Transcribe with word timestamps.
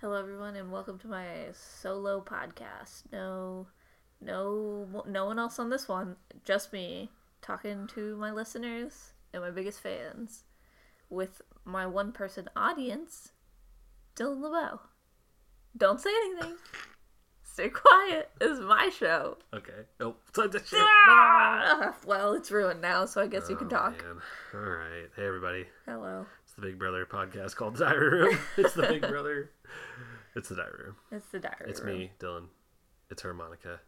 Hello, 0.00 0.18
everyone, 0.18 0.56
and 0.56 0.72
welcome 0.72 0.98
to 1.00 1.08
my 1.08 1.26
solo 1.52 2.20
podcast. 2.22 3.02
No, 3.12 3.66
no, 4.20 5.04
no 5.06 5.26
one 5.26 5.38
else 5.38 5.58
on 5.58 5.70
this 5.70 5.88
one. 5.88 6.16
Just 6.44 6.72
me 6.72 7.10
talking 7.42 7.86
to 7.94 8.16
my 8.16 8.30
listeners 8.30 9.12
and 9.32 9.42
my 9.42 9.50
biggest 9.50 9.80
fans, 9.80 10.44
with 11.10 11.42
my 11.64 11.86
one-person 11.86 12.48
audience, 12.56 13.32
Dylan 14.16 14.40
LeBeau. 14.40 14.80
Don't 15.76 16.00
say 16.00 16.10
anything. 16.10 16.56
Stay 17.44 17.68
quiet. 17.68 18.30
It's 18.40 18.60
my 18.60 18.88
show. 18.96 19.36
Okay. 19.52 19.84
Oh, 20.00 20.16
time 20.32 20.50
to 20.50 20.58
shit. 20.58 20.78
Ah! 20.80 21.94
Well, 22.06 22.32
it's 22.32 22.50
ruined 22.50 22.80
now, 22.80 23.04
so 23.04 23.20
I 23.20 23.26
guess 23.26 23.50
you 23.50 23.56
can 23.56 23.66
Oh, 23.66 23.70
talk. 23.70 24.02
man. 24.02 24.16
All 24.54 24.60
right. 24.60 25.08
Hey, 25.14 25.26
everybody. 25.26 25.66
Hello. 25.84 26.26
The 26.60 26.66
Big 26.66 26.78
Brother 26.78 27.06
podcast 27.06 27.56
called 27.56 27.78
Diary 27.78 28.20
Room. 28.20 28.38
it's 28.58 28.74
the 28.74 28.82
Big 28.82 29.00
Brother. 29.00 29.50
It's 30.36 30.50
the 30.50 30.56
Diary 30.56 30.84
Room. 30.84 30.96
It's 31.10 31.26
the 31.26 31.38
diary. 31.38 31.56
Room. 31.60 31.70
It's 31.70 31.80
room. 31.80 31.98
me, 31.98 32.12
Dylan. 32.18 32.44
It's 33.10 33.22
her, 33.22 33.32
Monica. 33.32 33.80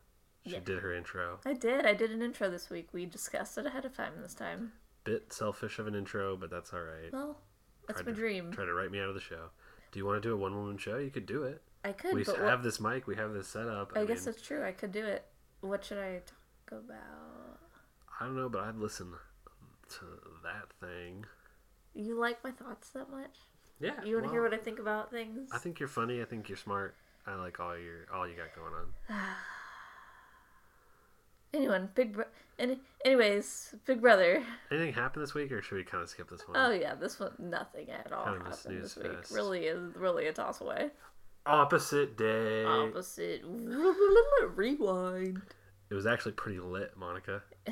She 0.46 0.54
Yeah. 0.54 0.60
did 0.64 0.78
her 0.78 0.94
intro. 0.94 1.38
I 1.44 1.52
did. 1.52 1.84
I 1.84 1.92
did 1.92 2.10
an 2.12 2.22
intro 2.22 2.48
this 2.48 2.70
week. 2.70 2.88
We 2.92 3.04
discussed 3.04 3.58
it 3.58 3.66
ahead 3.66 3.84
of 3.84 3.94
time 3.94 4.14
this 4.22 4.32
time. 4.32 4.72
Bit 5.04 5.32
selfish 5.34 5.78
of 5.78 5.86
an 5.86 5.94
intro, 5.94 6.34
but 6.34 6.50
that's 6.50 6.72
all 6.72 6.80
right. 6.80 7.12
Well, 7.12 7.36
that's 7.86 8.00
Tried 8.00 8.06
my 8.06 8.12
to- 8.14 8.18
dream. 8.18 8.52
Try 8.52 8.64
to 8.64 8.72
write 8.72 8.90
me 8.90 9.00
out 9.00 9.08
of 9.08 9.14
the 9.14 9.20
show. 9.20 9.50
Do 9.90 9.98
you 9.98 10.06
want 10.06 10.22
to 10.22 10.26
do 10.26 10.32
a 10.32 10.36
one 10.38 10.54
woman 10.54 10.78
show? 10.78 10.96
You 10.96 11.10
could 11.10 11.26
do 11.26 11.42
it. 11.42 11.60
I 11.84 11.92
could, 11.92 12.14
we 12.14 12.24
have 12.24 12.38
what, 12.38 12.62
this 12.62 12.80
mic. 12.80 13.06
We 13.06 13.16
have 13.16 13.34
this 13.34 13.48
setup. 13.48 13.92
I, 13.94 14.00
I, 14.00 14.04
guess 14.06 14.18
mean, 14.18 14.24
that's 14.26 14.40
true. 14.40 14.64
I 14.64 14.72
could 14.72 14.92
do 14.92 15.04
it. 15.04 15.26
What 15.60 15.84
should 15.84 15.98
I 15.98 16.22
talk 16.24 16.80
about? 16.84 17.58
I 18.18 18.24
don't 18.24 18.36
know, 18.36 18.48
but 18.48 18.62
I'd 18.62 18.76
listen 18.76 19.12
to 19.90 20.04
that 20.42 20.72
thing. 20.80 21.26
You 21.94 22.18
like 22.18 22.42
my 22.42 22.50
thoughts 22.50 22.90
that 22.90 23.10
much? 23.10 23.36
Yeah. 23.80 23.90
You 24.04 24.14
want 24.14 24.24
to 24.24 24.28
well, 24.28 24.30
hear 24.32 24.42
what 24.42 24.54
I 24.54 24.58
think 24.58 24.78
about 24.78 25.10
things? 25.10 25.50
I 25.52 25.58
think 25.58 25.80
you're 25.80 25.88
funny. 25.88 26.22
I 26.22 26.24
think 26.24 26.48
you're 26.48 26.56
smart. 26.56 26.94
I 27.26 27.34
like 27.34 27.60
all 27.60 27.76
your 27.76 28.06
all 28.12 28.26
you 28.26 28.34
got 28.34 28.54
going 28.54 28.72
on. 28.74 29.18
Anyone, 31.54 31.90
Big 31.94 32.14
Bro. 32.14 32.24
Any, 32.58 32.78
anyways, 33.04 33.74
Big 33.84 34.00
Brother. 34.00 34.42
Anything 34.70 34.94
happened 34.94 35.22
this 35.22 35.34
week, 35.34 35.52
or 35.52 35.60
should 35.60 35.76
we 35.76 35.84
kind 35.84 36.02
of 36.02 36.08
skip 36.08 36.30
this 36.30 36.46
one? 36.48 36.56
Oh 36.56 36.70
yeah, 36.70 36.94
this 36.94 37.20
one 37.20 37.32
nothing 37.38 37.90
at 37.90 38.10
all 38.12 38.24
Kind 38.24 38.40
of 38.40 38.46
happened 38.46 38.82
this 38.82 38.96
week. 38.96 39.12
fest. 39.12 39.32
Really 39.32 39.66
is 39.66 39.94
really 39.94 40.26
a 40.26 40.32
toss 40.32 40.60
away. 40.60 40.90
Opposite 41.44 42.16
day. 42.16 42.64
Opposite. 42.64 43.42
Rewind. 44.54 45.42
It 45.90 45.94
was 45.94 46.06
actually 46.06 46.32
pretty 46.32 46.60
lit, 46.60 46.96
Monica. 46.96 47.42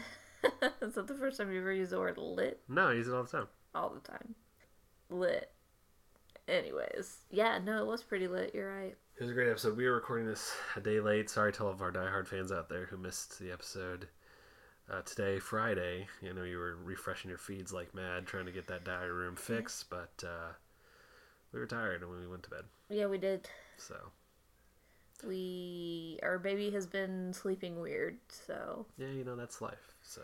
is 0.82 0.94
that 0.94 1.06
the 1.06 1.14
first 1.14 1.38
time 1.38 1.52
you 1.52 1.60
ever 1.60 1.72
used 1.72 1.92
the 1.92 1.98
word 1.98 2.18
lit? 2.18 2.60
No, 2.68 2.88
I 2.88 2.94
use 2.94 3.08
it 3.08 3.14
all 3.14 3.22
the 3.22 3.30
time. 3.30 3.46
All 3.74 3.90
the 3.90 4.00
time. 4.00 4.34
Lit. 5.08 5.50
Anyways, 6.48 7.18
yeah, 7.30 7.58
no, 7.64 7.82
it 7.82 7.86
was 7.86 8.02
pretty 8.02 8.26
lit. 8.26 8.52
You're 8.54 8.74
right. 8.74 8.96
It 9.16 9.22
was 9.22 9.30
a 9.30 9.34
great 9.34 9.48
episode. 9.50 9.76
We 9.76 9.86
were 9.86 9.94
recording 9.94 10.26
this 10.26 10.52
a 10.74 10.80
day 10.80 10.98
late. 11.00 11.30
Sorry 11.30 11.52
to 11.52 11.64
all 11.64 11.70
of 11.70 11.82
our 11.82 11.92
diehard 11.92 12.26
fans 12.26 12.50
out 12.50 12.68
there 12.68 12.86
who 12.86 12.96
missed 12.96 13.38
the 13.38 13.52
episode. 13.52 14.08
Uh, 14.90 15.02
today, 15.02 15.38
Friday, 15.38 16.08
you 16.20 16.32
know, 16.34 16.42
you 16.42 16.58
were 16.58 16.76
refreshing 16.82 17.28
your 17.28 17.38
feeds 17.38 17.72
like 17.72 17.94
mad, 17.94 18.26
trying 18.26 18.46
to 18.46 18.52
get 18.52 18.66
that 18.66 18.84
diary 18.84 19.12
room 19.12 19.36
fixed, 19.36 19.88
but 19.88 20.10
uh, 20.26 20.52
we 21.52 21.60
were 21.60 21.66
tired 21.66 22.02
and 22.02 22.10
we 22.10 22.26
went 22.26 22.42
to 22.42 22.50
bed. 22.50 22.64
Yeah, 22.88 23.06
we 23.06 23.18
did. 23.18 23.48
So, 23.76 23.94
We 25.24 26.18
our 26.24 26.40
baby 26.40 26.70
has 26.70 26.86
been 26.86 27.32
sleeping 27.32 27.80
weird, 27.80 28.18
so 28.28 28.86
yeah, 28.98 29.10
you 29.10 29.22
know, 29.22 29.36
that's 29.36 29.60
life. 29.60 29.94
So, 30.02 30.22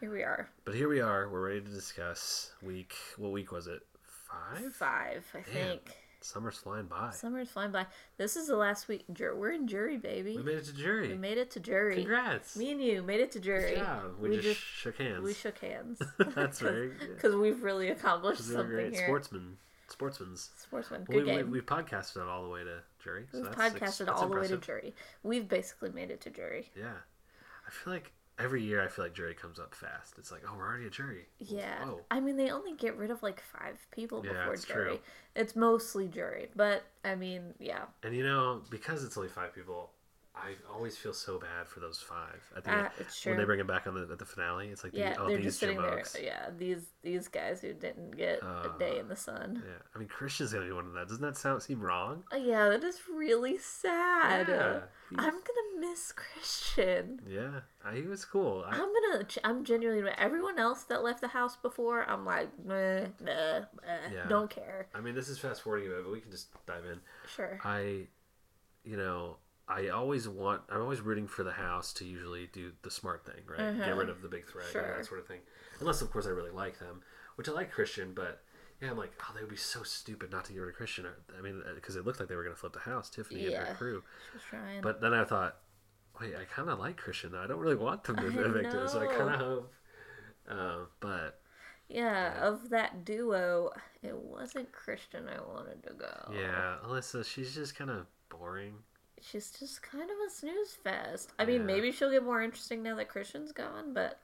here 0.00 0.10
we 0.12 0.22
are. 0.22 0.48
but 0.64 0.74
here 0.74 0.88
we 0.88 1.00
are. 1.00 1.28
We're 1.28 1.46
ready 1.48 1.60
to 1.60 1.70
discuss 1.70 2.52
week. 2.62 2.94
What 3.18 3.32
week 3.32 3.52
was 3.52 3.66
it? 3.66 3.80
Five? 4.02 4.72
Five, 4.74 5.24
I 5.34 5.42
think. 5.42 5.80
Summer's 6.22 6.58
flying 6.58 6.84
by. 6.86 7.10
Summer's 7.12 7.48
flying 7.48 7.72
by. 7.72 7.86
This 8.18 8.36
is 8.36 8.46
the 8.48 8.56
last 8.56 8.88
week. 8.88 9.04
Jur- 9.12 9.34
we're 9.34 9.52
in 9.52 9.66
jury, 9.66 9.96
baby. 9.96 10.36
We 10.36 10.42
made 10.42 10.58
it 10.58 10.64
to 10.66 10.74
jury. 10.74 11.08
We 11.08 11.14
made 11.16 11.38
it 11.38 11.50
to 11.52 11.60
jury. 11.60 11.96
Congrats. 11.96 12.56
Me 12.56 12.70
and 12.72 12.82
you 12.82 13.02
made 13.02 13.20
it 13.20 13.30
to 13.32 13.40
jury. 13.40 13.72
Yeah, 13.76 14.00
we, 14.20 14.28
We 14.30 14.36
just, 14.36 14.48
just- 14.48 14.60
shook 14.60 14.96
hands. 14.98 15.22
We 15.22 15.32
shook 15.34 15.58
hands. 15.58 16.00
That's 16.34 16.62
right. 16.62 16.90
Because 17.14 17.34
we've 17.34 17.62
really 17.62 17.88
accomplished 17.88 18.42
something 18.44 18.66
great 18.66 18.94
here. 18.94 19.06
sportsmen. 19.06 19.56
Sportsmen's. 19.88 20.50
Sportsman, 20.58 21.06
Well, 21.08 21.18
good 21.18 21.26
we, 21.26 21.32
game. 21.36 21.50
we 21.50 21.60
podcasted 21.62 22.18
it 22.18 22.28
all 22.28 22.44
the 22.44 22.50
way 22.50 22.64
to 22.64 22.80
jury. 23.02 23.24
So 23.32 23.38
We've 23.40 23.46
that's 23.56 23.56
podcasted 23.74 24.08
ex- 24.08 24.20
all 24.20 24.28
the 24.28 24.36
way 24.38 24.46
to 24.46 24.56
jury. 24.58 24.94
We've 25.24 25.48
basically 25.48 25.90
made 25.90 26.10
it 26.10 26.20
to 26.22 26.30
jury. 26.30 26.70
Yeah, 26.78 26.92
I 27.66 27.70
feel 27.70 27.94
like 27.94 28.12
every 28.40 28.62
year 28.62 28.82
I 28.82 28.88
feel 28.88 29.04
like 29.04 29.14
jury 29.14 29.34
comes 29.34 29.58
up 29.58 29.74
fast. 29.74 30.14
It's 30.18 30.30
like, 30.32 30.42
oh, 30.48 30.54
we're 30.56 30.66
already 30.66 30.86
a 30.86 30.90
jury. 30.90 31.26
Yeah. 31.38 31.84
Whoa. 31.84 32.00
I 32.10 32.20
mean, 32.20 32.36
they 32.36 32.50
only 32.50 32.74
get 32.74 32.96
rid 32.96 33.10
of 33.10 33.22
like 33.22 33.40
five 33.40 33.78
people 33.90 34.22
Yeah, 34.24 34.32
before 34.32 34.54
it's 34.54 34.64
jury. 34.64 34.88
true. 34.90 34.98
It's 35.36 35.54
mostly 35.54 36.08
jury. 36.08 36.48
But, 36.56 36.84
I 37.04 37.14
mean, 37.14 37.54
yeah. 37.58 37.84
And 38.02 38.14
you 38.14 38.24
know, 38.24 38.62
because 38.70 39.04
it's 39.04 39.16
only 39.16 39.28
five 39.28 39.54
people, 39.54 39.90
I 40.42 40.54
always 40.72 40.96
feel 40.96 41.12
so 41.12 41.38
bad 41.38 41.68
for 41.68 41.80
those 41.80 42.00
five 42.00 42.42
at 42.56 42.64
the 42.64 42.70
Uh, 42.70 42.74
end. 42.84 42.88
it's 42.98 43.26
When 43.26 43.36
they 43.36 43.44
bring 43.44 43.60
it 43.60 43.66
back 43.66 43.86
on 43.86 43.94
the 43.94 44.08
at 44.10 44.18
the 44.18 44.24
finale, 44.24 44.68
it's 44.68 44.82
like, 44.82 44.94
Yeah, 44.94 45.14
the, 45.14 45.20
oh, 45.20 45.26
they're 45.28 45.36
these 45.36 45.46
just 45.46 45.60
sitting 45.60 45.76
jamokes. 45.78 46.12
there. 46.12 46.22
Yeah, 46.22 46.50
these 46.56 46.86
these 47.02 47.28
guys 47.28 47.60
who 47.60 47.72
didn't 47.74 48.12
get 48.16 48.42
a 48.42 48.72
day 48.78 48.98
in 48.98 49.08
the 49.08 49.16
sun. 49.16 49.62
Yeah, 49.66 49.74
I 49.94 49.98
mean, 49.98 50.08
Christian's 50.08 50.52
gonna 50.52 50.66
be 50.66 50.72
one 50.72 50.86
of 50.86 50.92
that. 50.94 51.08
Doesn't 51.08 51.22
that 51.22 51.36
sound 51.36 51.62
seem 51.62 51.80
wrong? 51.80 52.24
Oh, 52.32 52.36
yeah, 52.36 52.68
that 52.70 52.82
is 52.84 53.00
really 53.12 53.58
sad. 53.58 54.48
Yeah, 54.48 54.80
I'm 55.18 55.32
gonna 55.34 55.80
miss 55.80 56.12
Christian. 56.12 57.20
Yeah, 57.26 57.60
uh, 57.84 57.92
he 57.92 58.02
was 58.02 58.24
cool. 58.24 58.64
I, 58.66 58.70
I'm 58.76 58.92
gonna. 58.92 59.26
I'm 59.44 59.64
genuinely. 59.64 60.10
Everyone 60.18 60.58
else 60.58 60.84
that 60.84 61.02
left 61.02 61.20
the 61.20 61.28
house 61.28 61.56
before, 61.56 62.04
I'm 62.08 62.24
like, 62.24 62.48
meh, 62.64 63.06
nah, 63.20 63.30
eh, 63.32 63.62
Yeah. 64.12 64.26
don't 64.28 64.48
care. 64.50 64.88
I 64.94 65.00
mean, 65.00 65.14
this 65.14 65.28
is 65.28 65.38
fast 65.38 65.62
forwarding 65.62 65.88
a 65.88 65.94
bit, 65.96 66.04
but 66.04 66.12
we 66.12 66.20
can 66.20 66.30
just 66.30 66.48
dive 66.66 66.84
in. 66.86 67.00
Sure. 67.26 67.58
I, 67.64 68.06
you 68.84 68.96
know, 68.96 69.36
I 69.70 69.88
always 69.88 70.28
want. 70.28 70.62
I'm 70.68 70.80
always 70.82 71.00
rooting 71.00 71.26
for 71.28 71.44
the 71.44 71.52
house 71.52 71.92
to 71.94 72.04
usually 72.04 72.48
do 72.52 72.72
the 72.82 72.90
smart 72.90 73.24
thing, 73.24 73.42
right? 73.46 73.78
Get 73.78 73.96
rid 73.96 74.08
of 74.08 74.20
the 74.20 74.28
big 74.28 74.46
threat, 74.46 74.66
Sure. 74.72 74.96
that 74.96 75.06
sort 75.06 75.20
of 75.20 75.26
thing. 75.26 75.40
Unless, 75.78 76.02
of 76.02 76.10
course, 76.10 76.26
I 76.26 76.30
really 76.30 76.50
like 76.50 76.78
them, 76.80 77.02
which 77.36 77.48
I 77.48 77.52
like 77.52 77.70
Christian, 77.70 78.12
but 78.12 78.42
yeah, 78.80 78.90
I'm 78.90 78.98
like, 78.98 79.12
oh, 79.22 79.32
they 79.34 79.40
would 79.42 79.50
be 79.50 79.56
so 79.56 79.82
stupid 79.82 80.32
not 80.32 80.44
to 80.46 80.52
get 80.52 80.58
rid 80.58 80.70
of 80.70 80.74
Christian. 80.74 81.06
I 81.38 81.40
mean, 81.40 81.62
because 81.74 81.96
it 81.96 82.04
looked 82.04 82.18
like 82.18 82.28
they 82.28 82.34
were 82.34 82.42
going 82.42 82.54
to 82.54 82.60
flip 82.60 82.72
the 82.72 82.80
house, 82.80 83.08
Tiffany 83.10 83.46
and 83.46 83.54
her 83.66 83.74
crew. 83.74 84.02
But 84.82 85.00
then 85.00 85.14
I 85.14 85.24
thought, 85.24 85.56
wait, 86.20 86.34
I 86.34 86.44
kind 86.44 86.68
of 86.68 86.78
like 86.78 86.96
Christian. 86.96 87.32
though. 87.32 87.40
I 87.40 87.46
don't 87.46 87.60
really 87.60 87.76
want 87.76 88.04
them 88.04 88.16
to 88.16 88.22
I 88.22 88.26
evict 88.26 88.72
him, 88.72 88.88
so 88.88 89.00
I 89.00 89.06
kind 89.06 89.30
of 89.34 89.40
hope. 89.40 89.72
Uh, 90.48 90.78
but 90.98 91.40
yeah, 91.88 92.42
of 92.44 92.70
that 92.70 93.04
duo, 93.04 93.70
it 94.02 94.16
wasn't 94.16 94.72
Christian 94.72 95.28
I 95.28 95.40
wanted 95.40 95.82
to 95.84 95.94
go. 95.94 96.32
yeah, 96.32 96.76
Alyssa, 96.84 97.24
she's 97.24 97.54
just 97.54 97.76
kind 97.76 97.90
of 97.90 98.06
boring. 98.28 98.74
She's 99.20 99.50
just 99.50 99.82
kind 99.82 100.10
of 100.10 100.16
a 100.26 100.30
snooze 100.30 100.74
fest. 100.74 101.32
I 101.38 101.44
mean, 101.44 101.60
Yeah. 101.60 101.66
maybe 101.66 101.92
she'll 101.92 102.10
get 102.10 102.22
more 102.24 102.42
interesting 102.42 102.82
now 102.82 102.94
that 102.96 103.08
Christian's 103.08 103.52
gone, 103.52 103.92
but 103.92 104.20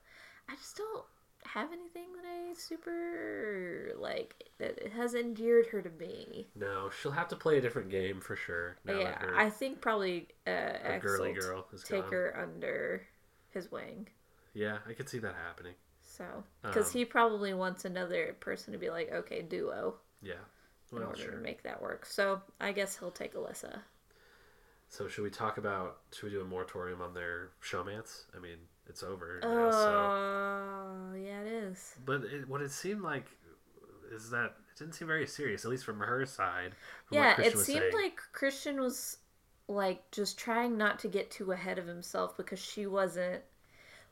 I 0.48 0.54
just 0.56 0.76
don't 0.76 1.04
have 1.44 1.72
anything 1.72 2.12
that 2.16 2.24
I 2.26 2.52
super 2.54 3.92
like 3.96 4.48
that 4.58 4.82
has 4.88 5.14
endeared 5.14 5.66
her 5.66 5.82
to 5.82 5.90
me. 5.90 6.48
No, 6.54 6.90
she'll 6.90 7.12
have 7.12 7.28
to 7.28 7.36
play 7.36 7.58
a 7.58 7.60
different 7.60 7.90
game 7.90 8.20
for 8.20 8.36
sure. 8.36 8.76
Yeah, 8.84 9.16
I 9.36 9.50
think 9.50 9.80
probably 9.80 10.28
uh, 10.46 10.98
girly 11.00 11.32
girl 11.34 11.66
is 11.72 11.82
take 11.84 12.02
gone. 12.02 12.12
her 12.12 12.38
under 12.40 13.06
his 13.50 13.70
wing. 13.70 14.08
Yeah, 14.54 14.78
I 14.88 14.92
could 14.94 15.08
see 15.08 15.18
that 15.18 15.34
happening. 15.34 15.74
So, 16.02 16.44
because 16.62 16.86
Um, 16.86 16.92
he 16.92 17.04
probably 17.04 17.52
wants 17.52 17.84
another 17.84 18.34
person 18.40 18.72
to 18.72 18.78
be 18.78 18.88
like, 18.90 19.12
okay, 19.12 19.42
duo, 19.42 19.98
Yeah. 20.22 20.34
in 20.92 21.02
order 21.02 21.20
sure. 21.20 21.30
to 21.32 21.36
make 21.36 21.62
that 21.64 21.80
work. 21.82 22.06
So, 22.06 22.40
I 22.60 22.72
guess 22.72 22.96
he'll 22.98 23.10
take 23.10 23.34
Alyssa. 23.34 23.82
So 24.88 25.08
should 25.08 25.24
we 25.24 25.30
talk 25.30 25.58
about? 25.58 25.98
Should 26.14 26.24
we 26.24 26.30
do 26.30 26.40
a 26.40 26.44
moratorium 26.44 27.02
on 27.02 27.12
their 27.14 27.50
showmance? 27.62 28.24
I 28.36 28.40
mean, 28.40 28.56
it's 28.88 29.02
over 29.02 29.40
Oh, 29.42 29.48
now. 29.48 29.70
So, 29.70 31.12
uh, 31.12 31.14
yeah, 31.16 31.40
it 31.42 31.46
is. 31.48 31.94
but 32.04 32.22
it, 32.24 32.48
what 32.48 32.62
it 32.62 32.70
seemed 32.70 33.02
like 33.02 33.26
is 34.12 34.30
that 34.30 34.54
it 34.72 34.78
didn't 34.78 34.94
seem 34.94 35.08
very 35.08 35.26
serious, 35.26 35.64
at 35.64 35.70
least 35.70 35.84
from 35.84 36.00
her 36.00 36.24
side. 36.24 36.72
from 37.06 37.16
Yeah, 37.18 37.40
it 37.40 37.58
seemed 37.58 37.80
saying. 37.80 37.92
like 37.92 38.20
Christian 38.32 38.80
was 38.80 39.18
like 39.68 40.08
just 40.12 40.38
trying 40.38 40.78
not 40.78 40.98
to 41.00 41.08
get 41.08 41.30
too 41.30 41.50
ahead 41.52 41.78
of 41.78 41.86
himself 41.86 42.36
because 42.36 42.58
she 42.60 42.86
wasn't. 42.86 43.42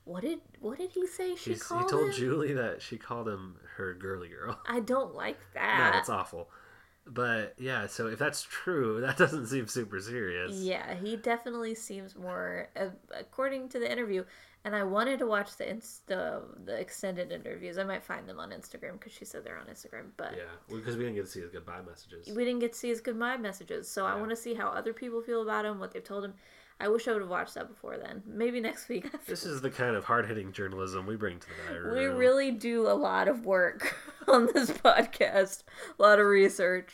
What 0.04 0.22
did 0.22 0.40
what 0.60 0.76
did 0.78 0.90
he 0.90 1.06
say? 1.06 1.34
She 1.36 1.50
He's, 1.50 1.62
he 1.62 1.68
told 1.68 1.92
him? 1.92 2.12
Julie 2.12 2.52
that 2.52 2.82
she 2.82 2.98
called 2.98 3.26
him 3.28 3.56
her 3.76 3.94
girly 3.94 4.28
girl. 4.28 4.58
I 4.66 4.80
don't 4.80 5.14
like 5.14 5.38
that. 5.54 5.78
no, 5.78 5.84
that. 5.84 5.92
that's 5.94 6.08
awful. 6.10 6.50
But 7.06 7.54
yeah, 7.58 7.86
so 7.86 8.06
if 8.06 8.18
that's 8.18 8.42
true, 8.42 9.00
that 9.02 9.16
doesn't 9.16 9.46
seem 9.46 9.66
super 9.66 10.00
serious. 10.00 10.52
Yeah, 10.54 10.94
he 10.94 11.16
definitely 11.16 11.74
seems 11.74 12.16
more, 12.16 12.68
uh, 12.76 12.86
according 13.18 13.68
to 13.70 13.78
the 13.78 13.90
interview. 13.90 14.24
And 14.66 14.74
I 14.74 14.82
wanted 14.82 15.18
to 15.18 15.26
watch 15.26 15.58
the 15.58 15.68
inst- 15.68 16.06
the, 16.06 16.40
the 16.64 16.80
extended 16.80 17.30
interviews. 17.30 17.76
I 17.76 17.84
might 17.84 18.02
find 18.02 18.26
them 18.26 18.40
on 18.40 18.48
Instagram 18.48 18.92
because 18.92 19.12
she 19.12 19.26
said 19.26 19.44
they're 19.44 19.58
on 19.58 19.66
Instagram. 19.66 20.06
But 20.16 20.32
Yeah, 20.38 20.44
because 20.74 20.96
we 20.96 21.04
didn't 21.04 21.16
get 21.16 21.26
to 21.26 21.30
see 21.30 21.40
his 21.40 21.50
goodbye 21.50 21.82
messages. 21.86 22.34
we 22.34 22.44
didn't 22.46 22.60
get 22.60 22.72
to 22.72 22.78
see 22.78 22.88
his 22.88 23.02
goodbye 23.02 23.36
messages. 23.36 23.86
So 23.90 24.06
I 24.06 24.14
want 24.14 24.30
to 24.30 24.36
see 24.36 24.54
how 24.54 24.68
other 24.68 24.94
people 24.94 25.20
feel 25.20 25.42
about 25.42 25.66
him, 25.66 25.78
what 25.80 25.92
they've 25.92 26.02
told 26.02 26.24
him. 26.24 26.32
I 26.80 26.88
wish 26.88 27.06
I 27.06 27.12
would 27.12 27.20
have 27.20 27.30
watched 27.30 27.54
that 27.54 27.68
before 27.68 27.98
then. 27.98 28.22
Maybe 28.26 28.58
next 28.58 28.88
week. 28.88 29.06
This 29.26 29.44
is 29.44 29.60
the 29.60 29.70
kind 29.70 29.94
of 29.94 30.04
hard 30.04 30.26
hitting 30.26 30.50
journalism 30.50 31.06
we 31.06 31.14
bring 31.16 31.38
to 31.40 31.46
the 31.46 31.54
diary 31.72 31.92
we 32.00 32.04
room. 32.06 32.16
really 32.16 32.50
do 32.50 32.88
a 32.88 32.94
lot 32.94 33.28
of 33.28 33.44
work 33.44 33.94
on 34.32 34.48
this 34.52 34.70
podcast, 34.70 35.62
a 35.98 36.02
lot 36.02 36.18
of 36.20 36.26
research. 36.26 36.92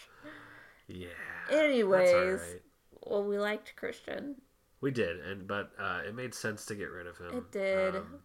Yeah. 0.88 1.08
Anyways, 1.50 2.40
right. 2.40 2.62
well, 3.06 3.24
we 3.24 3.38
liked 3.38 3.74
Christian. 3.76 4.36
We 4.80 4.90
did, 4.90 5.20
and 5.20 5.46
but 5.46 5.72
uh, 5.78 6.00
it 6.06 6.14
made 6.14 6.34
sense 6.34 6.64
to 6.66 6.74
get 6.74 6.90
rid 6.90 7.06
of 7.06 7.18
him. 7.18 7.34
It 7.36 7.52
did. 7.52 7.96
Um, 7.96 8.20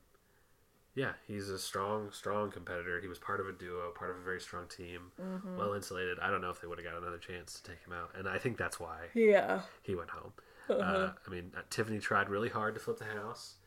yeah, 0.95 1.11
he's 1.27 1.49
a 1.49 1.59
strong, 1.59 2.11
strong 2.13 2.51
competitor. 2.51 3.01
He 3.01 3.09
was 3.09 3.19
part 3.19 3.41
of 3.41 3.47
a 3.49 3.51
duo, 3.51 3.91
part 3.91 4.11
of 4.11 4.17
a 4.17 4.21
very 4.23 4.39
strong 4.39 4.65
team, 4.67 5.11
Mm-hmm. 5.21 5.57
well 5.57 5.73
insulated. 5.73 6.17
I 6.21 6.29
don't 6.29 6.39
know 6.39 6.49
if 6.49 6.61
they 6.61 6.67
would 6.67 6.77
have 6.77 6.85
got 6.89 6.95
another 7.01 7.17
chance 7.17 7.59
to 7.59 7.63
take 7.69 7.85
him 7.85 7.91
out, 7.91 8.11
and 8.17 8.29
I 8.29 8.37
think 8.37 8.57
that's 8.57 8.79
why 8.79 9.07
Yeah. 9.13 9.61
he 9.83 9.95
went 9.95 10.09
home. 10.11 10.33
Uh-huh. 10.67 10.81
Uh, 10.81 11.11
I 11.27 11.29
mean, 11.29 11.51
uh, 11.55 11.61
Tiffany 11.69 11.99
tried 11.99 12.27
really 12.27 12.49
hard 12.49 12.73
to 12.73 12.79
flip 12.81 12.97
the 12.97 13.05
house, 13.05 13.57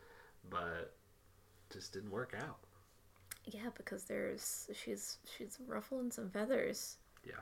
but 0.51 0.97
just 1.73 1.93
didn't 1.93 2.11
work 2.11 2.35
out. 2.37 2.59
Yeah, 3.49 3.71
because 3.77 4.05
there's 4.05 4.69
she's 4.75 5.19
she's 5.25 5.59
ruffling 5.67 6.13
some 6.13 6.31
feathers. 6.31 6.99
Yeah. 7.25 7.41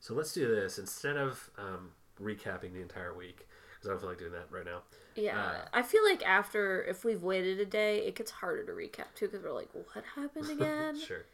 So 0.00 0.14
let's 0.14 0.32
do 0.32 0.46
this 0.48 0.78
instead 0.78 1.16
of 1.16 1.50
um, 1.58 1.90
recapping 2.20 2.72
the 2.72 2.80
entire 2.82 3.14
week 3.14 3.46
because 3.74 3.88
I 3.88 3.92
don't 3.92 4.00
feel 4.00 4.08
like 4.10 4.18
doing 4.18 4.32
that 4.32 4.50
right 4.50 4.64
now. 4.64 4.82
Yeah, 5.14 5.36
Uh, 5.36 5.64
I 5.72 5.82
feel 5.82 6.04
like 6.04 6.24
after 6.26 6.84
if 6.84 7.04
we've 7.04 7.22
waited 7.22 7.58
a 7.58 7.64
day, 7.64 8.06
it 8.06 8.14
gets 8.14 8.30
harder 8.30 8.64
to 8.66 8.72
recap 8.72 9.14
too 9.14 9.26
because 9.26 9.42
we're 9.42 9.52
like, 9.52 9.70
what 9.72 10.04
happened 10.14 10.50
again? 10.50 11.02
sure. 11.06 11.24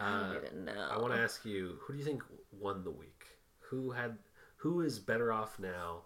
I 0.00 0.06
Uh, 0.06 0.12
don't 0.12 0.32
even 0.32 0.64
know. 0.64 0.90
I 0.90 0.98
want 0.98 1.12
to 1.14 1.20
ask 1.20 1.44
you, 1.44 1.78
who 1.82 1.92
do 1.92 1.98
you 1.98 2.04
think 2.04 2.22
won 2.52 2.84
the 2.84 2.90
week? 2.90 3.26
Who 3.70 3.92
had 3.92 4.18
who 4.58 4.80
is 4.80 4.98
better 4.98 5.32
off 5.32 5.58
now 5.58 6.02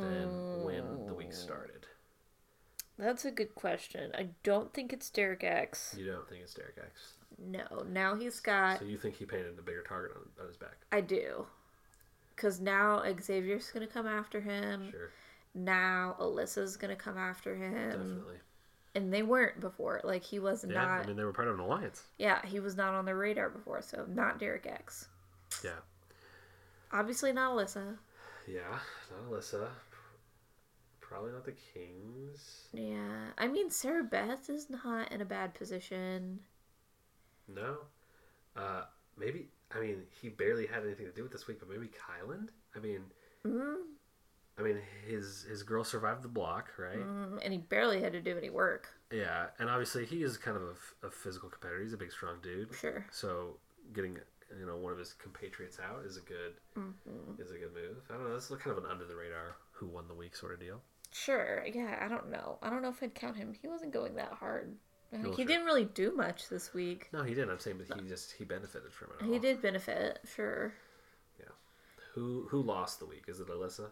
than 0.00 0.42
when 0.52 1.00
the 1.06 1.14
week 1.14 1.32
started? 1.32 1.86
That's 2.98 3.24
a 3.24 3.30
good 3.30 3.54
question. 3.54 4.10
I 4.16 4.28
don't 4.42 4.72
think 4.72 4.92
it's 4.92 5.10
Derek 5.10 5.44
X. 5.44 5.94
You 5.98 6.06
don't 6.12 6.28
think 6.28 6.42
it's 6.42 6.54
Derek 6.54 6.76
X. 6.78 7.12
No, 7.38 7.84
now 7.90 8.14
he's 8.14 8.40
got. 8.40 8.78
So 8.78 8.86
you 8.86 8.96
think 8.96 9.16
he 9.16 9.26
painted 9.26 9.58
a 9.58 9.62
bigger 9.62 9.82
target 9.82 10.16
on, 10.16 10.22
on 10.40 10.46
his 10.48 10.56
back? 10.56 10.76
I 10.90 11.02
do. 11.02 11.46
Because 12.34 12.60
now 12.60 13.02
Xavier's 13.20 13.70
gonna 13.70 13.86
come 13.86 14.06
after 14.06 14.40
him. 14.40 14.90
Sure, 14.90 15.10
Now 15.54 16.16
Alyssa's 16.20 16.76
gonna 16.76 16.96
come 16.96 17.18
after 17.18 17.54
him. 17.54 17.72
definitely. 17.90 18.36
And 18.94 19.12
they 19.12 19.22
weren't 19.22 19.60
before. 19.60 20.00
Like 20.04 20.22
he 20.24 20.38
was 20.38 20.64
Yeah, 20.66 20.74
not. 20.74 21.04
I 21.04 21.06
mean 21.06 21.16
they 21.16 21.24
were 21.24 21.32
part 21.34 21.48
of 21.48 21.54
an 21.54 21.60
alliance. 21.60 22.04
yeah, 22.18 22.44
he 22.46 22.60
was 22.60 22.76
not 22.76 22.94
on 22.94 23.04
their 23.04 23.16
radar 23.16 23.50
before. 23.50 23.82
So 23.82 24.06
not 24.08 24.38
Derek 24.38 24.66
X. 24.66 25.08
Yeah, 25.62 25.70
Obviously 26.92 27.32
not 27.32 27.52
Alyssa. 27.54 27.96
yeah. 28.46 28.78
Not 29.10 29.30
Alyssa. 29.30 29.68
Probably 31.08 31.32
not 31.32 31.44
the 31.44 31.54
Kings. 31.72 32.68
Yeah, 32.72 33.28
I 33.38 33.46
mean 33.46 33.70
Sarah 33.70 34.02
Beth 34.04 34.50
is 34.50 34.68
not 34.68 35.12
in 35.12 35.20
a 35.20 35.24
bad 35.24 35.54
position. 35.54 36.40
No. 37.48 37.76
Uh, 38.56 38.82
maybe. 39.16 39.48
I 39.74 39.80
mean, 39.80 40.02
he 40.20 40.28
barely 40.28 40.66
had 40.66 40.84
anything 40.84 41.06
to 41.06 41.12
do 41.12 41.22
with 41.22 41.32
this 41.32 41.46
week, 41.46 41.58
but 41.60 41.68
maybe 41.68 41.88
Kyland. 41.88 42.48
I 42.74 42.78
mean, 42.80 43.02
Mm, 43.44 43.76
I 44.58 44.62
mean, 44.62 44.78
his 45.06 45.44
his 45.48 45.62
girl 45.62 45.84
survived 45.84 46.22
the 46.22 46.28
block, 46.28 46.70
right? 46.78 46.98
mm, 46.98 47.38
and 47.42 47.52
he 47.52 47.58
barely 47.58 48.00
had 48.02 48.12
to 48.12 48.20
do 48.20 48.36
any 48.36 48.50
work. 48.50 48.88
Yeah, 49.12 49.46
and 49.60 49.70
obviously 49.70 50.04
he 50.04 50.22
is 50.24 50.36
kind 50.36 50.56
of 50.56 50.62
a 51.04 51.10
physical 51.10 51.48
competitor. 51.48 51.82
He's 51.82 51.92
a 51.92 51.96
big, 51.96 52.10
strong 52.10 52.36
dude. 52.42 52.74
Sure. 52.74 53.06
So 53.12 53.58
getting 53.92 54.18
you 54.58 54.66
know 54.66 54.76
one 54.76 54.92
of 54.92 54.98
his 54.98 55.12
compatriots 55.12 55.78
out 55.78 56.04
is 56.04 56.16
a 56.16 56.20
good 56.20 56.54
hmm 56.74 56.90
is 57.38 57.50
a 57.52 57.58
good 57.58 57.74
move. 57.74 57.98
I 58.10 58.14
don't 58.14 58.24
know. 58.28 58.34
This 58.34 58.50
is 58.50 58.56
kind 58.58 58.76
of 58.76 58.82
an 58.84 58.90
under 58.90 59.04
the 59.04 59.14
radar 59.14 59.56
who 59.72 59.86
won 59.86 60.08
the 60.08 60.14
week 60.14 60.34
sort 60.34 60.54
of 60.54 60.60
deal. 60.60 60.80
Sure. 61.24 61.64
Yeah, 61.66 61.98
I 62.02 62.08
don't 62.08 62.30
know. 62.30 62.58
I 62.62 62.68
don't 62.70 62.82
know 62.82 62.90
if 62.90 63.02
I'd 63.02 63.14
count 63.14 63.36
him. 63.36 63.54
He 63.60 63.68
wasn't 63.68 63.92
going 63.92 64.14
that 64.16 64.32
hard. 64.32 64.76
Like, 65.12 65.22
No, 65.22 65.30
he 65.30 65.36
sure. 65.36 65.44
didn't 65.46 65.64
really 65.64 65.84
do 65.84 66.12
much 66.14 66.48
this 66.48 66.74
week. 66.74 67.08
No, 67.12 67.22
he 67.22 67.32
didn't. 67.34 67.50
I'm 67.50 67.58
saying, 67.60 67.78
but 67.88 68.00
he 68.00 68.06
just 68.08 68.32
he 68.32 68.44
benefited 68.44 68.92
from 68.92 69.08
it. 69.18 69.24
He 69.32 69.38
did 69.38 69.62
benefit, 69.62 70.18
sure. 70.34 70.74
Yeah. 71.38 71.46
Who 72.14 72.46
who 72.50 72.60
lost 72.60 72.98
the 72.98 73.06
week? 73.06 73.24
Is 73.28 73.40
it 73.40 73.48
Alyssa? 73.48 73.90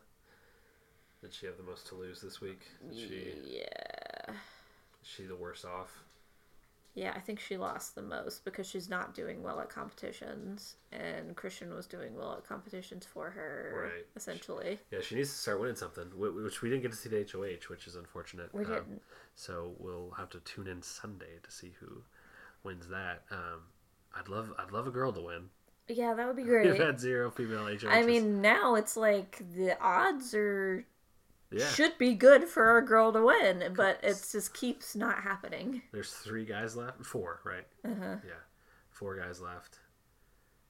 Did 1.22 1.32
she 1.32 1.46
have 1.46 1.56
the 1.56 1.62
most 1.62 1.86
to 1.88 1.94
lose 1.94 2.20
this 2.20 2.40
week? 2.42 2.60
Is 2.90 2.98
she 2.98 3.32
Yeah. 3.44 4.30
is 4.30 5.08
she 5.08 5.24
the 5.24 5.36
worst 5.36 5.64
off? 5.64 6.04
Yeah, 6.94 7.12
I 7.16 7.18
think 7.20 7.40
she 7.40 7.56
lost 7.56 7.96
the 7.96 8.02
most 8.02 8.44
because 8.44 8.68
she's 8.68 8.88
not 8.88 9.14
doing 9.14 9.42
well 9.42 9.58
at 9.60 9.68
competitions, 9.68 10.76
and 10.92 11.34
Christian 11.34 11.74
was 11.74 11.86
doing 11.86 12.14
well 12.14 12.34
at 12.34 12.46
competitions 12.46 13.04
for 13.04 13.30
her, 13.30 13.90
Right. 13.92 14.06
essentially. 14.14 14.78
Yeah, 14.92 15.00
she 15.00 15.16
needs 15.16 15.30
to 15.30 15.36
start 15.36 15.60
winning 15.60 15.74
something, 15.74 16.06
which 16.16 16.62
we 16.62 16.68
didn't 16.70 16.82
get 16.82 16.92
to 16.92 16.96
see 16.96 17.08
the 17.08 17.18
HOH, 17.18 17.68
which 17.68 17.88
is 17.88 17.96
unfortunate. 17.96 18.54
We 18.54 18.64
Um, 18.64 18.70
didn't. 18.72 19.02
So 19.34 19.74
we'll 19.78 20.10
have 20.12 20.30
to 20.30 20.40
tune 20.40 20.68
in 20.68 20.82
Sunday 20.82 21.40
to 21.42 21.50
see 21.50 21.72
who 21.80 22.04
wins 22.62 22.86
that. 22.88 23.24
Um, 23.30 23.62
I'd 24.14 24.28
love 24.28 24.52
I'd 24.58 24.70
love 24.70 24.86
a 24.86 24.92
girl 24.92 25.12
to 25.12 25.20
win. 25.20 25.50
Yeah, 25.88 26.14
that 26.14 26.26
would 26.26 26.36
be 26.36 26.42
great. 26.52 26.70
We've 26.70 26.78
had 26.78 27.00
zero 27.00 27.30
female 27.30 27.66
HOHs. 27.66 27.90
I 27.90 28.02
mean, 28.02 28.40
now 28.40 28.74
it's 28.76 28.96
like 28.96 29.42
the 29.54 29.76
odds 29.82 30.34
are 30.34 30.86
yeah. 31.50 31.68
should 31.68 31.96
be 31.98 32.14
good 32.14 32.44
for 32.48 32.76
a 32.78 32.84
girl 32.84 33.12
to 33.12 33.24
win, 33.24 33.72
but 33.76 33.98
it 34.02 34.26
just 34.30 34.54
keeps 34.54 34.94
not 34.96 35.22
happening. 35.22 35.82
There's 35.92 36.12
three 36.12 36.44
guys 36.44 36.76
left. 36.76 37.04
Four, 37.04 37.40
right? 37.44 37.66
Uh-huh. 37.84 38.16
Yeah, 38.26 38.42
four 38.90 39.16
guys 39.16 39.40
left. 39.40 39.78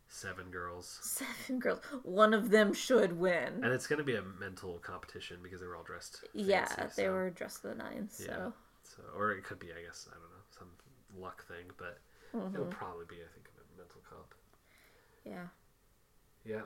Seven 0.09 0.51
girls, 0.51 1.01
Seven 1.03 1.59
girls. 1.59 1.81
One 2.05 2.35
of 2.35 2.51
them 2.51 2.73
should 2.73 3.19
win. 3.19 3.65
and 3.65 3.73
it's 3.73 3.87
gonna 3.89 4.05
be 4.05 4.15
a 4.15 4.23
mental 4.23 4.79
competition 4.79 5.39
because 5.43 5.61
they 5.61 5.67
were 5.67 5.77
all 5.77 5.83
dressed. 5.83 6.23
yeah, 6.33 6.69
they 6.97 7.05
so- 7.05 7.13
were 7.13 7.31
dressed 7.31 7.63
to 7.63 7.69
the 7.69 7.75
nines. 7.75 8.23
Yeah. 8.25 8.37
So 8.37 8.53
So, 8.85 9.03
or 9.17 9.33
it 9.33 9.43
could 9.43 9.59
be, 9.59 9.73
I 9.73 9.83
guess, 9.85 10.07
I 10.11 10.15
don't 10.15 10.23
know, 10.31 10.45
some 10.57 10.69
luck 11.21 11.45
thing, 11.49 11.67
but 11.79 11.99
it'll 12.33 12.67
Mhm. 12.67 12.71
probably 12.71 13.07
be, 13.07 13.17
I 13.17 13.27
think, 13.35 13.49
a 13.49 13.77
mental 13.79 14.01
comp. 14.09 14.35
yeah. 15.25 15.49
Yeah. 16.45 16.63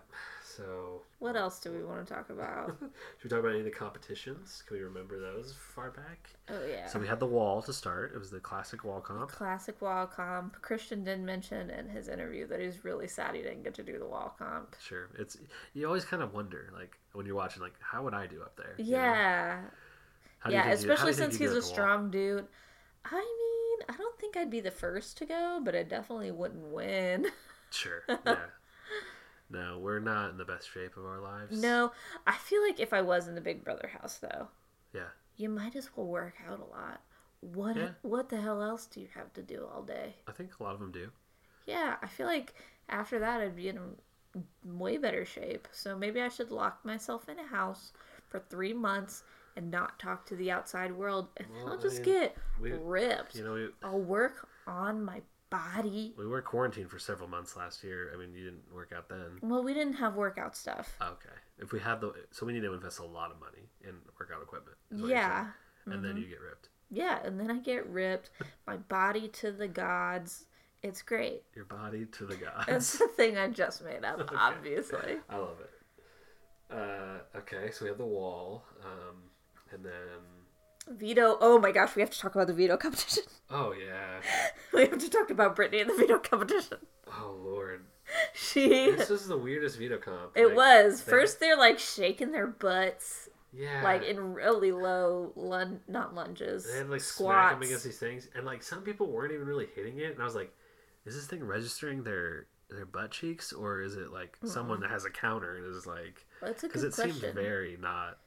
So, 0.58 1.02
What 1.20 1.36
else 1.36 1.60
do 1.60 1.72
we 1.72 1.84
want 1.84 2.06
to 2.06 2.12
talk 2.14 2.30
about? 2.30 2.76
should 2.80 3.24
we 3.24 3.30
talk 3.30 3.40
about 3.40 3.50
any 3.50 3.60
of 3.60 3.64
the 3.64 3.70
competitions? 3.70 4.62
Can 4.66 4.76
we 4.76 4.82
remember 4.82 5.20
those 5.20 5.54
far 5.74 5.90
back? 5.90 6.30
oh 6.50 6.66
yeah. 6.66 6.86
So 6.88 6.98
we 6.98 7.06
had 7.06 7.20
the 7.20 7.26
wall 7.26 7.62
to 7.62 7.72
start. 7.72 8.12
It 8.14 8.18
was 8.18 8.30
the 8.30 8.40
classic 8.40 8.82
wall 8.84 9.00
comp. 9.00 9.30
Classic 9.30 9.80
wall 9.80 10.06
comp. 10.06 10.60
Christian 10.62 11.04
did 11.04 11.20
mention 11.20 11.70
in 11.70 11.88
his 11.88 12.08
interview 12.08 12.46
that 12.48 12.60
he's 12.60 12.84
really 12.84 13.06
sad 13.08 13.34
he 13.34 13.42
didn't 13.42 13.62
get 13.62 13.74
to 13.74 13.82
do 13.82 13.98
the 13.98 14.06
wall 14.06 14.34
comp. 14.38 14.74
Sure. 14.80 15.08
It's 15.18 15.36
you 15.74 15.86
always 15.86 16.04
kind 16.04 16.22
of 16.22 16.34
wonder, 16.34 16.70
like 16.74 16.98
when 17.12 17.26
you're 17.26 17.36
watching, 17.36 17.62
like 17.62 17.74
how 17.80 18.02
would 18.04 18.14
I 18.14 18.26
do 18.26 18.42
up 18.42 18.56
there? 18.56 18.74
you 18.84 18.96
know? 18.96 18.98
Yeah. 19.02 19.60
You 20.44 20.52
yeah, 20.52 20.62
how 20.62 20.74
do 20.74 20.74
especially 20.74 21.12
since 21.12 21.36
he's 21.36 21.50
a 21.50 21.54
the 21.54 21.60
wall? 21.60 21.62
strong 21.62 22.10
dude. 22.10 22.46
I 23.04 23.14
mean, 23.16 23.86
I 23.88 23.96
don't 23.96 24.18
think 24.18 24.36
I'd 24.36 24.50
be 24.50 24.60
the 24.60 24.70
first 24.70 25.18
to 25.18 25.26
go, 25.26 25.60
but 25.64 25.74
I 25.74 25.82
definitely 25.82 26.30
wouldn't 26.30 26.72
win. 26.72 27.26
Sure. 27.70 28.02
Yeah. 28.24 28.46
No, 29.50 29.78
we're 29.78 30.00
not 30.00 30.30
in 30.30 30.36
the 30.36 30.44
best 30.44 30.70
shape 30.72 30.96
of 30.96 31.04
our 31.04 31.20
lives. 31.20 31.60
no, 31.60 31.92
I 32.26 32.36
feel 32.36 32.62
like 32.62 32.80
if 32.80 32.92
I 32.92 33.02
was 33.02 33.28
in 33.28 33.34
the 33.34 33.40
Big 33.40 33.64
Brother 33.64 33.88
house, 34.00 34.18
though, 34.18 34.48
Yeah. 34.92 35.08
you 35.36 35.48
might 35.48 35.74
as 35.76 35.90
well 35.96 36.06
work 36.06 36.34
out 36.48 36.60
a 36.60 36.64
lot. 36.64 37.02
What 37.40 37.76
Yeah. 37.76 37.90
what 38.02 38.28
the 38.30 38.40
hell 38.40 38.62
else 38.62 38.86
do 38.86 39.00
you 39.00 39.08
have 39.14 39.32
to 39.34 39.42
do 39.42 39.66
all 39.66 39.82
day? 39.82 40.16
I 40.26 40.32
think 40.32 40.58
a 40.58 40.62
lot 40.62 40.74
of 40.74 40.80
them 40.80 40.90
do. 40.92 41.12
Yeah, 41.66 41.96
I 42.02 42.06
feel 42.08 42.26
like 42.26 42.54
after 42.88 43.18
that 43.20 43.40
I'd 43.40 43.54
be 43.56 43.68
in 43.68 43.96
way 44.64 44.96
better 44.98 45.24
shape. 45.24 45.68
So 45.72 45.96
maybe 45.96 46.20
I 46.20 46.28
should 46.28 46.50
lock 46.50 46.84
myself 46.84 47.28
in 47.28 47.38
a 47.38 47.46
house 47.46 47.92
for 48.28 48.38
three 48.40 48.72
months 48.72 49.22
and 49.56 49.70
not 49.70 49.98
talk 49.98 50.26
to 50.26 50.36
the 50.36 50.50
outside 50.50 50.92
world, 50.92 51.28
and 51.36 51.48
Well, 51.50 51.68
I'll 51.72 51.78
I 51.78 51.82
just 51.82 51.96
mean, 51.96 52.04
get 52.04 52.36
we- 52.60 52.72
ripped. 52.72 53.34
You 53.36 53.44
know, 53.44 53.52
we 53.54 53.70
I'll 53.82 54.00
work 54.00 54.48
on 54.66 55.04
my 55.04 55.22
body. 55.50 56.14
we 56.18 56.26
were 56.26 56.42
quarantined 56.42 56.90
for 56.90 56.98
several 56.98 57.28
months 57.28 57.56
last 57.56 57.82
year. 57.82 58.10
I 58.14 58.18
mean, 58.18 58.34
you 58.34 58.44
didn't 58.44 58.72
work 58.74 58.92
out 58.96 59.08
then. 59.08 59.38
Well, 59.42 59.62
we 59.62 59.74
didn't 59.74 59.94
have 59.94 60.14
workout 60.14 60.56
stuff. 60.56 60.94
Okay. 61.00 61.34
If 61.58 61.72
we 61.72 61.80
had 61.80 62.00
the, 62.00 62.12
so 62.30 62.46
we 62.46 62.52
need 62.52 62.60
to 62.62 62.72
invest 62.72 62.98
a 62.98 63.04
lot 63.04 63.30
of 63.30 63.40
money 63.40 63.68
in 63.82 63.94
workout 64.18 64.42
equipment. 64.42 64.76
is 64.90 65.00
what 65.00 65.08
you're 65.08 65.16
Yeah. 65.16 65.46
And 65.86 66.04
then 66.04 66.16
you 66.16 66.24
get 66.26 66.40
ripped. 66.40 66.68
Yeah, 66.90 67.18
and 67.24 67.38
then 67.38 67.50
I 67.50 67.58
get 67.58 67.86
ripped. 67.88 68.30
My 68.66 68.76
body 68.76 69.28
to 69.28 69.52
the 69.52 69.68
gods. 69.68 70.44
It's 70.82 71.02
great. 71.02 71.42
Your 71.54 71.64
body 71.64 72.06
to 72.06 72.26
the 72.26 72.36
gods. 72.36 72.66
That's 72.66 72.98
the 72.98 73.08
thing 73.08 73.36
I 73.36 73.48
just 73.48 73.84
made 73.84 74.04
up, 74.04 74.30
obviously. 74.36 75.16
I 75.28 75.36
love 75.36 75.56
it. 75.60 75.70
Uh, 76.70 77.38
okay, 77.38 77.70
so 77.72 77.84
we 77.84 77.88
have 77.88 77.98
the 77.98 78.04
wall, 78.04 78.64
um, 78.84 79.16
and 79.72 79.84
then 79.84 79.92
Veto. 80.90 81.36
Oh 81.40 81.58
my 81.58 81.72
gosh, 81.72 81.94
we 81.96 82.02
have 82.02 82.10
to 82.10 82.18
talk 82.18 82.34
about 82.34 82.46
the 82.46 82.52
veto 82.54 82.76
competition. 82.76 83.24
oh 83.50 83.72
yeah, 83.72 84.20
we 84.72 84.82
have 84.82 84.98
to 84.98 85.10
talk 85.10 85.30
about 85.30 85.56
Britini 85.56 85.82
and 85.82 85.90
the 85.90 85.94
veto 85.94 86.18
competition. 86.18 86.78
oh 87.08 87.36
lord, 87.44 87.84
She. 88.34 88.68
this 88.92 89.08
was 89.10 89.26
the 89.28 89.36
weirdest 89.36 89.78
veto 89.78 89.98
comp. 89.98 90.32
It 90.36 90.48
Like, 90.48 90.56
was. 90.56 91.02
they- 91.02 91.10
First, 91.10 91.40
they're 91.40 91.56
like 91.56 91.78
shaking 91.78 92.32
their 92.32 92.46
butts, 92.46 93.28
yeah, 93.52 93.82
like 93.82 94.02
in 94.04 94.34
really 94.34 94.72
low 94.72 95.32
lun, 95.36 95.80
not 95.88 96.14
lunges, 96.14 96.70
they 96.70 96.78
had 96.78 96.90
like 96.90 97.00
squats. 97.00 97.48
smack 97.48 97.52
them 97.54 97.62
against 97.62 97.84
these 97.84 97.98
things, 97.98 98.28
and 98.34 98.44
like 98.46 98.62
some 98.62 98.82
people 98.82 99.10
weren't 99.10 99.32
even 99.32 99.46
really 99.46 99.66
hitting 99.74 99.98
it, 99.98 100.12
and 100.12 100.20
I 100.20 100.24
was 100.24 100.34
like, 100.34 100.52
is 101.04 101.14
this 101.14 101.26
thing 101.26 101.44
registering 101.44 102.02
their 102.04 102.46
their 102.70 102.84
butt 102.84 103.10
cheeks, 103.10 103.52
or 103.52 103.80
is 103.80 103.96
it 103.96 104.10
like 104.12 104.36
someone 104.44 104.80
that 104.80 104.90
has 104.90 105.06
a 105.06 105.10
counter 105.10 105.56
and 105.56 105.74
is 105.74 105.86
like, 105.86 106.26
That's 106.42 106.62
a 106.62 106.66
because 106.66 106.82
good 106.82 106.88
it 106.92 106.94
question. 106.94 107.20
seemed 107.20 107.34
very 107.34 107.78
not. 107.80 108.18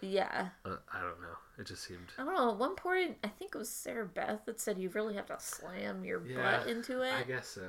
yeah. 0.00 0.48
Uh, 0.64 0.76
I 0.90 1.00
don't 1.02 1.20
know. 1.20 1.36
It 1.60 1.66
just 1.66 1.84
seemed. 1.84 2.08
I 2.18 2.24
don't 2.24 2.34
know. 2.34 2.50
At 2.52 2.56
one 2.56 2.74
point, 2.74 3.18
I 3.22 3.28
think 3.28 3.54
it 3.54 3.58
was 3.58 3.68
Sarah 3.68 4.06
Beth 4.06 4.46
that 4.46 4.58
said 4.58 4.78
you 4.78 4.88
really 4.90 5.14
have 5.14 5.26
to 5.26 5.36
slam 5.38 6.04
your 6.04 6.26
Yeah, 6.26 6.58
butt 6.60 6.68
into 6.68 7.02
it. 7.02 7.12
I 7.12 7.22
guess 7.22 7.46
so. 7.48 7.68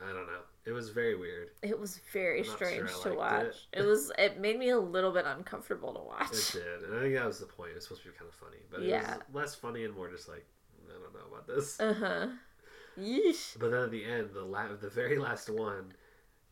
I 0.00 0.06
don't 0.08 0.26
know. 0.26 0.40
It 0.64 0.72
was 0.72 0.88
very 0.90 1.16
weird. 1.16 1.50
It 1.62 1.78
was 1.78 2.00
very 2.12 2.42
not 2.42 2.58
sure 2.58 2.68
strange 2.68 3.00
to 3.02 3.14
watch. 3.14 3.44
it. 3.72 3.80
It. 3.80 3.86
was. 3.86 4.10
It 4.18 4.40
made 4.40 4.58
me 4.58 4.70
a 4.70 4.78
little 4.78 5.12
bit 5.12 5.26
uncomfortable 5.26 5.92
to 5.94 6.00
watch. 6.00 6.32
It 6.32 6.50
did, 6.64 6.88
and 6.88 6.98
I 6.98 7.02
think 7.02 7.14
that 7.14 7.26
was 7.26 7.38
the 7.40 7.46
point. 7.46 7.70
It 7.72 7.74
was 7.76 7.84
supposed 7.84 8.02
to 8.04 8.08
be 8.10 8.16
kind 8.16 8.28
of 8.28 8.34
funny, 8.34 8.62
but 8.70 8.80
it 8.80 8.88
Yeah. 8.88 9.16
was 9.16 9.22
less 9.34 9.54
funny 9.54 9.84
and 9.84 9.94
more 9.94 10.10
just 10.10 10.28
like 10.28 10.44
I 10.88 10.92
don't 10.92 11.12
know 11.14 11.26
about 11.30 11.46
this. 11.46 11.78
Uh 11.78 11.94
huh. 11.94 12.26
Yeesh. 12.98 13.58
But 13.58 13.70
then 13.70 13.82
at 13.84 13.90
the 13.90 14.04
end, 14.04 14.30
the 14.32 14.42
la- 14.44 14.74
the 14.80 14.88
very 14.88 15.18
last 15.18 15.50
one, 15.50 15.92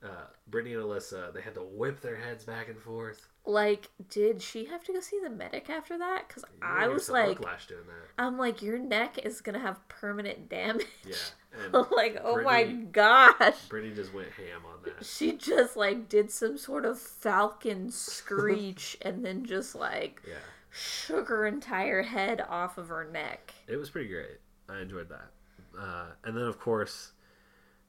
uh, 0.03 0.27
Britini 0.51 0.75
and 0.75 0.85
Alyssa, 0.85 1.33
they 1.33 1.41
had 1.41 1.55
to 1.55 1.63
whip 1.63 2.01
their 2.01 2.17
heads 2.17 2.45
back 2.45 2.69
and 2.69 2.79
forth. 2.79 3.27
Like, 3.47 3.91
did 4.09 4.41
she 4.41 4.65
have 4.67 4.83
to 4.85 4.93
go 4.95 5.01
see 5.01 5.21
the 5.23 5.29
medic 5.29 5.69
after 5.69 5.99
that? 5.99 6.25
Because 6.27 6.45
I 6.63 6.89
was 6.89 7.11
like, 7.11 7.39
doing 7.39 7.83
that. 7.87 8.09
I'm 8.19 8.39
like, 8.39 8.63
your 8.63 8.79
neck 8.79 9.19
is 9.23 9.41
gonna 9.43 9.59
have 9.59 9.87
permanent 9.89 10.49
damage. 10.49 10.87
Yeah, 11.07 11.83
like, 11.91 12.19
oh 12.25 12.41
my 12.43 12.65
gosh. 12.65 13.69
Britini 13.69 13.95
just 13.95 14.15
went 14.15 14.29
ham 14.29 14.63
on 14.67 14.81
that. 14.85 15.05
She 15.05 15.33
just 15.33 15.77
like 15.77 16.09
did 16.09 16.31
some 16.31 16.57
sort 16.57 16.87
of 16.87 16.99
falcon 16.99 17.91
screech 17.91 18.97
and 19.03 19.25
then 19.25 19.45
just 19.45 19.75
like 19.75 20.23
Yeah, 20.27 20.35
shook 20.71 21.29
her 21.29 21.47
entire 21.47 22.03
head 22.03 22.41
off 22.49 22.79
of 22.79 22.89
her 22.89 23.05
neck. 23.13 23.53
it 23.69 23.77
was 23.77 23.91
pretty 23.91 24.09
great. 24.09 24.39
I 24.71 24.81
enjoyed 24.81 25.11
that. 25.11 25.31
Uh, 25.79 26.07
and 26.25 26.35
then 26.37 26.45
of 26.45 26.59
course, 26.59 27.13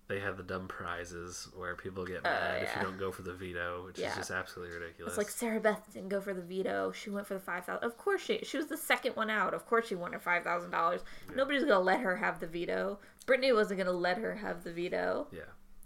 they 0.07 0.19
have 0.19 0.37
the 0.37 0.43
dumb 0.43 0.67
prizes 0.67 1.47
where 1.55 1.75
people 1.75 2.05
get 2.05 2.21
mad 2.23 2.61
if 2.61 2.69
Oh, 2.69 2.71
yeah. 2.73 2.79
you 2.79 2.85
don't 2.85 2.99
go 2.99 3.11
for 3.11 3.23
the 3.23 3.33
veto, 3.33 3.85
which 3.85 3.97
Yeah. 3.97 4.11
is 4.11 4.17
just 4.17 4.31
absolutely 4.31 4.75
ridiculous. 4.77 5.11
It's 5.13 5.17
like 5.17 5.29
Sarah 5.29 5.59
Beth 5.59 5.81
didn't 5.93 6.09
go 6.09 6.21
for 6.21 6.33
the 6.33 6.41
veto. 6.43 6.91
She 6.91 7.09
went 7.09 7.25
for 7.25 7.33
the 7.33 7.39
five 7.39 7.65
thousand. 7.65 7.83
Of 7.85 7.97
course 7.97 8.21
she. 8.21 8.39
She 8.43 8.57
was 8.57 8.67
the 8.67 8.77
second 8.77 9.15
one 9.15 9.29
out. 9.29 9.53
Of 9.53 9.65
course 9.65 9.87
she 9.87 9.95
won 9.95 10.13
her 10.13 10.19
five 10.19 10.43
thousand 10.43 10.71
dollars. 10.71 11.01
Nobody's 11.35 11.63
gonna 11.63 11.79
let 11.79 12.01
her 12.01 12.15
have 12.17 12.39
the 12.39 12.47
veto. 12.47 12.99
Britini 13.25 13.53
wasn't 13.53 13.79
gonna 13.79 13.91
let 13.91 14.17
her 14.19 14.35
have 14.35 14.63
the 14.63 14.71
veto. 14.71 15.27
yeah, 15.31 15.41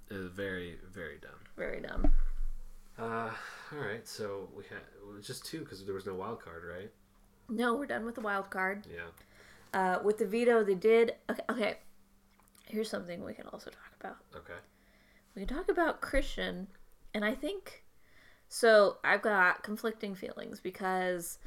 it 0.10 0.16
was 0.16 0.28
very 0.28 0.78
very 0.92 1.18
dumb. 1.20 1.32
Very 1.56 1.80
dumb. 1.80 2.14
Uh, 2.98 3.32
all 3.72 3.78
right, 3.80 4.06
so 4.06 4.50
we 4.54 4.64
had 4.66 4.80
it 5.02 5.16
was 5.16 5.26
just 5.26 5.46
two 5.46 5.60
because 5.60 5.86
there 5.86 5.96
was 5.96 6.06
no 6.06 6.16
wild 6.16 6.44
card, 6.44 6.64
right? 6.66 6.92
No, 7.48 7.76
we're 7.76 7.86
done 7.86 8.04
with 8.06 8.16
the 8.16 8.22
wild 8.22 8.50
card. 8.50 8.86
Yeah. 8.94 9.00
Uh, 9.74 10.00
with 10.04 10.18
the 10.18 10.26
veto, 10.26 10.64
they 10.64 10.76
did. 10.76 11.16
Okay, 11.30 11.44
okay. 11.50 11.78
Here's 12.70 12.90
something 12.90 13.24
we 13.24 13.34
can 13.34 13.48
also 13.48 13.72
talk 13.72 13.92
about. 14.00 14.18
Okay. 14.36 14.60
We 15.36 15.46
can 15.46 15.58
talk 15.58 15.70
about 15.70 16.02
Christian, 16.02 16.68
and 17.14 17.26
I 17.26 17.34
think 17.34 17.84
so. 18.48 18.98
I've 19.04 19.22
got 19.22 19.64
conflicting 19.64 20.16
feelings 20.16 20.60
because 20.60 21.40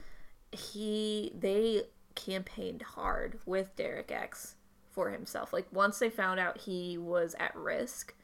he 0.50 1.32
they 1.38 1.82
campaigned 2.14 2.82
hard 2.82 3.38
with 3.46 3.74
Derek 3.76 4.10
X 4.10 4.56
for 4.90 5.10
himself. 5.10 5.52
Like 5.52 5.66
once 5.72 5.98
they 5.98 6.10
found 6.10 6.40
out 6.40 6.58
he 6.58 6.98
was 6.98 7.34
at 7.38 7.54
risk, 7.56 8.14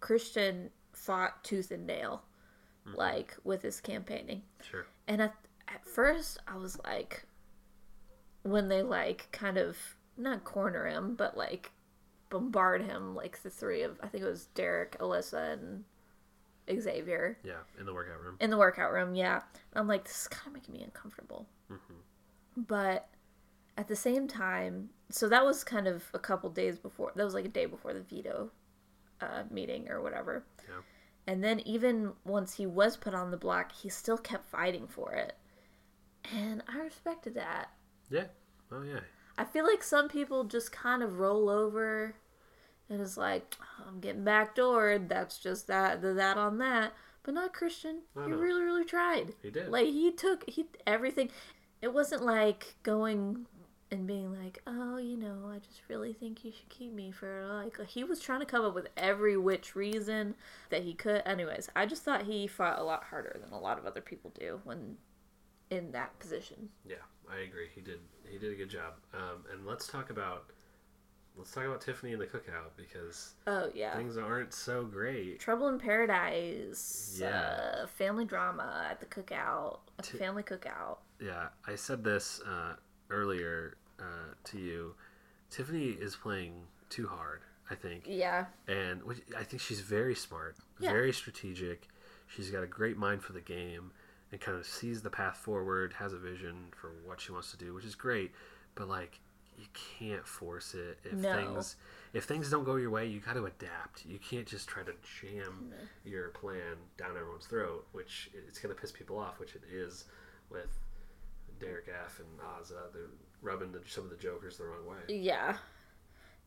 Christian 0.00 0.70
fought 0.92 1.42
tooth 1.42 1.70
and 1.70 1.86
nail, 1.86 2.22
mm-hmm. 2.86 2.96
like 2.96 3.36
with 3.44 3.62
his 3.62 3.80
campaigning. 3.80 4.42
Sure. 4.62 4.86
And 5.08 5.20
at 5.20 5.34
at 5.66 5.84
first, 5.84 6.38
I 6.46 6.56
was 6.56 6.78
like, 6.84 7.24
when 8.42 8.68
they 8.68 8.82
like 8.82 9.28
kind 9.32 9.58
of 9.58 9.76
not 10.16 10.44
corner 10.44 10.86
him, 10.86 11.14
but 11.16 11.36
like 11.36 11.72
bombard 12.38 12.82
him, 12.82 13.14
like 13.14 13.42
the 13.42 13.50
three 13.50 13.82
of 13.82 13.98
I 14.02 14.08
think 14.08 14.24
it 14.24 14.28
was 14.28 14.46
Derek, 14.54 14.98
Alyssa, 14.98 15.52
and 15.54 15.84
Xavier 16.80 17.38
Yeah, 17.44 17.60
in 17.78 17.86
the 17.86 17.92
workout 17.94 18.20
room. 18.22 18.36
in 18.40 18.50
the 18.50 18.56
workout 18.58 18.92
room. 18.92 19.14
Yeah, 19.14 19.42
I'm 19.74 19.86
like, 19.86 20.04
this 20.04 20.22
is 20.22 20.28
kind 20.28 20.48
of 20.48 20.54
making 20.54 20.74
me 20.74 20.82
uncomfortable. 20.82 21.46
But 22.56 23.08
at 23.76 23.88
the 23.88 23.96
same 23.96 24.28
time, 24.28 24.90
so 25.10 25.28
that 25.28 25.44
was 25.44 25.64
kind 25.64 25.86
of 25.88 26.04
a 26.14 26.18
couple 26.18 26.48
days 26.50 26.78
before. 26.78 27.12
That 27.16 27.24
was 27.24 27.34
like 27.34 27.44
a 27.44 27.48
day 27.48 27.66
before 27.66 27.92
the 27.92 28.00
veto 28.00 28.50
uh, 29.20 29.42
meeting 29.50 29.88
or 29.90 30.00
whatever. 30.02 30.44
Yeah. 30.68 30.80
And 31.26 31.42
then 31.42 31.60
even 31.60 32.12
once 32.24 32.54
he 32.56 32.66
was 32.66 32.96
put 32.96 33.14
on 33.14 33.30
the 33.30 33.36
block, 33.36 33.72
he 33.72 33.88
still 33.88 34.18
kept 34.18 34.44
fighting 34.46 34.86
for 34.86 35.12
it. 35.14 35.34
And 36.32 36.62
I 36.68 36.78
respected 36.80 37.34
that. 37.34 37.70
Yeah. 38.10 38.26
Oh 38.70 38.82
yeah. 38.82 39.00
I 39.36 39.44
feel 39.44 39.66
like 39.66 39.82
some 39.82 40.08
people 40.08 40.44
just 40.44 40.70
kind 40.70 41.02
of 41.02 41.18
roll 41.18 41.50
over 41.50 42.14
and 42.88 43.00
it's 43.00 43.16
like, 43.16 43.56
I'm 43.86 44.00
getting 44.00 44.24
backdoored. 44.24 45.08
That's 45.08 45.38
just 45.38 45.66
that, 45.68 46.02
the 46.02 46.12
that 46.14 46.36
on 46.36 46.58
that. 46.58 46.92
But 47.22 47.34
not 47.34 47.54
Christian. 47.54 48.02
No, 48.14 48.24
he 48.24 48.30
no. 48.30 48.36
really, 48.36 48.62
really 48.62 48.84
tried. 48.84 49.34
He 49.42 49.50
did. 49.50 49.70
Like, 49.70 49.86
he 49.86 50.12
took 50.12 50.48
he 50.48 50.66
everything. 50.86 51.30
It 51.80 51.92
wasn't 51.92 52.22
like 52.22 52.74
going 52.82 53.46
and 53.90 54.06
being 54.06 54.32
like, 54.32 54.60
oh, 54.66 54.98
you 54.98 55.16
know, 55.16 55.50
I 55.50 55.58
just 55.58 55.82
really 55.88 56.12
think 56.12 56.44
you 56.44 56.52
should 56.52 56.68
keep 56.68 56.92
me 56.92 57.10
for 57.10 57.46
like. 57.46 57.88
He 57.88 58.04
was 58.04 58.20
trying 58.20 58.40
to 58.40 58.46
come 58.46 58.64
up 58.64 58.74
with 58.74 58.88
every 58.96 59.36
which 59.36 59.74
reason 59.74 60.34
that 60.70 60.82
he 60.82 60.92
could. 60.94 61.22
Anyways, 61.24 61.70
I 61.74 61.86
just 61.86 62.02
thought 62.02 62.22
he 62.22 62.46
fought 62.46 62.78
a 62.78 62.82
lot 62.82 63.04
harder 63.04 63.38
than 63.42 63.52
a 63.52 63.60
lot 63.60 63.78
of 63.78 63.86
other 63.86 64.00
people 64.00 64.32
do 64.38 64.60
when 64.64 64.96
in 65.70 65.92
that 65.92 66.18
position. 66.18 66.68
Yeah, 66.86 66.96
I 67.30 67.40
agree. 67.40 67.68
He 67.74 67.80
did. 67.80 68.00
He 68.28 68.38
did 68.38 68.52
a 68.52 68.56
good 68.56 68.70
job. 68.70 68.94
Um, 69.14 69.44
and 69.52 69.66
let's 69.66 69.86
talk 69.86 70.10
about 70.10 70.50
let's 71.36 71.50
talk 71.50 71.64
about 71.64 71.80
Tiffany 71.80 72.12
and 72.12 72.20
the 72.20 72.26
cookout 72.26 72.70
because 72.76 73.34
Oh 73.46 73.70
yeah. 73.74 73.96
things 73.96 74.16
aren't 74.16 74.52
so 74.54 74.84
great. 74.84 75.40
Trouble 75.40 75.68
in 75.68 75.78
Paradise, 75.78 77.16
Yeah. 77.20 77.80
uh, 77.82 77.86
family 77.86 78.24
drama 78.24 78.86
at 78.90 79.00
the 79.00 79.06
cookout, 79.06 79.80
at 79.98 80.06
family 80.06 80.42
cookout. 80.42 80.98
Yeah, 81.20 81.48
I 81.66 81.74
said 81.76 82.04
this 82.04 82.40
uh, 82.46 82.74
earlier 83.10 83.76
uh, 83.98 84.34
to 84.44 84.58
you. 84.58 84.94
Tiffany 85.50 85.88
is 85.90 86.16
playing 86.16 86.66
too 86.90 87.06
hard. 87.06 87.42
I 87.70 87.74
think. 87.76 88.04
Yeah, 88.06 88.44
and 88.68 89.02
which, 89.04 89.22
I 89.34 89.42
think 89.42 89.62
she's 89.62 89.80
very 89.80 90.14
smart, 90.14 90.56
Yeah. 90.78 90.92
very 90.92 91.14
strategic. 91.14 91.88
She's 92.26 92.50
got 92.50 92.62
a 92.62 92.66
great 92.66 92.98
mind 92.98 93.22
for 93.22 93.32
the 93.32 93.40
game 93.40 93.92
and 94.30 94.38
kind 94.38 94.58
of 94.58 94.66
sees 94.66 95.00
the 95.00 95.08
path 95.08 95.38
forward, 95.38 95.94
has 95.94 96.12
a 96.12 96.18
vision 96.18 96.66
for 96.78 96.92
what 97.06 97.22
she 97.22 97.32
wants 97.32 97.50
to 97.52 97.56
do, 97.56 97.72
which 97.72 97.86
is 97.86 97.94
great. 97.94 98.32
But 98.74 98.88
like, 98.88 99.18
you 99.58 99.66
can't 99.98 100.26
force 100.26 100.74
it. 100.74 100.98
If 101.04 101.12
No. 101.14 101.32
things 101.34 101.76
if 102.12 102.24
things 102.24 102.48
don't 102.50 102.64
go 102.64 102.76
your 102.76 102.90
way, 102.90 103.06
you 103.06 103.20
got 103.20 103.34
to 103.34 103.46
adapt. 103.46 104.06
You 104.06 104.18
can't 104.18 104.46
just 104.46 104.68
try 104.68 104.82
to 104.84 104.92
jam 105.20 105.72
your 106.04 106.28
plan 106.28 106.76
down 106.96 107.16
everyone's 107.16 107.46
throat, 107.46 107.86
which 107.92 108.30
it's 108.48 108.58
going 108.60 108.74
to 108.74 108.80
piss 108.80 108.92
people 108.92 109.18
off, 109.18 109.40
which 109.40 109.54
it 109.56 109.62
is 109.70 110.04
with 110.48 110.78
Derek 111.58 111.88
F 111.88 112.20
and 112.20 112.28
Azah. 112.40 112.92
They're 112.92 113.02
rubbing 113.42 113.72
the, 113.72 113.80
some 113.86 114.04
of 114.04 114.10
the 114.10 114.16
jokers 114.16 114.58
the 114.58 114.64
wrong 114.64 114.86
way. 114.86 114.96
yeah, 115.08 115.56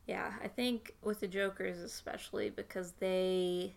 yeah. 0.08 0.34
I 0.42 0.48
think 0.48 0.96
with 1.04 1.20
the 1.20 1.28
Jokers 1.28 1.80
especially 1.80 2.50
because 2.50 2.94
they 3.00 3.74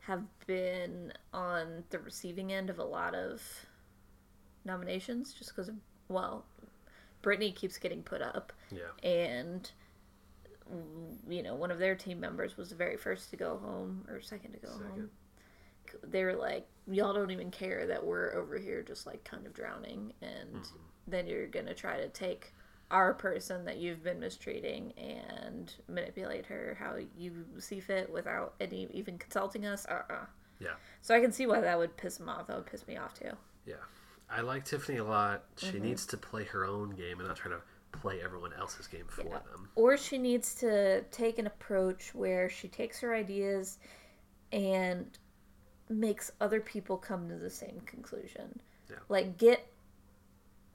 have 0.00 0.24
been 0.46 1.12
on 1.34 1.84
the 1.90 1.98
receiving 1.98 2.52
end 2.52 2.70
of 2.70 2.78
a 2.78 2.84
lot 2.84 3.14
of 3.14 3.42
nominations, 4.64 5.34
just 5.34 5.50
because 5.50 5.68
of 5.68 5.74
well, 6.08 6.44
Britini 7.22 7.54
keeps 7.54 7.78
getting 7.78 8.02
put 8.02 8.22
up, 8.22 8.52
Yeah, 8.70 8.80
and 9.08 9.70
you 11.28 11.42
know 11.42 11.54
one 11.54 11.70
of 11.70 11.78
their 11.78 11.94
team 11.94 12.20
members 12.20 12.56
was 12.56 12.70
the 12.70 12.74
very 12.76 12.96
first 12.96 13.30
to 13.30 13.36
go 13.36 13.56
home 13.58 14.04
or 14.08 14.20
second 14.20 14.52
to 14.52 14.58
go 14.58 14.68
home. 14.70 15.10
they 16.02 16.22
were 16.24 16.34
like, 16.34 16.66
y'all 16.90 17.14
don't 17.14 17.30
even 17.30 17.50
care 17.50 17.86
that 17.86 18.04
we're 18.04 18.34
over 18.34 18.58
here 18.58 18.82
just 18.82 19.06
like 19.06 19.24
kind 19.24 19.46
of 19.46 19.54
drowning, 19.54 20.12
and 20.22 20.54
Mm-hmm. 20.62 20.76
then 21.06 21.26
you're 21.26 21.46
gonna 21.46 21.74
try 21.74 21.96
to 21.98 22.08
take 22.08 22.52
our 22.90 23.12
person 23.14 23.64
that 23.66 23.76
you've 23.78 24.02
been 24.02 24.18
mistreating 24.20 24.92
and 24.96 25.74
manipulate 25.88 26.46
her 26.46 26.76
how 26.80 26.96
you 27.18 27.44
see 27.58 27.80
fit 27.80 28.10
without 28.10 28.54
any 28.60 28.88
even 28.92 29.18
consulting 29.18 29.64
us. 29.66 29.86
Uh 29.86 30.02
uh 30.10 30.26
Yeah. 30.58 30.74
So 31.02 31.14
I 31.14 31.20
can 31.20 31.32
see 31.32 31.46
why 31.46 31.60
that 31.60 31.78
would 31.78 31.96
piss 31.96 32.16
them 32.18 32.28
off. 32.28 32.46
That 32.46 32.56
would 32.56 32.66
piss 32.66 32.86
me 32.86 32.96
off 32.96 33.14
too. 33.14 33.32
Yeah. 33.66 33.74
I 34.30 34.40
like 34.42 34.64
Tiffany 34.64 34.98
a 34.98 35.04
lot. 35.04 35.44
She 35.56 35.66
Mm-hmm. 35.68 35.82
needs 35.84 36.06
to 36.06 36.16
play 36.16 36.44
her 36.44 36.64
own 36.64 36.90
game 36.90 37.18
and 37.18 37.28
not 37.28 37.36
try 37.36 37.50
to 37.50 37.60
play 37.92 38.20
everyone 38.22 38.52
else's 38.52 38.86
game 38.86 39.06
for 39.08 39.22
Yeah. 39.22 39.38
them. 39.50 39.70
Or 39.74 39.96
she 39.96 40.18
needs 40.18 40.54
to 40.56 41.02
take 41.10 41.38
an 41.38 41.46
approach 41.46 42.14
where 42.14 42.48
she 42.50 42.68
takes 42.68 43.00
her 43.00 43.14
ideas 43.14 43.78
and 44.52 45.18
makes 45.88 46.30
other 46.40 46.60
people 46.60 46.98
come 46.98 47.28
to 47.28 47.36
the 47.36 47.48
same 47.50 47.80
conclusion. 47.86 48.60
Yeah. 48.90 48.96
Like 49.08 49.38
get 49.38 49.66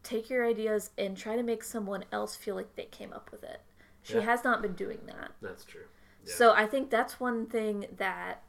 take 0.01 0.29
your 0.29 0.45
ideas 0.45 0.89
and 0.97 1.15
try 1.15 1.35
to 1.37 1.43
make 1.43 1.63
someone 1.63 2.03
else 2.11 2.35
feel 2.35 2.55
like 2.55 2.75
they 2.75 2.85
came 2.85 3.13
up 3.13 3.31
with 3.31 3.43
it. 3.43 3.61
She 4.01 4.15
Yeah. 4.15 4.21
has 4.21 4.43
not 4.43 4.61
been 4.61 4.73
doing 4.73 4.99
that. 5.05 5.31
That's 5.41 5.63
true. 5.63 5.85
So 6.25 6.53
I 6.53 6.65
think 6.65 6.89
that's 6.89 7.19
one 7.19 7.45
thing 7.45 7.85
that 7.97 8.43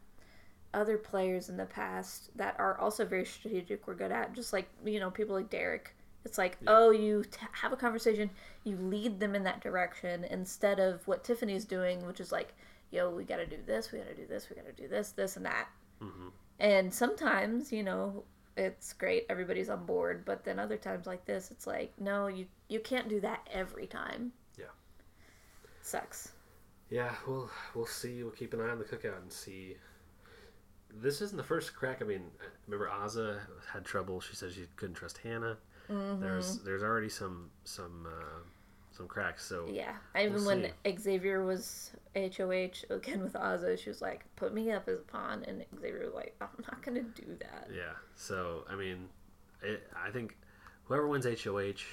other 0.75 0.99
players 0.99 1.49
in 1.49 1.57
the 1.57 1.67
past 1.67 2.31
that 2.37 2.57
are 2.59 2.77
also 2.79 3.05
very 3.05 3.25
strategic 3.25 3.87
were 3.87 3.95
good 3.95 4.13
at. 4.13 4.33
Just 4.35 4.53
like 4.53 4.69
you 4.85 5.01
know 5.01 5.11
people 5.11 5.35
like 5.35 5.51
Derek. 5.51 5.95
It's 6.25 6.39
like 6.39 6.57
oh 6.67 6.91
you 6.91 7.25
t- 7.25 7.47
have 7.53 7.73
a 7.73 7.77
conversation, 7.77 8.31
you 8.65 8.77
lead 8.77 9.21
them 9.21 9.35
in 9.35 9.45
that 9.45 9.61
direction 9.61 10.25
instead 10.25 10.79
of 10.81 11.07
what 11.07 11.23
Tiffany's 11.25 11.65
doing, 11.65 12.07
which 12.07 12.21
is 12.21 12.33
like 12.33 12.55
yo 12.91 13.11
we 13.11 13.25
got 13.25 13.37
to 13.37 13.47
do 13.47 13.59
this, 13.67 13.93
we 13.93 13.99
got 13.99 14.09
to 14.09 14.15
do 14.15 14.27
this, 14.27 14.49
we 14.51 14.57
got 14.57 14.67
to 14.67 14.73
do 14.83 14.89
this, 14.89 15.11
this 15.13 15.37
and 15.37 15.45
that. 15.47 15.69
Mhm. 16.01 16.33
And 16.61 16.93
sometimes 16.95 17.73
you 17.73 17.83
know 17.83 18.25
it's 18.57 18.93
great 18.93 19.27
everybody's 19.29 19.69
on 19.69 19.85
board 19.85 20.25
but 20.25 20.45
then 20.45 20.61
other 20.61 20.77
times 20.77 21.09
like 21.09 21.25
this 21.25 21.51
it's 21.51 21.67
like 21.67 21.93
no 21.99 22.29
you 22.29 22.47
you 22.69 22.79
can't 22.79 23.09
do 23.09 23.21
that 23.21 23.41
every 23.53 23.85
time 23.85 24.31
Yeah. 24.57 24.67
sucks 25.83 26.33
Yeah, 26.91 27.13
we'll 27.27 27.51
we'll 27.75 27.87
see. 27.87 28.23
We'll 28.23 28.33
keep 28.33 28.55
an 28.55 28.61
eye 28.61 28.69
on 28.71 28.79
the 28.79 28.85
cookout 28.85 29.17
and 29.21 29.33
see. 29.33 29.77
This 31.01 31.21
isn't 31.21 31.37
the 31.37 31.45
first 31.45 31.75
crack. 31.75 32.01
I 32.01 32.05
mean, 32.05 32.23
remember 32.67 32.89
Azah 32.89 33.41
had 33.73 33.85
trouble. 33.85 34.21
She 34.21 34.37
said 34.37 34.53
she 34.53 34.67
couldn't 34.77 34.95
trust 34.95 35.19
Hannah. 35.19 35.59
Mm-hmm. 35.91 36.21
There's 36.23 36.59
there's 36.61 36.83
already 36.83 37.09
some 37.09 37.51
some 37.65 38.07
uh, 38.07 38.41
some 38.91 39.09
cracks. 39.09 39.45
So 39.45 39.67
Yeah, 39.71 39.95
even 40.19 40.35
We'll 40.35 40.47
when 40.47 40.71
Xavier 40.99 41.45
was 41.45 41.91
HOH 42.15 42.85
again 42.91 43.23
with 43.23 43.35
Azah, 43.35 43.79
she 43.79 43.91
was 43.91 44.01
like, 44.01 44.25
"Put 44.37 44.55
me 44.55 44.71
up 44.71 44.89
as 44.89 45.01
a 45.01 45.03
pawn," 45.03 45.45
and 45.47 45.65
Xavier 45.81 46.05
was 46.07 46.15
like, 46.15 46.35
"I'm 46.41 46.49
not 46.63 46.83
gonna 46.83 47.03
do 47.03 47.37
that." 47.41 47.69
yeah. 47.75 47.93
So 48.15 48.65
I 48.71 48.77
mean, 48.77 49.09
it, 49.63 49.87
I 49.97 50.11
think 50.11 50.37
whoever 50.85 51.09
wins 51.09 51.27
HOH 51.27 51.85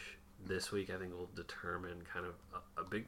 this 0.46 0.72
week, 0.72 0.90
I 0.90 0.98
think 0.98 1.14
will 1.14 1.30
determine 1.36 2.02
kind 2.12 2.26
of 2.26 2.34
a, 2.54 2.82
a 2.82 2.84
big 2.84 3.06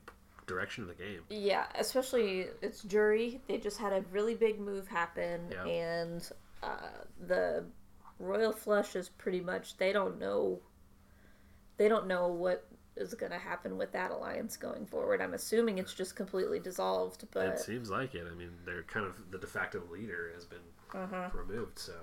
direction 0.48 0.84
of 0.84 0.90
the 0.90 0.96
game. 0.96 1.22
Yeah, 1.30 1.66
especially 1.76 2.48
it's 2.62 2.82
jury. 2.84 3.42
They 3.48 3.58
just 3.58 3.78
had 3.78 3.94
a 3.94 4.04
really 4.12 4.36
big 4.36 4.60
move 4.60 4.88
happen, 4.88 5.52
Yeah. 5.52 5.66
and 5.66 6.30
uh, 6.62 6.90
the 7.28 7.66
royal 8.20 8.52
flush 8.52 8.96
is 8.96 9.10
pretty 9.10 9.42
much 9.42 9.78
they 9.78 9.92
don't 9.94 10.20
know. 10.20 10.60
They 11.78 11.88
don't 11.90 12.08
know 12.08 12.28
what 12.28 12.68
is 12.96 13.14
going 13.16 13.32
to 13.32 13.40
happen 13.40 13.78
with 13.78 13.92
that 13.94 14.12
alliance 14.12 14.56
going 14.56 14.86
forward. 14.86 15.20
I'm 15.22 15.34
assuming 15.34 15.80
it's 15.80 15.96
just 15.96 16.16
completely 16.16 16.60
dissolved, 16.60 17.26
but 17.32 17.48
It 17.48 17.60
seems 17.60 17.90
like 17.90 18.14
it. 18.14 18.28
I 18.32 18.36
mean, 18.36 18.52
they're 18.66 18.84
kind 18.84 19.06
of 19.08 19.32
the 19.32 19.40
de 19.40 19.48
facto 19.48 19.82
leader 19.92 20.32
has 20.36 20.46
been 20.46 20.60
uh 20.94 21.30
removed. 21.34 21.80
So 21.80 21.94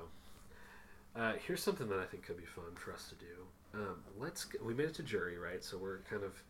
uh, 1.14 1.34
here's 1.46 1.62
something 1.62 1.88
that 1.88 2.00
I 2.00 2.04
think 2.04 2.24
could 2.24 2.36
be 2.36 2.44
fun 2.44 2.74
for 2.74 2.92
us 2.92 3.08
to 3.08 3.14
do. 3.14 3.26
Um, 3.72 4.02
let's 4.18 4.46
we 4.64 4.74
made 4.74 4.86
it 4.86 4.94
to 4.94 5.04
jury, 5.04 5.38
right? 5.38 5.62
So 5.62 5.78
we're 5.78 5.98
kind 6.10 6.24
of 6.24 6.42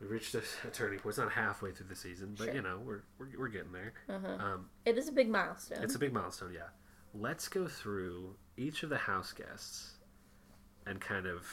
we 0.00 0.06
reached 0.06 0.34
a, 0.34 0.42
turning 0.72 0.98
point. 0.98 1.10
It's 1.10 1.18
not 1.18 1.32
halfway 1.32 1.72
through 1.72 1.86
the 1.88 1.94
season, 1.96 2.34
but 2.38 2.44
Sure. 2.46 2.54
you 2.54 2.62
know 2.62 2.78
we're, 2.84 3.02
we're 3.18 3.28
we're 3.38 3.48
getting 3.48 3.72
there. 3.72 3.92
uh-huh. 4.08 4.44
Um, 4.44 4.70
it 4.84 4.96
is 4.98 5.08
a 5.08 5.12
big 5.12 5.28
milestone. 5.28 5.82
it's 5.82 5.94
a 5.94 5.98
big 5.98 6.12
milestone, 6.12 6.52
yeah. 6.54 6.68
Let's 7.14 7.48
go 7.48 7.66
through 7.66 8.36
each 8.56 8.82
of 8.82 8.88
the 8.90 8.96
house 8.98 9.32
guests 9.32 9.94
and 10.86 11.00
kind 11.00 11.26
of 11.26 11.44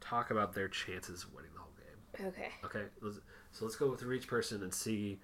talk 0.00 0.30
about 0.30 0.54
their 0.54 0.68
chances 0.68 1.24
of 1.24 1.32
winning 1.34 1.50
the 1.54 1.60
whole 1.60 1.72
game. 1.78 2.26
okay. 2.28 2.50
Okay, 2.64 2.84
let's, 3.00 3.18
so 3.52 3.64
let's 3.64 3.76
go 3.76 3.94
through 3.94 4.14
each 4.14 4.26
person 4.28 4.62
and 4.62 4.72
see. 4.74 5.20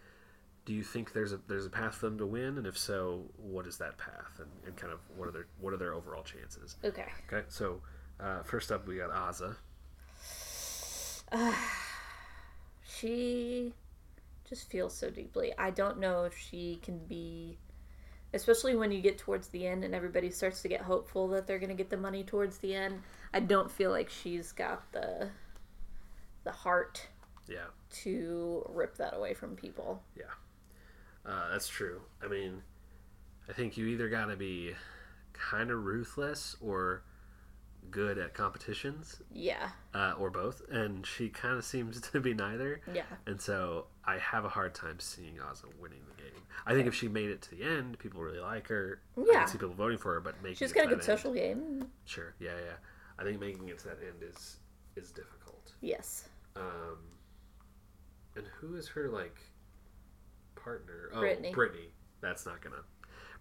Do 0.65 0.73
you 0.73 0.83
think 0.83 1.13
there's 1.13 1.33
a 1.35 1.41
there's 1.47 1.67
a 1.67 1.71
path 1.71 1.97
for 1.97 2.07
them 2.07 2.17
to 2.19 2.27
win, 2.27 2.57
and 2.57 2.67
if 2.67 2.79
so, 2.79 3.25
what 3.37 3.67
is 3.67 3.77
that 3.79 3.99
path, 3.99 4.39
and, 4.39 4.49
and 4.67 4.75
kind 4.77 4.93
of 4.95 5.01
what 5.15 5.29
are 5.29 5.33
their 5.33 5.47
what 5.61 5.75
are 5.75 5.77
their 5.77 5.93
overall 5.93 6.23
chances? 6.23 6.77
Okay. 6.83 7.05
Okay, 7.31 7.45
so 7.49 7.83
uh, 8.19 8.43
first 8.45 8.73
up 8.73 8.87
we 8.89 8.97
got 8.97 9.11
Azah. 9.11 9.57
she 12.99 13.75
just 14.49 14.71
feels 14.71 14.97
so 14.97 15.11
deeply. 15.11 15.53
I 15.59 15.71
don't 15.71 15.99
know 15.99 16.25
if 16.25 16.37
she 16.37 16.81
can 16.83 16.99
be, 17.07 17.59
especially 18.35 18.77
when 18.77 18.93
you 18.93 19.01
get 19.01 19.19
towards 19.19 19.49
the 19.49 19.67
end 19.67 19.85
and 19.85 19.95
everybody 19.95 20.31
starts 20.31 20.63
to 20.63 20.69
get 20.69 20.83
hopeful 20.83 21.29
that 21.29 21.47
they're 21.47 21.59
going 21.59 21.71
to 21.71 21.75
get 21.77 21.91
the 21.91 21.97
money 21.97 22.25
towards 22.25 22.59
the 22.59 22.75
end. 22.75 23.03
I 23.33 23.41
don't 23.41 23.71
feel 23.71 23.91
like 23.91 24.11
she's 24.11 24.53
got 24.53 24.93
the 24.93 25.31
the 26.45 26.53
heart 26.53 27.09
Yeah, 27.49 27.69
to 28.03 28.65
rip 28.69 28.97
that 28.99 29.15
away 29.17 29.35
from 29.35 29.57
people. 29.57 30.03
Yeah. 30.17 30.25
Uh, 31.27 31.51
that's 31.51 31.69
true. 31.69 32.03
I 32.23 32.29
mean, 32.29 32.63
I 33.49 33.53
think 33.53 33.77
you 33.77 33.87
either 33.87 34.09
got 34.09 34.27
to 34.27 34.37
be 34.37 34.75
kind 35.33 35.71
of 35.71 35.85
ruthless 35.85 36.57
or 36.61 37.05
good 37.91 38.19
at 38.19 38.35
competitions, 38.35 39.21
Yeah, 39.33 39.71
uh, 39.95 40.15
or 40.19 40.31
both, 40.31 40.63
and 40.71 41.07
she 41.07 41.29
kind 41.29 41.57
of 41.57 41.65
seems 41.65 42.01
to 42.13 42.21
be 42.21 42.35
neither. 42.35 42.81
yeah, 42.93 43.05
And 43.27 43.41
so 43.41 43.87
I 44.05 44.19
have 44.19 44.45
a 44.45 44.49
hard 44.49 44.75
time 44.75 44.99
seeing 45.01 45.35
Azah 45.37 45.67
winning 45.81 46.01
the 46.09 46.23
game. 46.23 46.43
I 46.67 46.73
think 46.75 46.87
if 46.87 46.95
she 46.95 47.09
made 47.09 47.31
it 47.31 47.43
to 47.43 47.51
the 47.51 47.63
end, 47.63 47.99
people 47.99 48.21
really 48.23 48.41
like 48.41 48.69
her. 48.69 49.01
I 49.17 49.25
Yeah. 49.27 49.39
can 49.41 49.49
see 49.49 49.59
people 49.59 49.75
voting 49.75 49.99
for 49.99 50.15
her, 50.15 50.21
but 50.21 50.43
making 50.43 50.57
she's 50.57 50.71
it 50.73 50.75
got 50.75 50.85
a 50.87 50.89
good 50.89 50.95
end- 50.99 51.05
social 51.05 51.33
game. 51.35 51.91
Sure, 52.05 52.35
yeah, 52.41 52.57
yeah. 52.65 52.77
I 53.19 53.23
think 53.25 53.39
making 53.41 53.69
it 53.69 53.79
to 53.81 53.85
that 53.89 53.99
end 54.03 54.23
is 54.23 54.57
is 54.97 55.11
difficult. 55.11 55.73
Yes, 55.81 56.29
Um, 56.57 56.99
and 58.37 58.47
who 58.59 58.77
is 58.77 58.89
her 58.89 59.09
like 59.09 59.37
partner? 60.57 61.11
Oh, 61.13 61.21
Britini. 61.21 61.53
Britini. 61.53 61.89
That's 62.21 62.47
not 62.47 62.61
gonna. 62.61 62.83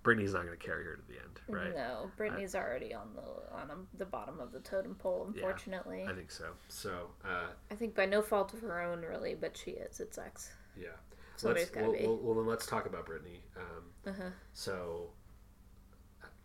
Britini's 0.04 0.34
not 0.34 0.44
gonna 0.44 0.58
carry 0.58 0.84
her 0.84 0.96
to 0.98 1.02
the 1.08 1.16
end, 1.20 1.40
right? 1.48 1.74
No, 1.76 2.12
Britini's 2.18 2.56
already 2.56 2.94
on 2.94 3.10
the 3.16 3.56
on 3.56 3.72
um, 3.72 3.88
the 3.98 4.06
bottom 4.06 4.40
of 4.40 4.52
the 4.52 4.60
totem 4.60 4.96
pole. 4.96 5.32
Yeah, 5.34 5.44
Unfortunately, 5.44 6.06
I 6.08 6.14
think 6.14 6.30
so. 6.32 6.48
So, 6.68 7.08
uh, 7.24 7.48
I 7.72 7.76
think 7.76 7.96
by 7.96 8.06
no 8.06 8.22
fault 8.22 8.54
of 8.54 8.62
her 8.62 8.82
own, 8.82 9.02
really, 9.02 9.34
but 9.36 9.56
she 9.58 9.72
is. 9.72 10.00
It 10.00 10.14
sucks. 10.14 10.52
yeah. 10.78 10.90
Somebody's 11.36 11.72
Let's, 11.74 11.88
well, 11.88 11.92
be. 11.94 12.06
well, 12.06 12.20
well, 12.22 12.36
then 12.36 12.46
let's 12.46 12.66
talk 12.68 12.86
about 12.86 13.08
Britini. 13.08 13.40
Um, 13.58 13.84
Uh-huh. 14.12 14.30
so, 14.54 15.10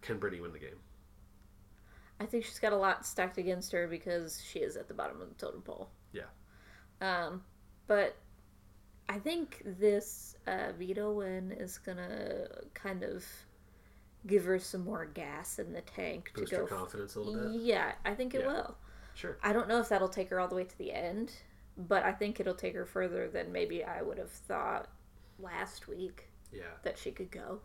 can 0.01 0.19
Brittany 0.19 0.41
win 0.41 0.53
the 0.53 0.59
game? 0.59 0.79
I 2.21 2.25
think 2.27 2.45
she's 2.45 2.59
got 2.59 2.73
a 2.73 2.77
lot 2.77 3.05
stacked 3.07 3.39
against 3.39 3.71
her 3.73 3.87
because 3.87 4.43
she 4.43 4.61
is 4.61 4.77
at 4.77 4.89
the 4.89 4.95
bottom 4.95 5.21
of 5.21 5.29
the 5.29 5.35
totem 5.35 5.61
pole. 5.63 5.91
Yeah. 6.13 6.23
Um, 7.01 7.43
but 7.87 8.17
I 9.09 9.19
think 9.19 9.63
this 9.65 10.37
uh, 10.47 10.73
veto 10.79 11.13
win 11.13 11.53
is 11.53 11.79
gonna 11.79 12.47
kind 12.75 13.03
of 13.03 13.25
give 14.27 14.45
her 14.45 14.59
some 14.59 14.85
more 14.85 15.07
gas 15.07 15.59
in 15.59 15.73
the 15.73 15.81
tank 15.81 16.31
Boost 16.35 16.51
to 16.51 16.57
her 16.57 16.63
go. 16.65 16.67
f- 16.75 16.79
confidence 16.79 17.15
a 17.15 17.21
little 17.21 17.51
bit. 17.53 17.61
Yeah, 17.63 17.93
I 18.05 18.15
think 18.15 18.35
it 18.35 18.43
Yeah. 18.43 18.47
will. 18.49 18.77
Sure. 19.15 19.39
I 19.43 19.53
don't 19.53 19.69
know 19.69 19.81
if 19.81 19.89
that'll 19.89 20.09
take 20.09 20.29
her 20.31 20.39
all 20.41 20.49
the 20.49 20.55
way 20.57 20.65
to 20.65 20.79
the 20.79 20.93
end, 20.93 21.33
but 21.77 22.05
I 22.05 22.13
think 22.13 22.39
it'll 22.41 22.55
take 22.55 22.75
her 22.75 22.85
further 22.85 23.29
than 23.29 23.51
maybe 23.53 23.83
I 23.83 24.03
would 24.03 24.19
have 24.19 24.31
thought 24.31 24.89
last 25.39 25.89
week 25.89 26.29
Yeah. 26.53 26.65
that 26.83 26.99
she 26.99 27.11
could 27.13 27.31
go. 27.31 27.61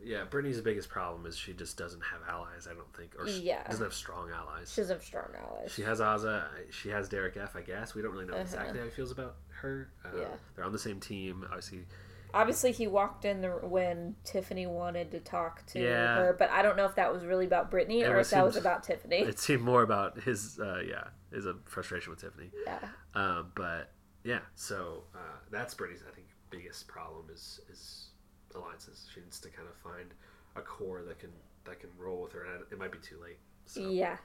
Yeah. 0.00 0.24
Britini's 0.30 0.60
biggest 0.60 0.88
problem 0.88 1.26
is 1.26 1.36
she 1.36 1.52
just 1.52 1.76
doesn't 1.76 2.00
have 2.02 2.20
allies. 2.28 2.68
I 2.70 2.74
don't 2.74 2.92
think, 2.96 3.14
or 3.18 3.26
she 3.28 3.40
Yeah. 3.42 3.64
doesn't 3.66 3.82
have 3.84 3.94
strong 3.94 4.30
allies. 4.30 4.72
She 4.72 4.80
doesn't 4.80 4.96
have 4.96 5.04
strong 5.04 5.28
allies. 5.36 5.72
She 5.72 5.82
has 5.82 6.00
Azah. 6.00 6.48
She 6.70 6.88
has 6.90 7.08
Derek 7.08 7.36
F. 7.36 7.56
I 7.56 7.62
guess 7.62 7.94
we 7.94 8.02
don't 8.02 8.12
really 8.12 8.26
know 8.26 8.34
Uh-huh. 8.34 8.42
exactly 8.42 8.78
how 8.78 8.84
he 8.84 8.90
feels 8.90 9.10
about 9.10 9.36
her. 9.60 9.90
Uh, 10.04 10.08
Yeah. 10.16 10.28
They're 10.54 10.64
on 10.64 10.72
the 10.72 10.78
same 10.78 11.00
team. 11.00 11.44
Obviously, 11.44 11.86
Obviously, 12.34 12.72
he 12.72 12.86
walked 12.86 13.24
in 13.24 13.40
the, 13.40 13.48
when 13.52 14.14
Tiffany 14.22 14.66
wanted 14.66 15.10
to 15.12 15.18
talk 15.18 15.64
to 15.68 15.80
Yeah. 15.80 16.16
her, 16.16 16.36
but 16.38 16.50
I 16.50 16.60
don't 16.60 16.76
know 16.76 16.84
if 16.84 16.94
that 16.96 17.10
was 17.10 17.24
really 17.24 17.46
about 17.46 17.70
Britini 17.70 18.02
It 18.02 18.08
or 18.10 18.18
if 18.18 18.28
that 18.30 18.44
was 18.44 18.54
about 18.56 18.82
Tiffany. 18.82 19.16
it 19.22 19.38
seemed 19.38 19.62
more 19.62 19.82
about 19.82 20.20
his. 20.20 20.60
Uh, 20.60 20.82
yeah, 20.86 21.04
his 21.32 21.46
uh, 21.46 21.54
frustration 21.64 22.10
with 22.10 22.20
Tiffany. 22.20 22.50
Yeah. 22.66 22.86
Uh, 23.14 23.44
but 23.54 23.92
yeah, 24.24 24.40
so 24.56 25.04
uh, 25.14 25.38
that's 25.50 25.74
Britini's. 25.74 26.02
I 26.06 26.14
think 26.14 26.26
biggest 26.50 26.86
problem 26.86 27.30
is 27.32 27.60
is 27.70 28.10
alliances. 28.54 29.08
She 29.12 29.20
needs 29.20 29.40
to 29.40 29.48
kind 29.50 29.68
of 29.68 29.74
find 29.76 30.12
a 30.56 30.60
core 30.60 31.02
that 31.02 31.18
can 31.18 31.30
that 31.64 31.80
can 31.80 31.90
roll 31.98 32.22
with 32.22 32.32
her, 32.32 32.44
and 32.44 32.64
it 32.70 32.78
might 32.78 32.92
be 32.92 32.98
too 32.98 33.18
late. 33.22 33.38
So 33.66 33.80
Yeah. 33.90 34.16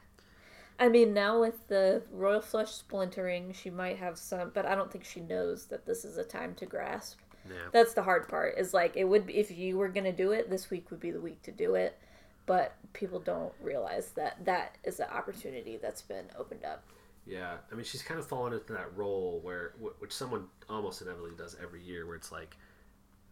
I 0.79 0.89
mean, 0.89 1.13
now 1.13 1.39
with 1.41 1.67
the 1.67 2.01
Royal 2.11 2.41
Flush 2.41 2.71
splintering, 2.71 3.53
she 3.53 3.69
might 3.69 3.97
have 3.97 4.17
some, 4.17 4.51
but 4.53 4.65
I 4.65 4.73
don't 4.73 4.91
think 4.91 5.03
she 5.05 5.19
knows 5.19 5.65
that 5.65 5.85
this 5.85 6.03
is 6.03 6.17
a 6.17 6.23
time 6.23 6.55
to 6.55 6.65
grasp. 6.65 7.19
yeah, 7.47 7.67
That's 7.71 7.93
the 7.93 8.01
hard 8.03 8.27
part. 8.27 8.57
Is 8.57 8.73
like 8.73 8.95
it 8.97 9.03
would 9.03 9.27
be, 9.27 9.35
if 9.35 9.51
you 9.51 9.77
were 9.77 9.89
gonna 9.89 10.11
do 10.13 10.31
it, 10.31 10.49
this 10.49 10.69
week 10.71 10.89
would 10.89 10.99
be 10.99 11.11
the 11.11 11.21
week 11.21 11.41
to 11.43 11.51
do 11.51 11.75
it, 11.75 11.99
but 12.45 12.75
people 12.93 13.19
don't 13.19 13.53
realize 13.61 14.11
that 14.11 14.43
that 14.45 14.77
is 14.83 14.99
an 14.99 15.07
opportunity 15.11 15.77
that's 15.77 16.01
been 16.01 16.25
opened 16.37 16.65
up. 16.65 16.83
yeah. 17.25 17.57
I 17.71 17.75
mean, 17.75 17.85
she's 17.85 18.01
kind 18.01 18.19
of 18.19 18.25
fallen 18.27 18.53
into 18.53 18.73
that 18.73 18.95
role 18.97 19.39
where 19.43 19.73
which 19.99 20.11
someone 20.13 20.47
almost 20.69 21.01
inevitably 21.01 21.35
does 21.37 21.55
every 21.61 21.83
year, 21.83 22.05
where 22.07 22.15
it's 22.15 22.31
like. 22.31 22.57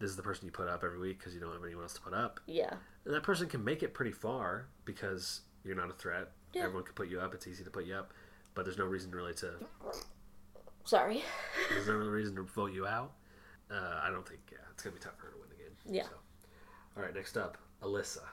This 0.02 0.10
is 0.10 0.16
the 0.16 0.22
person 0.24 0.46
you 0.46 0.50
put 0.50 0.66
up 0.66 0.82
every 0.82 0.98
week 0.98 1.20
because 1.20 1.32
you 1.32 1.38
don't 1.38 1.52
have 1.52 1.62
anyone 1.64 1.84
else 1.84 1.92
to 1.92 2.00
put 2.00 2.12
up. 2.12 2.40
Yeah. 2.48 2.74
And 3.04 3.14
that 3.14 3.22
person 3.22 3.48
can 3.48 3.62
make 3.62 3.84
it 3.84 3.94
pretty 3.94 4.10
far 4.10 4.66
because 4.84 5.42
you're 5.62 5.76
not 5.76 5.90
a 5.90 5.92
threat. 5.92 6.32
Yeah. 6.52 6.62
Everyone 6.64 6.82
can 6.82 6.94
put 6.94 7.08
you 7.08 7.20
up. 7.20 7.34
It's 7.34 7.46
easy 7.46 7.62
to 7.62 7.70
put 7.70 7.86
you 7.86 7.94
up, 7.94 8.10
but 8.56 8.64
there's 8.64 8.76
no 8.76 8.84
reason 8.84 9.12
really 9.12 9.32
to. 9.34 9.52
Sorry. 10.82 11.22
There's 11.70 11.86
no 11.86 11.94
reason 11.94 12.34
to 12.34 12.42
vote 12.42 12.72
you 12.72 12.84
out. 12.84 13.12
Uh, 13.70 14.00
I 14.02 14.10
don't 14.10 14.28
think. 14.28 14.40
Yeah, 14.50 14.58
it's 14.72 14.82
gonna 14.82 14.96
be 14.96 15.00
tough 15.00 15.16
for 15.16 15.26
her 15.26 15.32
to 15.34 15.38
win 15.38 15.48
the 15.50 15.54
game. 15.54 15.72
Yeah. 15.86 16.02
So. 16.02 16.16
All 16.96 17.04
right, 17.04 17.14
next 17.14 17.36
up, 17.36 17.56
Alyssa. 17.80 18.24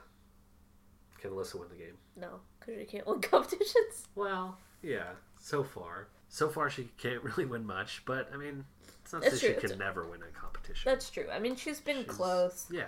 Can 1.20 1.30
Alyssa 1.30 1.54
win 1.54 1.68
the 1.68 1.76
game? 1.76 1.96
No, 2.20 2.40
because 2.58 2.80
she 2.80 2.84
can't 2.84 3.06
win 3.06 3.20
competitions. 3.20 4.08
Well, 4.16 4.58
yeah. 4.82 5.10
So 5.38 5.62
far, 5.62 6.08
so 6.28 6.48
far 6.48 6.68
she 6.68 6.90
can't 6.98 7.22
really 7.22 7.44
win 7.44 7.64
much, 7.64 8.02
but 8.06 8.28
I 8.34 8.36
mean, 8.38 8.64
it's 9.10 9.12
not 9.12 9.22
That's 9.22 9.34
that 9.34 9.40
she 9.40 9.46
true, 9.52 9.56
can 9.60 9.64
it's- 9.72 9.78
never 9.78 10.06
win 10.06 10.22
a 10.22 10.26
competition. 10.38 10.90
That's 10.90 11.10
true. 11.10 11.26
I 11.32 11.38
mean, 11.40 11.56
she's 11.56 11.80
been 11.80 12.04
She's- 12.04 12.16
close. 12.16 12.66
Yeah, 12.70 12.86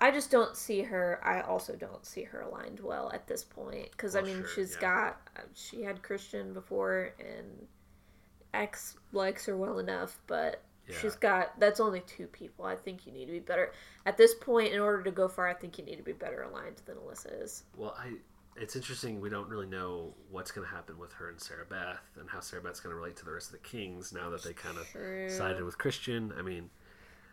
I 0.00 0.10
just 0.10 0.30
don't 0.30 0.56
see 0.56 0.82
her. 0.82 1.20
I 1.24 1.40
also 1.40 1.74
don't 1.74 2.04
see 2.06 2.22
her 2.22 2.40
aligned 2.42 2.80
well 2.80 3.10
at 3.12 3.26
this 3.26 3.42
point 3.44 3.90
because 3.90 4.14
I 4.16 4.22
mean, 4.22 4.38
sure, 4.38 4.48
she's 4.48 4.74
yeah. 4.74 4.80
got 4.80 5.28
she 5.54 5.82
had 5.82 6.02
Christian 6.02 6.52
before, 6.52 7.12
and 7.18 7.66
X 8.52 8.96
likes 9.12 9.46
her 9.46 9.56
well 9.56 9.78
enough, 9.80 10.20
but 10.26 10.62
Yeah. 10.88 10.96
she's 10.98 11.16
got 11.16 11.58
that's 11.58 11.80
only 11.80 12.00
two 12.00 12.26
people. 12.28 12.64
I 12.64 12.76
think 12.76 13.06
you 13.06 13.12
need 13.12 13.26
to 13.26 13.32
be 13.32 13.40
better 13.40 13.72
at 14.06 14.16
this 14.16 14.34
point 14.34 14.72
in 14.72 14.80
order 14.80 15.02
to 15.02 15.10
go 15.10 15.26
far. 15.28 15.48
I 15.48 15.54
think 15.54 15.78
you 15.78 15.84
need 15.84 15.96
to 15.96 16.02
be 16.04 16.12
better 16.12 16.42
aligned 16.42 16.80
than 16.86 16.96
Alyssa 16.96 17.42
is. 17.42 17.64
Well, 17.76 17.96
I. 17.98 18.14
It's 18.56 18.76
interesting. 18.76 19.20
We 19.20 19.30
don't 19.30 19.48
really 19.48 19.66
know 19.66 20.14
what's 20.30 20.52
going 20.52 20.66
to 20.66 20.72
happen 20.72 20.98
with 20.98 21.12
her 21.14 21.28
and 21.28 21.40
Sarah 21.40 21.66
Beth, 21.68 22.00
and 22.18 22.30
how 22.30 22.40
Sarah 22.40 22.62
Beth's 22.62 22.80
going 22.80 22.92
to 22.92 22.96
relate 22.96 23.16
to 23.16 23.24
the 23.24 23.32
rest 23.32 23.46
of 23.48 23.52
the 23.52 23.68
Kings 23.68 24.12
now 24.12 24.30
that 24.30 24.44
they 24.44 24.52
kind 24.52 24.78
of 24.78 24.86
True. 24.88 25.28
sided 25.28 25.64
with 25.64 25.76
Christian. 25.76 26.32
I 26.38 26.42
mean, 26.42 26.70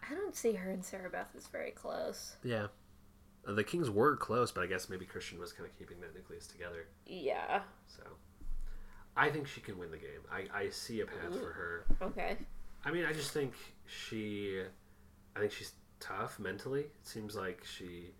I 0.09 0.15
don't 0.15 0.35
see 0.35 0.53
her 0.53 0.71
and 0.71 0.83
Sarah 0.83 1.09
Beth 1.09 1.29
as 1.37 1.47
very 1.47 1.71
close. 1.71 2.35
Yeah. 2.43 2.67
Uh, 3.47 3.53
the 3.53 3.63
Kings 3.63 3.89
were 3.89 4.15
close, 4.17 4.51
but 4.51 4.61
I 4.61 4.67
guess 4.67 4.89
maybe 4.89 5.05
Christian 5.05 5.39
was 5.39 5.53
kind 5.53 5.69
of 5.69 5.77
keeping 5.77 5.99
that 6.01 6.15
nucleus 6.15 6.47
together. 6.47 6.87
Yeah. 7.05 7.61
So 7.87 8.03
I 9.15 9.29
think 9.29 9.47
she 9.47 9.61
can 9.61 9.77
win 9.77 9.91
the 9.91 9.97
game. 9.97 10.21
I, 10.31 10.45
I 10.53 10.69
see 10.69 11.01
a 11.01 11.05
path 11.05 11.39
for 11.39 11.51
her. 11.51 11.85
Okay. 12.01 12.37
I 12.83 12.91
mean, 12.91 13.05
I 13.05 13.13
just 13.13 13.31
think 13.31 13.53
she, 13.85 14.61
I 15.35 15.39
think 15.39 15.51
she's 15.51 15.73
tough 15.99 16.39
mentally. 16.39 16.81
It 16.81 16.91
seems 17.03 17.35
like 17.35 17.63
she 17.63 18.11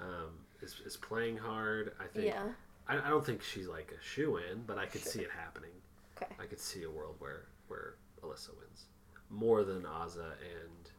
um, 0.00 0.30
is, 0.62 0.80
is 0.84 0.96
playing 0.96 1.36
hard. 1.36 1.92
I 2.00 2.06
think. 2.06 2.26
Yeah. 2.26 2.48
I, 2.88 2.98
I 2.98 3.08
don't 3.10 3.24
think 3.24 3.42
she's 3.42 3.66
like 3.68 3.92
a 3.98 4.02
shoe 4.04 4.38
in, 4.38 4.62
but 4.66 4.78
I 4.78 4.86
could 4.86 5.02
see 5.04 5.20
it 5.20 5.30
happening. 5.30 5.70
Okay. 6.16 6.32
I 6.40 6.46
could 6.46 6.60
see 6.60 6.84
a 6.84 6.90
world 6.90 7.16
where 7.18 7.46
where 7.68 7.94
Alyssa 8.22 8.50
wins 8.58 8.86
more 9.30 9.62
than 9.64 9.82
Azah 9.82 10.32
and 10.42 10.90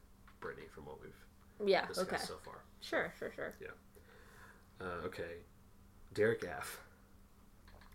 Britini 0.41 0.69
from 0.69 0.86
what 0.86 0.98
we've 1.02 1.67
Yeah. 1.67 1.86
discussed 1.88 2.12
Okay. 2.13 2.24
so 2.24 2.38
far. 2.43 2.60
Sure. 2.82 3.12
Sure. 3.17 3.32
Sure. 3.36 3.54
Yeah. 3.60 3.67
Uh, 4.82 5.06
okay, 5.06 5.39
Derek 6.13 6.45
F. 6.45 6.80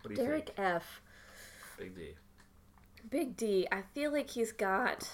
What 0.01 0.13
do 0.13 0.21
you 0.21 0.27
Derek 0.27 0.47
think? 0.55 0.59
F. 0.59 1.01
Big 1.79 1.95
D. 1.95 2.13
Big 3.09 3.35
D. 3.35 3.67
I 3.71 3.81
feel 3.93 4.11
like 4.11 4.29
he's 4.29 4.51
got. 4.51 5.09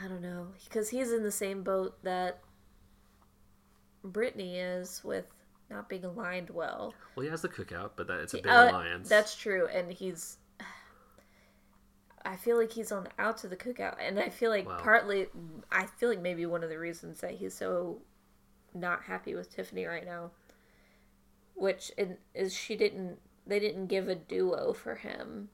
I 0.00 0.06
don't 0.06 0.22
know 0.22 0.48
because 0.64 0.90
he's 0.90 1.10
in 1.10 1.22
the 1.24 1.32
same 1.32 1.62
boat 1.64 1.96
that 2.04 2.40
Britini 4.04 4.56
is 4.56 5.02
with 5.02 5.26
not 5.70 5.88
being 5.88 6.04
aligned 6.04 6.50
well. 6.50 6.94
Well, 7.16 7.24
he 7.24 7.30
has 7.30 7.42
the 7.42 7.48
cookout, 7.48 7.92
but 7.96 8.06
that 8.08 8.20
it's 8.20 8.34
a 8.34 8.38
big 8.38 8.46
Uh, 8.46 8.68
alliance. 8.68 9.08
That's 9.08 9.34
true, 9.34 9.66
and 9.68 9.90
he's. 9.92 10.38
I 12.26 12.36
feel 12.36 12.56
like 12.56 12.72
he's 12.72 12.90
on 12.90 13.04
the 13.04 13.10
outs 13.18 13.44
of 13.44 13.50
the 13.50 13.56
cookout, 13.56 13.96
and 14.00 14.18
I 14.18 14.30
feel 14.30 14.50
like 14.50 14.66
Wow. 14.66 14.78
partly, 14.78 15.28
I 15.70 15.86
feel 15.86 16.08
like 16.08 16.20
maybe 16.20 16.46
one 16.46 16.64
of 16.64 16.70
the 16.70 16.78
reasons 16.78 17.20
that 17.20 17.32
he's 17.32 17.54
so 17.54 18.00
not 18.72 19.02
happy 19.02 19.34
with 19.34 19.50
Tiffany 19.50 19.84
right 19.84 20.04
now, 20.06 20.30
which 21.54 21.92
is 22.34 22.54
she 22.54 22.76
didn't, 22.76 23.18
they 23.46 23.60
didn't 23.60 23.88
give 23.88 24.08
a 24.08 24.14
duo 24.14 24.72
for 24.72 24.94
him, 24.94 25.50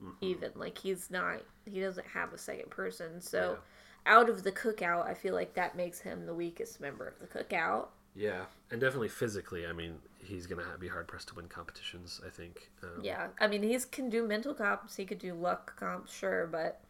Mhm. 0.00 0.14
even 0.20 0.52
like 0.54 0.78
he's 0.78 1.10
not, 1.10 1.42
he 1.64 1.80
doesn't 1.80 2.06
have 2.08 2.32
a 2.32 2.38
second 2.38 2.70
person, 2.70 3.20
so. 3.20 3.58
Out 4.04 4.28
of 4.28 4.42
the 4.42 4.52
cookout, 4.52 5.06
I 5.06 5.14
feel 5.14 5.34
like 5.34 5.54
that 5.54 5.76
makes 5.76 6.00
him 6.00 6.26
the 6.26 6.34
weakest 6.34 6.80
member 6.80 7.06
of 7.06 7.18
the 7.20 7.26
cookout. 7.26 7.88
Yeah, 8.14 8.42
and 8.70 8.80
definitely 8.80 9.08
physically. 9.08 9.66
I 9.66 9.72
mean, 9.72 9.98
he's 10.18 10.46
gonna 10.46 10.64
be 10.78 10.88
hard 10.88 11.06
pressed 11.08 11.28
to 11.28 11.34
win 11.34 11.48
competitions. 11.48 12.20
I 12.26 12.28
think. 12.30 12.70
Um, 12.82 13.02
Yeah, 13.02 13.28
I 13.40 13.46
mean, 13.46 13.62
he's 13.62 13.84
can 13.84 14.10
do 14.10 14.26
mental 14.26 14.54
comps, 14.54 14.96
he 14.96 15.04
could 15.06 15.18
do 15.18 15.34
luck 15.34 15.76
comps, 15.76 16.12
sure, 16.12 16.46
but 16.46 16.80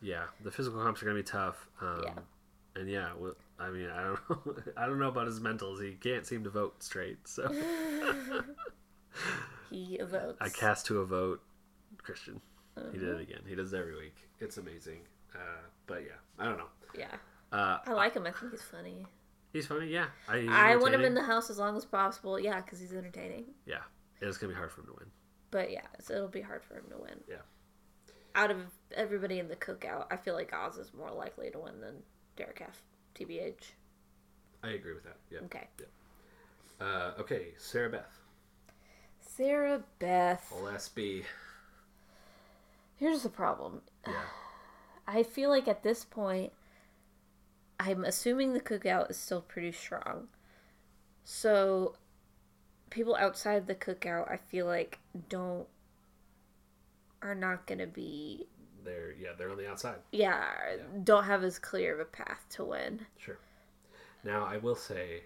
Yeah, 0.00 0.24
the 0.42 0.50
physical 0.50 0.80
comps 0.82 1.02
are 1.02 1.06
gonna 1.06 1.16
be 1.18 1.22
tough. 1.24 1.68
Um, 1.80 2.02
Yeah. 2.04 2.14
And 2.76 2.88
yeah, 2.88 3.10
well, 3.18 3.34
I 3.58 3.70
mean, 3.70 3.90
I 3.90 4.04
don't 4.04 4.30
know. 4.30 4.56
I 4.76 4.86
don't 4.86 5.00
know 5.00 5.08
about 5.08 5.26
his 5.26 5.40
mentals. 5.40 5.82
He 5.82 5.94
can't 5.94 6.24
seem 6.24 6.44
to 6.44 6.50
vote 6.50 6.82
straight. 6.82 7.26
So 7.26 7.48
he 9.70 9.98
votes. 10.02 10.38
I 10.40 10.48
cast 10.48 10.86
to 10.86 11.00
a 11.00 11.04
vote, 11.04 11.42
Christian. 11.98 12.40
He 12.92 12.98
did 12.98 13.08
Uh-huh. 13.08 13.18
it 13.18 13.22
again. 13.22 13.40
He 13.46 13.54
does 13.56 13.72
it 13.72 13.78
every 13.78 13.96
week. 13.96 14.14
It's 14.38 14.56
amazing. 14.56 15.00
Uh, 15.34 15.38
but 15.86 16.02
yeah, 16.02 16.12
I 16.38 16.44
don't 16.44 16.58
know. 16.58 16.68
Yeah, 16.96 17.14
Uh, 17.52 17.78
I 17.86 17.92
like 17.92 18.14
him. 18.14 18.26
I 18.26 18.30
think 18.32 18.52
he's 18.52 18.62
funny. 18.62 19.06
he's 19.52 19.66
funny. 19.66 19.86
Yeah, 19.88 20.06
I, 20.28 20.46
I 20.50 20.76
want 20.76 20.94
him 20.94 21.04
in 21.04 21.14
the 21.14 21.22
house 21.22 21.50
as 21.50 21.58
long 21.58 21.76
as 21.76 21.84
possible. 21.84 22.38
Yeah, 22.40 22.60
because 22.60 22.80
he's 22.80 22.92
entertaining. 22.92 23.44
Yeah, 23.66 23.78
it's 24.20 24.38
gonna 24.38 24.52
be 24.52 24.56
hard 24.56 24.72
for 24.72 24.80
him 24.80 24.86
to 24.88 24.92
win. 24.98 25.06
But 25.50 25.70
yeah, 25.70 25.86
so 26.00 26.14
it'll 26.14 26.28
be 26.28 26.40
hard 26.42 26.62
for 26.64 26.74
him 26.74 26.84
to 26.90 26.98
win. 26.98 27.20
Yeah. 27.28 27.36
Out 28.34 28.50
of 28.50 28.58
everybody 28.94 29.38
in 29.38 29.48
the 29.48 29.56
cookout, 29.56 30.06
I 30.10 30.16
feel 30.16 30.34
like 30.34 30.52
Oz 30.52 30.76
is 30.76 30.92
more 30.94 31.10
likely 31.10 31.50
to 31.50 31.58
win 31.58 31.80
than 31.80 31.94
Derek 32.36 32.62
F. 32.66 32.82
TBH. 33.14 33.72
I 34.62 34.70
agree 34.70 34.94
with 34.94 35.04
that. 35.04 35.16
Yeah. 35.30 35.38
Okay. 35.44 35.66
Uh, 36.80 37.12
okay, 37.18 37.48
Sarah 37.58 37.90
Beth. 37.90 38.18
Sarah 39.20 39.82
Beth. 39.98 40.52
Old 40.54 40.68
SB. 40.74 41.24
Here's 42.96 43.22
the 43.22 43.28
problem. 43.28 43.80
Yeah. 44.06 44.12
I 45.10 45.22
feel 45.22 45.48
like 45.48 45.66
at 45.66 45.82
this 45.82 46.04
point, 46.04 46.52
I'm 47.80 48.04
assuming 48.04 48.52
the 48.52 48.60
cookout 48.60 49.10
is 49.10 49.16
still 49.16 49.40
pretty 49.40 49.72
strong. 49.72 50.28
So, 51.24 51.94
people 52.90 53.16
outside 53.16 53.66
the 53.66 53.74
cookout, 53.74 54.30
I 54.30 54.36
feel 54.36 54.66
like 54.66 54.98
don't 55.28 55.66
are 57.20 57.34
not 57.34 57.66
gonna 57.66 57.86
be 57.86 58.46
They're 58.84 59.12
yeah 59.12 59.30
they're 59.36 59.50
on 59.50 59.56
the 59.56 59.68
outside. 59.68 59.96
yeah, 60.12 60.46
don't 61.02 61.24
have 61.24 61.42
as 61.42 61.58
clear 61.58 61.94
of 61.94 62.00
a 62.00 62.04
path 62.04 62.44
to 62.50 62.64
win. 62.64 63.06
Sure. 63.16 63.38
Now 64.24 64.44
I 64.44 64.58
will 64.58 64.76
say, 64.76 65.22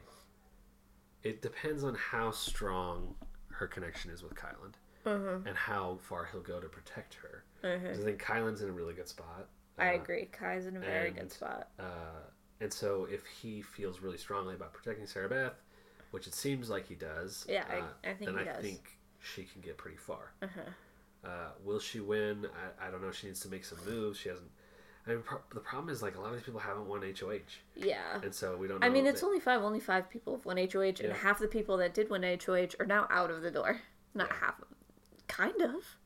it 1.22 1.42
depends 1.42 1.82
on 1.84 1.94
how 1.96 2.30
strong 2.30 3.14
her 3.50 3.66
connection 3.66 4.10
is 4.10 4.22
with 4.22 4.34
Kyland 4.34 4.74
Mm-hmm. 5.04 5.48
and 5.48 5.56
how 5.56 5.98
far 6.00 6.28
he'll 6.30 6.40
go 6.42 6.60
to 6.60 6.68
protect 6.68 7.14
her. 7.14 7.42
Mm-hmm. 7.64 8.00
I 8.00 8.04
think 8.04 8.22
Kyland's 8.22 8.62
in 8.62 8.68
a 8.68 8.72
really 8.72 8.94
good 8.94 9.08
spot. 9.08 9.48
I 9.78 9.92
Uh, 9.92 9.94
agree. 10.02 10.26
Kai's 10.26 10.66
in 10.66 10.76
a 10.76 10.80
very 10.80 11.08
and- 11.08 11.16
good 11.16 11.32
spot. 11.32 11.70
Uh, 11.78 12.20
and 12.60 12.72
so 12.72 13.06
if 13.10 13.24
he 13.26 13.62
feels 13.62 14.00
really 14.00 14.18
strongly 14.18 14.54
about 14.54 14.72
protecting 14.72 15.06
Sarah 15.06 15.28
Beth, 15.28 15.54
which 16.10 16.26
it 16.26 16.34
seems 16.34 16.68
like 16.70 16.86
he 16.86 16.94
does, 16.94 17.46
Yeah, 17.48 17.64
I- 17.68 17.78
uh, 17.80 17.86
I 18.04 18.14
think 18.14 18.30
then 18.34 18.44
he 18.44 18.50
I 18.50 18.52
does. 18.54 18.62
think 18.62 18.98
she 19.20 19.44
can 19.44 19.60
get 19.62 19.78
pretty 19.78 19.96
far. 19.96 20.32
Uh-huh. 20.42 20.60
Uh, 21.28 21.50
will 21.62 21.78
she 21.78 22.00
win? 22.00 22.46
I, 22.80 22.88
I 22.88 22.90
don't 22.90 23.00
know. 23.02 23.12
She 23.12 23.28
needs 23.28 23.40
to 23.40 23.48
make 23.48 23.64
some 23.64 23.78
moves. 23.84 24.18
She 24.18 24.28
hasn't. 24.28 24.50
I 25.06 25.10
mean, 25.10 25.22
pro- 25.22 25.40
the 25.52 25.60
problem 25.60 25.88
is 25.88 26.00
like 26.02 26.16
a 26.16 26.20
lot 26.20 26.28
of 26.28 26.34
these 26.34 26.42
people 26.44 26.60
haven't 26.60 26.86
won 26.86 27.02
HOH, 27.02 27.58
Yeah. 27.74 28.20
and 28.22 28.32
so 28.34 28.56
we 28.56 28.68
don't. 28.68 28.80
know 28.80 28.86
I 28.86 28.90
mean, 28.90 29.06
it's 29.06 29.20
that- 29.20 29.26
only 29.26 29.40
five. 29.40 29.62
Only 29.62 29.80
five 29.80 30.08
people 30.10 30.36
have 30.36 30.44
won 30.44 30.58
HOH, 30.58 31.00
and 31.00 31.12
half 31.12 31.38
the 31.40 31.48
people 31.48 31.76
that 31.78 31.94
did 31.94 32.08
win 32.10 32.22
HOH 32.24 32.76
are 32.78 32.86
now 32.86 33.06
out 33.10 33.30
of 33.30 33.42
the 33.42 33.50
door. 33.50 33.80
Not 34.14 34.28
Yeah. 34.28 34.36
half. 34.36 34.60
Kind 35.28 35.60
of. 35.62 35.96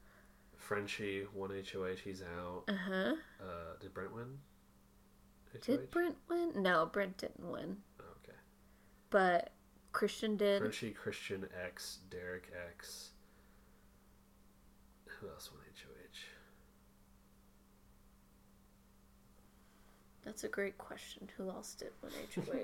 Frenchie 0.66 1.24
won 1.32 1.50
HOH. 1.50 1.96
He's 2.02 2.22
out. 2.22 2.64
Uh 2.68 2.72
huh. 2.74 3.14
Uh, 3.40 3.76
did 3.80 3.94
Brent 3.94 4.12
win? 4.12 4.38
HOH? 5.52 5.58
Did 5.64 5.90
Brent 5.92 6.16
win? 6.28 6.52
No, 6.56 6.86
Brent 6.92 7.18
didn't 7.18 7.48
win. 7.48 7.76
Oh, 8.00 8.04
okay. 8.24 8.36
But 9.10 9.52
Christian 9.92 10.36
did. 10.36 10.60
Frenchie, 10.60 10.90
Christian 10.90 11.46
X, 11.64 11.98
Derek 12.10 12.50
X. 12.70 13.10
Who 15.20 15.28
else 15.28 15.50
won 15.52 15.60
HOH? 15.62 16.18
That's 20.24 20.42
a 20.42 20.48
great 20.48 20.76
question. 20.78 21.28
Who 21.36 21.48
else 21.48 21.74
did 21.74 21.92
win 22.02 22.12
HOH? 22.34 22.58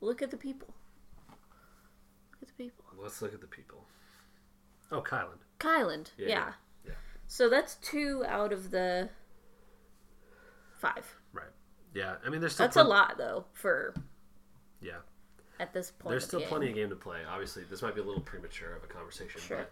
Look 0.00 0.22
at 0.22 0.30
the 0.30 0.36
people. 0.36 0.68
Look 1.28 2.42
at 2.42 2.48
the 2.48 2.54
people. 2.64 2.84
Let's 2.96 3.20
look 3.20 3.34
at 3.34 3.40
the 3.40 3.48
people. 3.48 3.84
Oh, 4.92 5.02
Kylan. 5.02 5.38
Kyland. 5.58 6.10
Yeah, 6.16 6.28
Yeah. 6.28 6.52
So 7.28 7.48
that's 7.48 7.74
two 7.76 8.24
out 8.26 8.52
of 8.52 8.70
the 8.70 9.10
five. 10.78 11.06
Right. 11.32 11.44
Yeah. 11.94 12.16
I 12.26 12.30
mean, 12.30 12.40
there's 12.40 12.54
still 12.54 12.66
That's 12.66 12.76
a 12.76 12.82
lot, 12.84 13.16
though, 13.18 13.44
for 13.52 13.94
Yeah. 14.80 14.98
at 15.60 15.72
this 15.74 15.90
point. 15.90 16.10
There's 16.12 16.24
still 16.24 16.40
the 16.40 16.46
plenty 16.46 16.70
of 16.70 16.74
game 16.74 16.88
to 16.88 16.96
play. 16.96 17.20
Obviously, 17.28 17.64
this 17.64 17.82
might 17.82 17.94
be 17.94 18.00
a 18.00 18.04
little 18.04 18.22
premature 18.22 18.74
of 18.74 18.82
a 18.82 18.86
conversation, 18.86 19.40
Sure. 19.40 19.66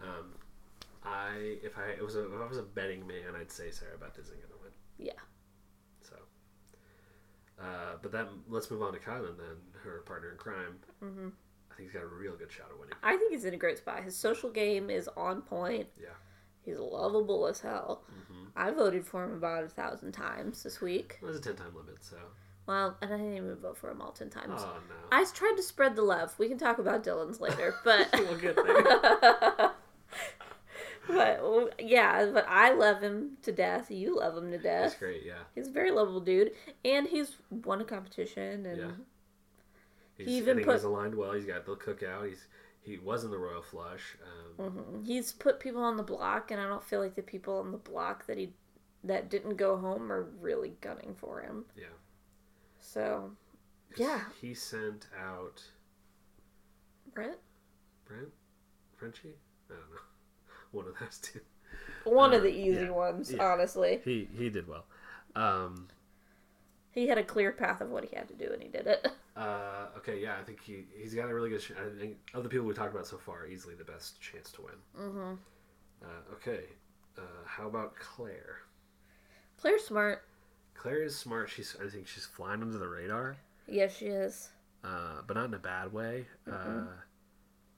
but 0.00 0.08
um, 0.08 0.34
I 1.04 1.58
if 1.62 1.76
I 1.78 1.90
it 1.90 2.02
was 2.02 2.16
a, 2.16 2.24
if 2.34 2.40
I 2.40 2.46
was 2.48 2.56
a 2.58 2.62
betting 2.62 3.06
man, 3.06 3.36
I'd 3.38 3.50
say 3.52 3.70
Sarah 3.70 3.98
Beth 3.98 4.18
isn't 4.18 4.36
going 4.36 4.50
to 4.52 4.58
win. 4.62 4.72
Yeah. 4.98 5.12
So, 6.00 6.16
uh, 7.60 7.96
but 8.00 8.10
that 8.12 8.28
let's 8.48 8.70
move 8.70 8.82
on 8.82 8.92
to 8.94 8.98
Kyland 8.98 9.36
then, 9.36 9.56
her 9.84 10.00
partner 10.06 10.30
in 10.30 10.38
crime. 10.38 10.78
hmm 11.00 11.28
I 11.70 11.74
think 11.74 11.88
he's 11.90 11.94
got 11.94 12.04
a 12.04 12.06
real 12.06 12.36
good 12.36 12.52
shot 12.52 12.70
of 12.70 12.78
winning. 12.78 12.94
I 13.02 13.16
think 13.16 13.32
he's 13.32 13.44
in 13.46 13.54
a 13.54 13.56
great 13.56 13.78
spot. 13.78 14.02
His 14.02 14.14
social 14.16 14.50
game 14.50 14.90
is 14.90 15.08
on 15.16 15.40
point. 15.42 15.88
Yeah. 16.00 16.08
He's 16.64 16.78
lovable 16.78 17.46
as 17.46 17.60
hell. 17.60 18.02
hmm 18.08 18.44
I 18.54 18.70
voted 18.70 19.06
for 19.06 19.24
him 19.24 19.32
about 19.32 19.64
a 19.64 19.68
thousand 19.68 20.12
times 20.12 20.62
this 20.62 20.80
week. 20.80 21.18
There's 21.22 21.36
a 21.36 21.40
ten 21.40 21.56
time 21.56 21.74
limit, 21.74 21.96
so. 22.04 22.16
Well, 22.66 22.96
and 23.02 23.12
I 23.12 23.16
didn't 23.16 23.36
even 23.36 23.56
vote 23.56 23.76
for 23.78 23.90
him 23.90 24.00
all 24.02 24.12
ten 24.12 24.30
times. 24.30 24.60
Oh 24.62 24.76
no. 24.88 24.94
I 25.10 25.24
tried 25.32 25.54
to 25.56 25.62
spread 25.62 25.96
the 25.96 26.02
love. 26.02 26.34
We 26.38 26.48
can 26.48 26.58
talk 26.58 26.78
about 26.78 27.02
Dylan's 27.02 27.40
later, 27.40 27.74
but 27.84 28.08
we'll 28.12 28.38
get 28.38 28.54
there. 28.56 29.70
but 31.08 31.74
yeah, 31.80 32.26
but 32.32 32.46
I 32.48 32.72
love 32.72 33.00
him 33.02 33.32
to 33.42 33.52
death. 33.52 33.90
You 33.90 34.18
love 34.18 34.36
him 34.36 34.50
to 34.52 34.58
death. 34.58 34.82
That's 34.90 34.94
great. 34.96 35.22
Yeah. 35.24 35.32
He's 35.54 35.68
a 35.68 35.72
very 35.72 35.90
lovable 35.90 36.20
dude, 36.20 36.52
and 36.84 37.08
he's 37.08 37.36
won 37.50 37.80
a 37.80 37.84
competition, 37.84 38.66
and 38.66 38.78
Yeah. 38.78 38.90
He's, 40.18 40.26
He 40.28 40.36
even 40.36 40.62
put- 40.62 40.74
he's 40.74 40.84
aligned 40.84 41.14
well. 41.14 41.32
He's 41.32 41.46
got 41.46 41.64
the 41.66 41.74
cookout. 41.74 42.28
He's 42.28 42.46
he 42.82 42.98
was 42.98 43.24
in 43.24 43.30
the 43.30 43.38
Royal 43.38 43.62
Flush. 43.62 44.16
Um, 44.58 44.70
Mhm. 44.72 45.06
he's 45.06 45.32
put 45.32 45.60
people 45.60 45.82
on 45.82 45.96
the 45.96 46.02
block, 46.02 46.50
and 46.50 46.60
I 46.60 46.66
don't 46.68 46.82
feel 46.84 47.00
like 47.00 47.14
the 47.14 47.22
people 47.22 47.58
on 47.58 47.72
the 47.72 47.78
block 47.78 48.26
that 48.26 48.36
he 48.38 48.54
that 49.04 49.28
didn't 49.28 49.56
go 49.56 49.76
home 49.76 50.12
are 50.12 50.22
really 50.22 50.76
gunning 50.80 51.14
for 51.16 51.40
him. 51.40 51.64
Yeah. 51.76 51.86
So, 52.78 53.36
Yeah. 53.96 54.24
He 54.40 54.54
sent 54.54 55.08
out 55.18 55.62
Brent, 57.14 57.38
Brent, 58.04 58.32
Frenchie. 58.96 59.34
I 59.70 59.74
don't 59.74 59.90
know. 59.90 60.00
One 60.72 60.86
of 60.88 60.98
those 60.98 61.18
two. 61.18 61.40
one 62.04 62.32
of 62.32 62.40
Uh, 62.40 62.44
the 62.44 62.50
easy 62.52 62.82
yeah, 62.84 62.90
ones, 62.90 63.32
yeah. 63.32 63.44
honestly. 63.52 64.00
He 64.04 64.26
he 64.26 64.50
did 64.50 64.66
well. 64.68 64.86
Um, 65.34 65.88
He 66.92 67.08
had 67.08 67.18
a 67.18 67.24
clear 67.24 67.52
path 67.52 67.80
of 67.80 67.90
what 67.90 68.04
he 68.04 68.14
had 68.14 68.28
to 68.28 68.34
do, 68.34 68.52
and 68.52 68.62
he 68.62 68.68
did 68.68 68.86
it. 68.86 69.08
uh, 69.36 69.86
okay, 69.96 70.20
yeah, 70.20 70.36
I 70.38 70.44
think 70.44 70.62
he 70.62 70.84
he's 70.96 71.14
got 71.14 71.28
a 71.30 71.34
really 71.34 71.50
good. 71.50 71.62
I 71.78 71.98
think 71.98 72.16
of 72.34 72.42
the 72.42 72.48
people 72.48 72.66
we 72.66 72.74
talked 72.74 72.92
about 72.94 73.06
so 73.06 73.16
far, 73.16 73.46
easily 73.46 73.74
the 73.74 73.84
best 73.84 74.20
chance 74.20 74.50
to 74.52 74.62
win. 74.62 74.74
Mm-hmm. 75.00 75.34
Uh, 76.02 76.34
okay, 76.34 76.64
uh, 77.18 77.22
how 77.46 77.66
about 77.66 77.96
Claire? 77.96 78.58
Claire's 79.58 79.84
smart. 79.84 80.24
Claire 80.74 81.02
is 81.02 81.16
smart. 81.16 81.48
She's 81.48 81.76
I 81.84 81.88
think 81.88 82.06
she's 82.06 82.26
flying 82.26 82.60
under 82.62 82.78
the 82.78 82.88
radar, 82.88 83.36
Yes, 83.68 83.96
she 83.96 84.06
is. 84.06 84.50
uh, 84.84 85.22
but 85.26 85.34
not 85.36 85.46
in 85.46 85.54
a 85.54 85.58
bad 85.58 85.92
way. 85.92 86.26
Uh, 86.50 86.84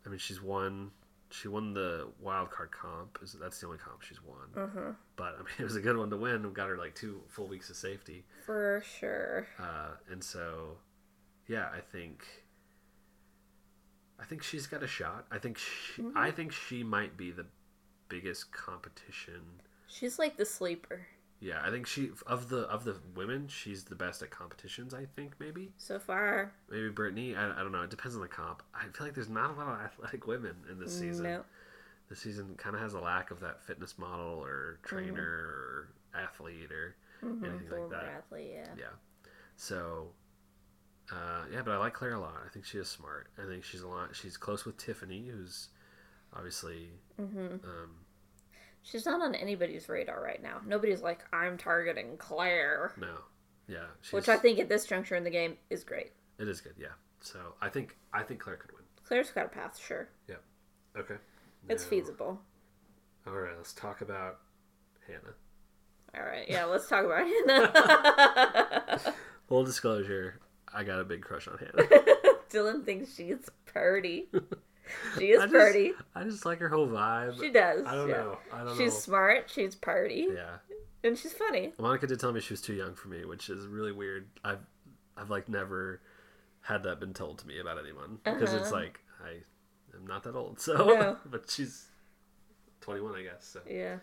I 0.05 0.09
mean, 0.09 0.19
she's 0.19 0.43
won. 0.43 0.91
She 1.35 1.49
won 1.49 1.75
the 1.75 2.07
wild 2.21 2.53
card 2.53 2.71
comp. 2.71 3.19
That's 3.41 3.59
the 3.59 3.67
only 3.67 3.79
comp 3.79 4.03
she's 4.03 4.23
won. 4.23 4.47
Mm-hmm. 4.55 4.91
But 5.17 5.35
I 5.35 5.39
mean, 5.39 5.55
it 5.59 5.65
was 5.65 5.75
a 5.75 5.81
good 5.81 5.97
one 5.97 6.09
to 6.11 6.17
win. 6.17 6.47
We 6.47 6.51
got 6.51 6.69
her 6.69 6.77
like 6.77 6.95
two 6.95 7.23
full 7.29 7.49
weeks 7.49 7.71
of 7.71 7.77
safety. 7.77 8.25
For 8.47 8.85
sure. 9.01 9.49
Uh, 9.59 9.97
and 10.09 10.23
so, 10.23 10.77
yeah, 11.49 11.67
I 11.75 11.81
think, 11.81 12.25
I 14.21 14.25
think 14.25 14.45
she's 14.45 14.69
got 14.69 14.85
a 14.85 14.87
shot. 14.87 15.27
I 15.33 15.39
think 15.39 15.59
she, 15.59 16.05
I 16.15 16.31
think 16.31 16.53
she 16.53 16.85
might 16.85 17.17
be 17.17 17.33
the 17.33 17.47
biggest 18.09 18.53
competition. 18.53 19.43
She's 19.89 20.21
like 20.21 20.37
the 20.37 20.47
sleeper 20.47 21.05
Yeah, 21.41 21.61
I 21.63 21.71
think 21.71 21.87
she 21.87 22.11
of 22.27 22.49
the 22.49 22.61
of 22.69 22.85
the 22.85 22.97
women, 23.15 23.49
she's 23.49 23.85
the 23.85 23.95
best 23.95 24.23
at 24.23 24.31
competitions. 24.31 24.95
I 24.95 25.07
think 25.17 25.33
maybe 25.39 25.73
so 25.77 25.99
far. 25.99 26.53
maybe 26.71 26.89
Britini. 26.91 27.37
I, 27.37 27.53
I 27.53 27.63
don't 27.63 27.73
know. 27.73 27.83
It 27.83 27.91
depends 27.91 28.15
on 28.17 28.23
the 28.23 28.29
comp. 28.29 28.63
I 28.75 28.85
feel 28.97 29.07
like 29.07 29.15
there's 29.15 29.29
not 29.29 29.51
a 29.51 29.55
lot 29.55 29.69
of 29.69 29.81
athletic 29.81 30.27
women 30.27 30.55
in 30.71 30.79
this 30.79 30.99
season. 30.99 31.25
No. 31.25 31.45
This 32.09 32.21
season 32.21 32.55
kind 32.57 32.75
of 32.77 32.83
has 32.83 32.95
a 32.95 33.01
lack 33.01 33.31
of 33.31 33.41
that 33.41 33.63
fitness 33.63 33.99
model 33.99 34.39
or 34.43 34.79
trainer 34.83 35.23
or 35.23 35.89
athlete 36.15 36.71
or 36.73 36.97
Mm-hmm. 37.25 37.45
anything 37.45 37.71
like 37.71 37.79
Former 37.79 37.95
that. 37.97 38.05
athlete, 38.05 38.51
yeah. 38.53 38.67
Yeah. 38.77 38.85
So, 39.57 40.09
uh, 41.11 41.45
yeah, 41.51 41.63
but 41.65 41.71
I 41.73 41.79
like 41.79 41.95
Claire 41.95 42.15
a 42.15 42.21
lot. 42.21 42.35
I 42.45 42.51
think 42.51 42.67
she 42.67 42.77
is 42.77 42.89
smart. 42.89 43.29
I 43.43 43.47
think 43.47 43.65
she's 43.65 43.81
a 43.81 43.89
lot. 43.89 44.15
She's 44.15 44.37
close 44.37 44.67
with 44.67 44.77
Tiffany, 44.77 45.29
who's 45.29 45.69
obviously. 46.35 46.91
Mm-hmm. 47.21 47.65
Um, 47.65 47.91
She's 48.85 49.05
not 49.07 49.21
on 49.23 49.35
anybody's 49.35 49.89
radar 49.89 50.23
right 50.23 50.41
now. 50.43 50.61
Nobody's 50.67 51.03
like, 51.03 51.25
I'm 51.33 51.57
targeting 51.59 52.17
Claire. 52.19 52.93
no, 53.01 53.17
yeah, 53.67 53.87
Which 54.13 54.29
I 54.29 54.37
think 54.37 54.59
at 54.61 54.69
this 54.69 54.85
juncture 54.87 55.17
in 55.17 55.25
the 55.25 55.31
game 55.31 55.57
is 55.71 55.83
great. 55.85 56.13
it 56.39 56.47
is 56.49 56.61
good. 56.61 56.75
Yeah. 56.79 56.89
So 57.21 57.39
I 57.63 57.69
think 57.71 57.97
I 58.13 58.23
think 58.23 58.41
Claire 58.41 58.57
could 58.57 58.73
win. 58.73 58.83
Claire's 59.05 59.31
got 59.31 59.47
a 59.47 59.49
path, 59.49 59.79
sure. 59.79 60.09
Yeah. 60.29 60.37
Okay. 60.97 61.15
It's 61.69 61.83
Now- 61.85 61.91
feasible. 61.91 62.41
All 63.27 63.33
right, 63.35 63.57
let's 63.57 63.73
talk 63.73 64.03
about 64.03 64.41
Hannah. 65.07 65.35
All 66.15 66.23
right, 66.25 66.47
yeah, 66.49 66.67
let's 66.67 66.87
talk 66.89 67.05
about 67.07 67.27
Hannah. 67.49 69.15
Full 69.49 69.65
disclosure, 69.65 70.41
I 70.75 70.85
got 70.85 71.01
a 71.01 71.05
big 71.05 71.23
crush 71.23 71.49
on 71.49 71.57
Hannah. 71.59 71.89
Dylan 72.51 72.85
thinks 72.85 73.15
she's 73.15 73.49
pretty. 73.65 74.29
She 75.19 75.27
is 75.31 75.41
I 75.41 75.45
just- 75.45 75.53
pretty. 75.55 75.93
I 76.15 76.25
just 76.25 76.45
like 76.45 76.59
her 76.59 76.69
whole 76.69 76.89
vibe. 76.89 77.39
She 77.41 77.51
does. 77.51 77.87
I 77.87 77.95
don't 77.95 78.09
yeah. 78.09 78.15
know. 78.17 78.39
I 78.53 78.65
don't 78.65 78.77
She's 78.77 78.93
know. 78.95 78.99
smart. 79.01 79.51
She's 79.53 79.75
party, 79.75 80.27
Yeah. 80.35 80.57
and 81.03 81.17
she's 81.19 81.33
funny. 81.33 81.73
Monica 81.79 82.07
did 82.07 82.19
tell 82.21 82.33
me 82.33 82.41
she 82.41 82.53
was 82.53 82.61
too 82.61 82.75
young 82.75 82.95
for 82.95 83.09
me, 83.09 83.25
which 83.25 83.49
is 83.51 83.67
really 83.67 83.93
weird. 83.93 84.29
I've 84.45 84.59
I've 85.17 85.31
like 85.31 85.49
never 85.49 86.01
had 86.63 86.83
that 86.85 86.99
been 86.99 87.13
told 87.15 87.39
to 87.41 87.47
me 87.47 87.61
about 87.61 87.79
anyone 87.79 88.19
because 88.25 88.53
it's 88.55 88.65
Uh-huh. 88.73 88.75
like 88.83 89.01
I 89.25 89.43
am 89.97 90.07
not 90.07 90.23
that 90.25 90.35
old. 90.35 90.59
So, 90.61 90.73
No. 90.75 91.17
but 91.27 91.49
she's 91.51 91.87
21, 92.81 93.15
I 93.15 93.23
guess. 93.23 93.47
So, 93.47 93.61
Yeah, 93.69 93.97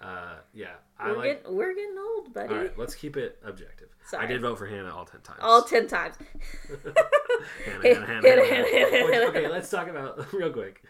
uh, 0.00 0.36
yeah, 0.54 0.74
I 0.98 1.08
we're 1.10 1.16
like. 1.16 1.42
getting 1.42 1.56
we're 1.56 1.74
getting 1.74 1.96
old, 1.98 2.32
buddy. 2.32 2.54
All 2.54 2.60
right, 2.60 2.78
let's 2.78 2.94
keep 2.94 3.16
it 3.16 3.38
objective. 3.44 3.88
Sorry. 4.06 4.24
I 4.24 4.26
did 4.26 4.40
vote 4.40 4.58
for 4.58 4.66
Hannah 4.66 4.94
all 4.94 5.04
ten 5.04 5.20
times. 5.22 5.40
All 5.42 5.62
ten 5.62 5.86
times. 5.86 6.14
Hannah, 7.64 8.06
Hannah, 8.06 8.06
Hannah, 8.06 8.44
Hannah, 8.46 9.26
okay, 9.28 9.48
let's 9.50 9.70
talk 9.70 9.88
about 9.88 10.32
real 10.32 10.50
quick. 10.50 10.82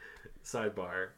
Sidebar. 0.44 1.08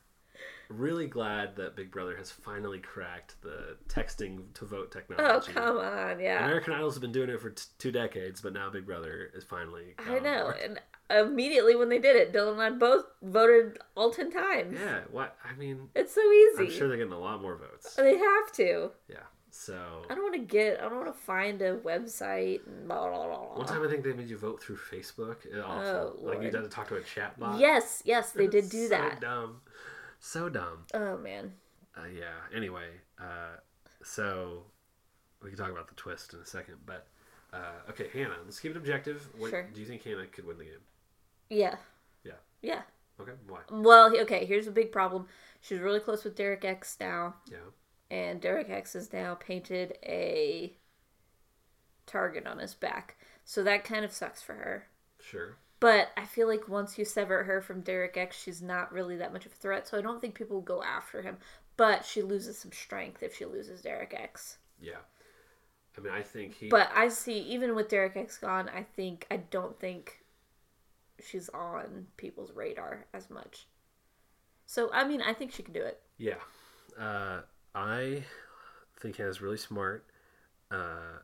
Really 0.68 1.08
glad 1.08 1.56
that 1.56 1.74
Big 1.74 1.90
Brother 1.90 2.16
has 2.16 2.30
finally 2.30 2.78
cracked 2.78 3.42
the 3.42 3.76
texting 3.88 4.52
to 4.54 4.64
vote 4.64 4.92
technology. 4.92 5.28
Oh 5.28 5.40
technology. 5.40 5.52
come 5.52 5.98
on, 5.98 6.20
yeah. 6.20 6.44
American 6.44 6.74
Idol's 6.74 6.96
been 7.00 7.10
doing 7.10 7.28
it 7.28 7.40
for 7.40 7.50
t- 7.50 7.64
two 7.78 7.90
decades, 7.90 8.40
but 8.40 8.52
now 8.52 8.70
Big 8.70 8.86
Brother 8.86 9.30
is 9.34 9.42
finally. 9.42 9.94
I 9.98 10.20
know, 10.20 10.52
and 10.62 10.80
immediately 11.10 11.76
when 11.76 11.88
they 11.88 11.98
did 11.98 12.16
it, 12.16 12.32
Dylan 12.32 12.52
and 12.52 12.62
I 12.62 12.70
both 12.70 13.04
voted 13.22 13.78
all 13.96 14.10
ten 14.10 14.30
times. 14.30 14.78
Yeah, 14.78 15.00
what 15.10 15.36
I 15.44 15.56
mean, 15.58 15.88
It's 15.94 16.14
so 16.14 16.20
easy. 16.20 16.64
I'm 16.64 16.70
sure 16.70 16.88
they're 16.88 16.96
getting 16.96 17.12
a 17.12 17.18
lot 17.18 17.42
more 17.42 17.56
votes. 17.56 17.94
They 17.94 18.16
have 18.16 18.52
to. 18.52 18.90
Yeah. 19.08 19.16
So 19.52 20.02
I 20.08 20.14
don't 20.14 20.22
want 20.22 20.34
to 20.34 20.40
get. 20.40 20.78
I 20.80 20.88
don't 20.88 21.04
want 21.04 21.14
to 21.14 21.20
find 21.22 21.60
a 21.60 21.76
website. 21.78 22.64
And 22.66 22.86
blah, 22.86 23.08
blah, 23.08 23.26
blah, 23.26 23.56
one 23.56 23.66
time 23.66 23.84
I 23.84 23.90
think 23.90 24.04
they 24.04 24.12
made 24.12 24.28
you 24.28 24.38
vote 24.38 24.62
through 24.62 24.76
Facebook. 24.76 25.38
Oh, 25.52 26.14
like 26.20 26.38
you 26.38 26.44
had 26.44 26.52
to 26.52 26.68
talk 26.68 26.88
to 26.88 26.96
a 26.96 27.02
chat 27.02 27.38
bot. 27.38 27.58
Yes, 27.58 28.02
yes, 28.04 28.30
they 28.30 28.46
did 28.46 28.70
do 28.70 28.84
so 28.84 28.90
that. 28.90 29.20
Dumb. 29.20 29.60
So 30.20 30.48
dumb. 30.48 30.84
Oh 30.94 31.18
man. 31.18 31.52
Uh, 31.96 32.06
yeah. 32.06 32.56
Anyway, 32.56 32.86
uh, 33.18 33.56
so 34.04 34.62
we 35.42 35.50
can 35.50 35.58
talk 35.58 35.70
about 35.72 35.88
the 35.88 35.94
twist 35.94 36.32
in 36.32 36.38
a 36.40 36.46
second, 36.46 36.76
but 36.86 37.08
uh, 37.52 37.90
okay, 37.90 38.06
Hannah. 38.12 38.36
Let's 38.44 38.60
keep 38.60 38.70
it 38.70 38.76
objective. 38.76 39.28
What, 39.36 39.50
Sure. 39.50 39.68
Do 39.74 39.80
you 39.80 39.86
think 39.86 40.04
Hannah 40.04 40.26
could 40.26 40.46
win 40.46 40.58
the 40.58 40.64
game? 40.64 40.74
Yeah. 41.50 41.76
Yeah. 42.24 42.32
Yeah. 42.62 42.82
Okay. 43.20 43.32
Why? 43.46 43.58
Well, 43.70 44.16
okay. 44.20 44.46
Here's 44.46 44.66
a 44.66 44.72
big 44.72 44.92
problem. 44.92 45.26
She's 45.60 45.80
really 45.80 46.00
close 46.00 46.24
with 46.24 46.36
Derek 46.36 46.64
X 46.64 46.96
now, 46.98 47.34
Yeah. 47.50 47.58
and 48.10 48.40
Derek 48.40 48.70
X 48.70 48.94
has 48.94 49.12
now 49.12 49.34
painted 49.34 49.98
a 50.02 50.74
target 52.06 52.46
on 52.46 52.58
his 52.58 52.74
back. 52.74 53.16
So 53.44 53.62
that 53.64 53.84
kind 53.84 54.04
of 54.04 54.12
sucks 54.12 54.40
for 54.40 54.54
her. 54.54 54.88
Sure. 55.20 55.56
But 55.80 56.10
I 56.16 56.24
feel 56.24 56.46
like 56.46 56.68
once 56.68 56.98
you 56.98 57.04
sever 57.04 57.44
her 57.44 57.60
from 57.60 57.80
Derek 57.80 58.16
X, 58.16 58.40
she's 58.40 58.60
not 58.62 58.92
really 58.92 59.16
that 59.16 59.32
much 59.32 59.46
of 59.46 59.52
a 59.52 59.56
threat. 59.56 59.88
So 59.88 59.98
I 59.98 60.02
don't 60.02 60.20
think 60.20 60.34
people 60.34 60.56
will 60.56 60.62
go 60.62 60.82
after 60.82 61.22
him. 61.22 61.38
But 61.76 62.04
she 62.04 62.20
loses 62.20 62.58
some 62.58 62.72
strength 62.72 63.22
if 63.22 63.34
she 63.36 63.46
loses 63.46 63.80
Derek 63.80 64.14
X. 64.14 64.58
Yeah. 64.80 64.98
I 65.96 66.00
mean, 66.02 66.12
I 66.12 66.22
think 66.22 66.54
he. 66.54 66.68
But 66.68 66.90
I 66.94 67.08
see, 67.08 67.38
even 67.38 67.74
with 67.74 67.88
Derek 67.88 68.16
X 68.16 68.38
gone, 68.38 68.68
I 68.68 68.82
think, 68.82 69.26
I 69.30 69.38
don't 69.38 69.78
think 69.80 70.22
she's 71.26 71.48
on 71.50 72.06
people's 72.16 72.52
radar 72.52 73.06
as 73.14 73.30
much. 73.30 73.66
So, 74.66 74.90
I 74.92 75.04
mean, 75.06 75.20
I 75.20 75.32
think 75.32 75.52
she 75.52 75.62
can 75.62 75.74
do 75.74 75.82
it. 75.82 76.00
Yeah. 76.16 76.34
Uh, 76.98 77.40
I 77.74 78.24
think 79.00 79.16
Hannah's 79.16 79.40
really 79.40 79.56
smart. 79.56 80.06
Uh, 80.70 81.18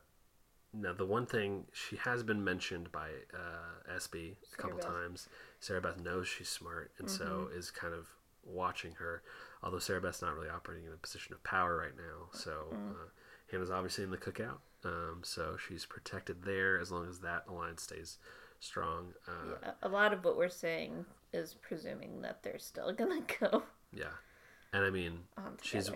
now, 0.73 0.93
the 0.93 1.05
one 1.05 1.25
thing 1.25 1.65
she 1.71 1.95
has 1.97 2.23
been 2.23 2.43
mentioned 2.43 2.91
by 2.91 3.07
uh, 3.33 3.95
SB 3.95 4.35
a 4.53 4.57
couple 4.61 4.77
Beth. 4.77 4.87
times. 4.87 5.29
Sarah 5.59 5.81
Beth 5.81 5.99
knows 5.99 6.27
she's 6.27 6.49
smart 6.49 6.91
and 6.99 7.09
so 7.09 7.49
is 7.55 7.71
kind 7.71 7.93
of 7.93 8.07
watching 8.43 8.91
her. 8.99 9.23
Although 9.63 9.79
Sarah 9.79 10.01
Beth's 10.01 10.21
not 10.21 10.35
really 10.35 10.49
operating 10.49 10.85
in 10.85 10.93
a 10.93 10.97
position 10.97 11.33
of 11.33 11.43
power 11.43 11.77
right 11.77 11.95
now. 11.95 12.27
So 12.31 12.67
uh, 12.71 13.07
Hannah's 13.51 13.71
obviously 13.71 14.03
in 14.03 14.11
the 14.11 14.17
cookout. 14.17 14.59
Um, 14.85 15.21
so 15.23 15.57
she's 15.57 15.85
protected 15.85 16.43
there 16.43 16.79
as 16.79 16.91
long 16.91 17.07
as 17.09 17.19
that 17.19 17.45
alliance 17.49 17.83
stays 17.83 18.17
strong. 18.59 19.13
Uh, 19.27 19.71
A- 19.81 19.87
A 19.87 19.89
lot 19.89 20.13
of 20.13 20.23
what 20.25 20.37
we're 20.37 20.49
saying 20.49 21.05
is 21.33 21.53
presuming 21.55 22.21
that 22.21 22.43
they're 22.43 22.59
still 22.59 22.91
going 22.93 23.23
to 23.25 23.39
go 23.39 23.63
yeah. 23.93 24.05
And 24.73 24.83
I 24.83 24.89
mean, 24.89 25.19
she's 25.61 25.89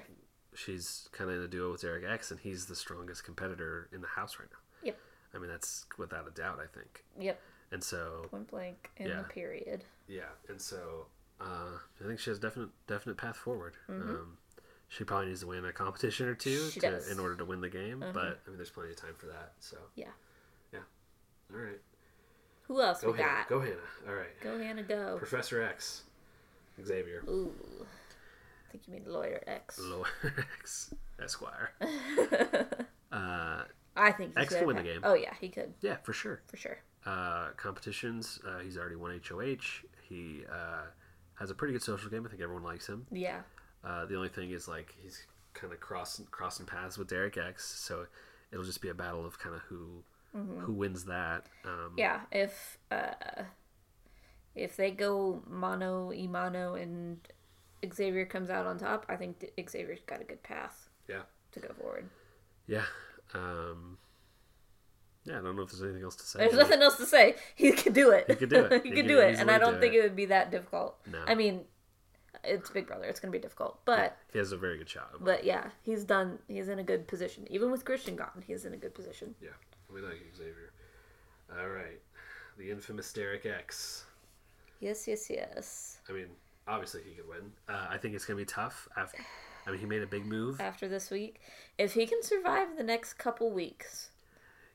she's 0.54 1.08
kind 1.12 1.30
of 1.30 1.38
in 1.38 1.44
a 1.44 1.48
duo 1.48 1.72
with 1.72 1.82
Derek 1.82 2.04
X, 2.06 2.32
and 2.32 2.40
he's 2.40 2.66
the 2.68 2.76
strongest 2.76 3.24
competitor 3.24 3.90
in 3.94 4.02
the 4.02 4.08
house 4.08 4.38
right 4.40 4.48
now. 4.52 4.58
Yep. 4.84 4.98
I 5.36 5.38
mean, 5.40 5.50
that's 5.50 5.86
without 5.98 6.28
a 6.28 6.32
doubt. 6.32 6.60
I 6.62 6.68
think. 6.68 7.04
Yep. 7.20 7.40
And 7.74 7.84
so, 7.84 8.28
Point 8.32 8.50
blank 8.50 8.90
in 8.98 9.08
Yeah. 9.08 9.18
the 9.18 9.24
period. 9.24 9.84
yeah, 10.08 10.24
and 10.50 10.60
so 10.60 11.06
uh, 11.40 11.78
I 12.02 12.08
think 12.08 12.20
she 12.20 12.30
has 12.30 12.40
definite 12.40 12.70
definite 12.88 13.18
path 13.18 13.36
forward. 13.38 13.76
Mm-hmm. 13.90 14.10
Um, 14.10 14.38
she 14.88 15.04
probably 15.06 15.28
needs 15.28 15.42
to 15.42 15.48
win 15.48 15.64
a 15.66 15.72
competition 15.74 16.28
or 16.28 16.36
two 16.36 16.70
to, 16.72 17.12
in 17.12 17.18
order 17.20 17.36
to 17.38 17.46
win 17.46 17.62
the 17.62 17.70
game. 17.70 18.00
Mhm. 18.02 18.14
But 18.14 18.40
I 18.46 18.50
mean, 18.50 18.58
there's 18.58 18.70
plenty 18.72 18.92
of 18.92 18.98
time 18.98 19.16
for 19.18 19.28
that. 19.28 19.54
So 19.60 19.78
Yeah. 19.96 20.08
yeah. 20.74 20.80
All 21.54 21.60
right, 21.60 21.80
Who 22.72 22.82
else 22.82 23.02
go 23.02 23.12
we 23.12 23.18
Hannah. 23.18 23.30
got? 23.40 23.50
Go 23.50 23.60
Hannah. 23.60 23.76
All 24.08 24.16
right, 24.16 24.40
Go 24.42 24.58
Hannah, 24.58 24.84
go. 24.84 25.16
Professor 25.18 25.62
X, 25.62 26.04
Xavier, 26.82 27.22
Ooh. 27.28 27.52
I 27.82 28.72
think 28.72 28.88
you 28.88 28.94
mean 28.94 29.04
Lawyer 29.06 29.44
X. 29.46 29.78
Lawyer 29.80 30.46
X, 30.62 30.94
Esquire. 31.22 31.72
Uh, 33.12 33.64
I 33.98 34.14
think 34.14 34.38
he's 34.38 34.46
X 34.46 34.54
good 34.56 34.66
win 34.66 34.78
the 34.78 34.84
game. 34.84 35.02
Oh, 35.04 35.16
yeah, 35.16 35.34
he 35.42 35.50
could, 35.50 35.74
yeah, 35.82 35.98
for 35.98 36.14
sure. 36.14 36.42
for 36.48 36.56
sure. 36.56 36.78
uh, 37.06 37.50
competitions. 37.58 38.40
Uh, 38.48 38.60
he's 38.60 38.78
already 38.78 38.96
won 38.96 39.20
HOH. 39.28 39.84
He 40.08 40.44
uh, 40.50 40.84
has 41.38 41.50
a 41.50 41.54
pretty 41.54 41.74
good 41.74 41.84
social 41.84 42.10
game. 42.10 42.26
I 42.26 42.30
think 42.30 42.42
everyone 42.42 42.64
likes 42.64 42.88
him. 42.88 43.06
Yeah. 43.12 43.42
Uh, 43.84 44.06
the 44.06 44.16
only 44.16 44.30
thing 44.30 44.52
is 44.52 44.70
like 44.70 44.96
he's 45.04 45.26
kind 45.54 45.74
of 45.74 45.82
crossing 45.82 46.26
crossing 46.32 46.66
paths 46.66 46.98
with 46.98 47.10
Derek 47.10 47.36
X, 47.36 47.66
so 47.66 48.06
it'll 48.54 48.64
just 48.64 48.82
be 48.82 48.88
a 48.88 48.94
battle 48.94 49.26
of 49.26 49.38
kind 49.38 49.56
of 49.56 49.62
who 49.64 50.04
who 50.34 50.74
wins 50.74 51.06
that. 51.06 51.46
Um, 51.66 51.72
Mm-hmm. 51.72 51.98
Yeah, 52.00 52.22
if 52.32 52.78
uh, 52.90 53.44
if 54.56 54.76
they 54.78 54.92
go 54.92 55.42
mono 55.48 56.12
imano 56.12 56.82
and 56.82 57.20
Xavier 57.94 58.26
comes 58.26 58.50
out 58.50 58.66
on 58.66 58.78
top, 58.78 59.06
I 59.10 59.16
think 59.16 59.44
Xavier's 59.70 60.00
got 60.06 60.22
a 60.22 60.24
good 60.24 60.44
path 60.44 60.90
yeah, 61.08 61.22
to 61.54 61.60
go 61.60 61.74
forward. 61.74 62.10
yeah. 62.68 62.84
Um, 63.34 63.98
yeah, 65.24 65.38
I 65.40 65.42
don't 65.42 65.56
know 65.56 65.62
if 65.62 65.70
there's 65.72 65.84
anything 65.84 66.04
else 66.04 66.16
to 66.18 66.24
say. 66.26 66.40
There's 66.40 66.54
nothing 66.54 66.82
else 66.82 66.98
to 66.98 67.06
say. 67.06 67.36
He 67.56 67.72
could 67.72 67.94
do 67.94 68.12
it. 68.12 68.26
He 68.28 68.36
could 68.36 68.50
do 68.50 68.66
it. 68.66 68.84
he 68.84 68.90
He 68.90 68.96
could 68.96 69.08
do 69.08 69.20
it, 69.20 69.38
and 69.40 69.50
I 69.52 69.58
don't 69.60 69.76
do 69.76 69.80
think 69.80 69.94
it. 69.94 69.98
it 70.00 70.04
would 70.04 70.16
be 70.16 70.26
that 70.26 70.52
difficult. 70.52 70.98
No. 71.10 71.20
I 71.28 71.36
mean, 71.36 71.62
it's 72.44 72.70
Big 72.72 72.88
Brother. 72.88 73.06
It's 73.06 73.20
gonna 73.20 73.32
be 73.32 73.40
difficult, 73.40 73.86
but 73.86 74.18
He 74.34 74.40
has 74.40 74.52
a 74.52 74.58
very 74.58 74.78
good 74.80 74.90
shot. 74.90 75.12
but 75.22 75.44
yeah, 75.46 75.70
he's 75.84 76.04
done. 76.04 76.40
He's 76.48 76.68
in 76.70 76.80
a 76.80 76.84
good 76.84 77.08
position. 77.08 77.46
Even 77.50 77.72
with 77.72 77.86
Christian 77.86 78.16
gone, 78.16 78.44
he's 78.46 78.66
in 78.66 78.74
a 78.74 78.78
good 78.78 78.94
position. 78.96 79.36
yeah, 79.42 79.50
we 79.94 80.02
like 80.02 80.22
Xavier. 80.36 80.72
All 81.60 81.70
right, 81.70 82.00
the 82.58 82.70
infamous 82.72 83.12
Derek 83.14 83.46
X. 83.46 84.06
Yes, 84.80 85.08
yes, 85.08 85.30
yes. 85.30 85.98
I 86.10 86.14
mean, 86.14 86.28
obviously 86.68 87.02
he 87.08 87.12
could 87.16 87.28
win. 87.28 87.52
Uh, 87.70 87.88
I 87.90 87.98
think 87.98 88.16
it's 88.16 88.26
gonna 88.26 88.38
be 88.38 88.46
tough. 88.46 88.88
After, 88.98 89.18
I 89.68 89.72
mean, 89.72 89.80
he 89.80 89.86
made 89.86 90.02
a 90.02 90.08
big 90.08 90.26
move. 90.26 90.60
After 90.62 90.88
this 90.88 91.10
week, 91.12 91.40
if 91.78 91.94
he 91.94 92.06
can 92.06 92.24
survive 92.24 92.78
the 92.78 92.84
next 92.84 93.14
couple 93.16 93.52
weeks, 93.52 94.10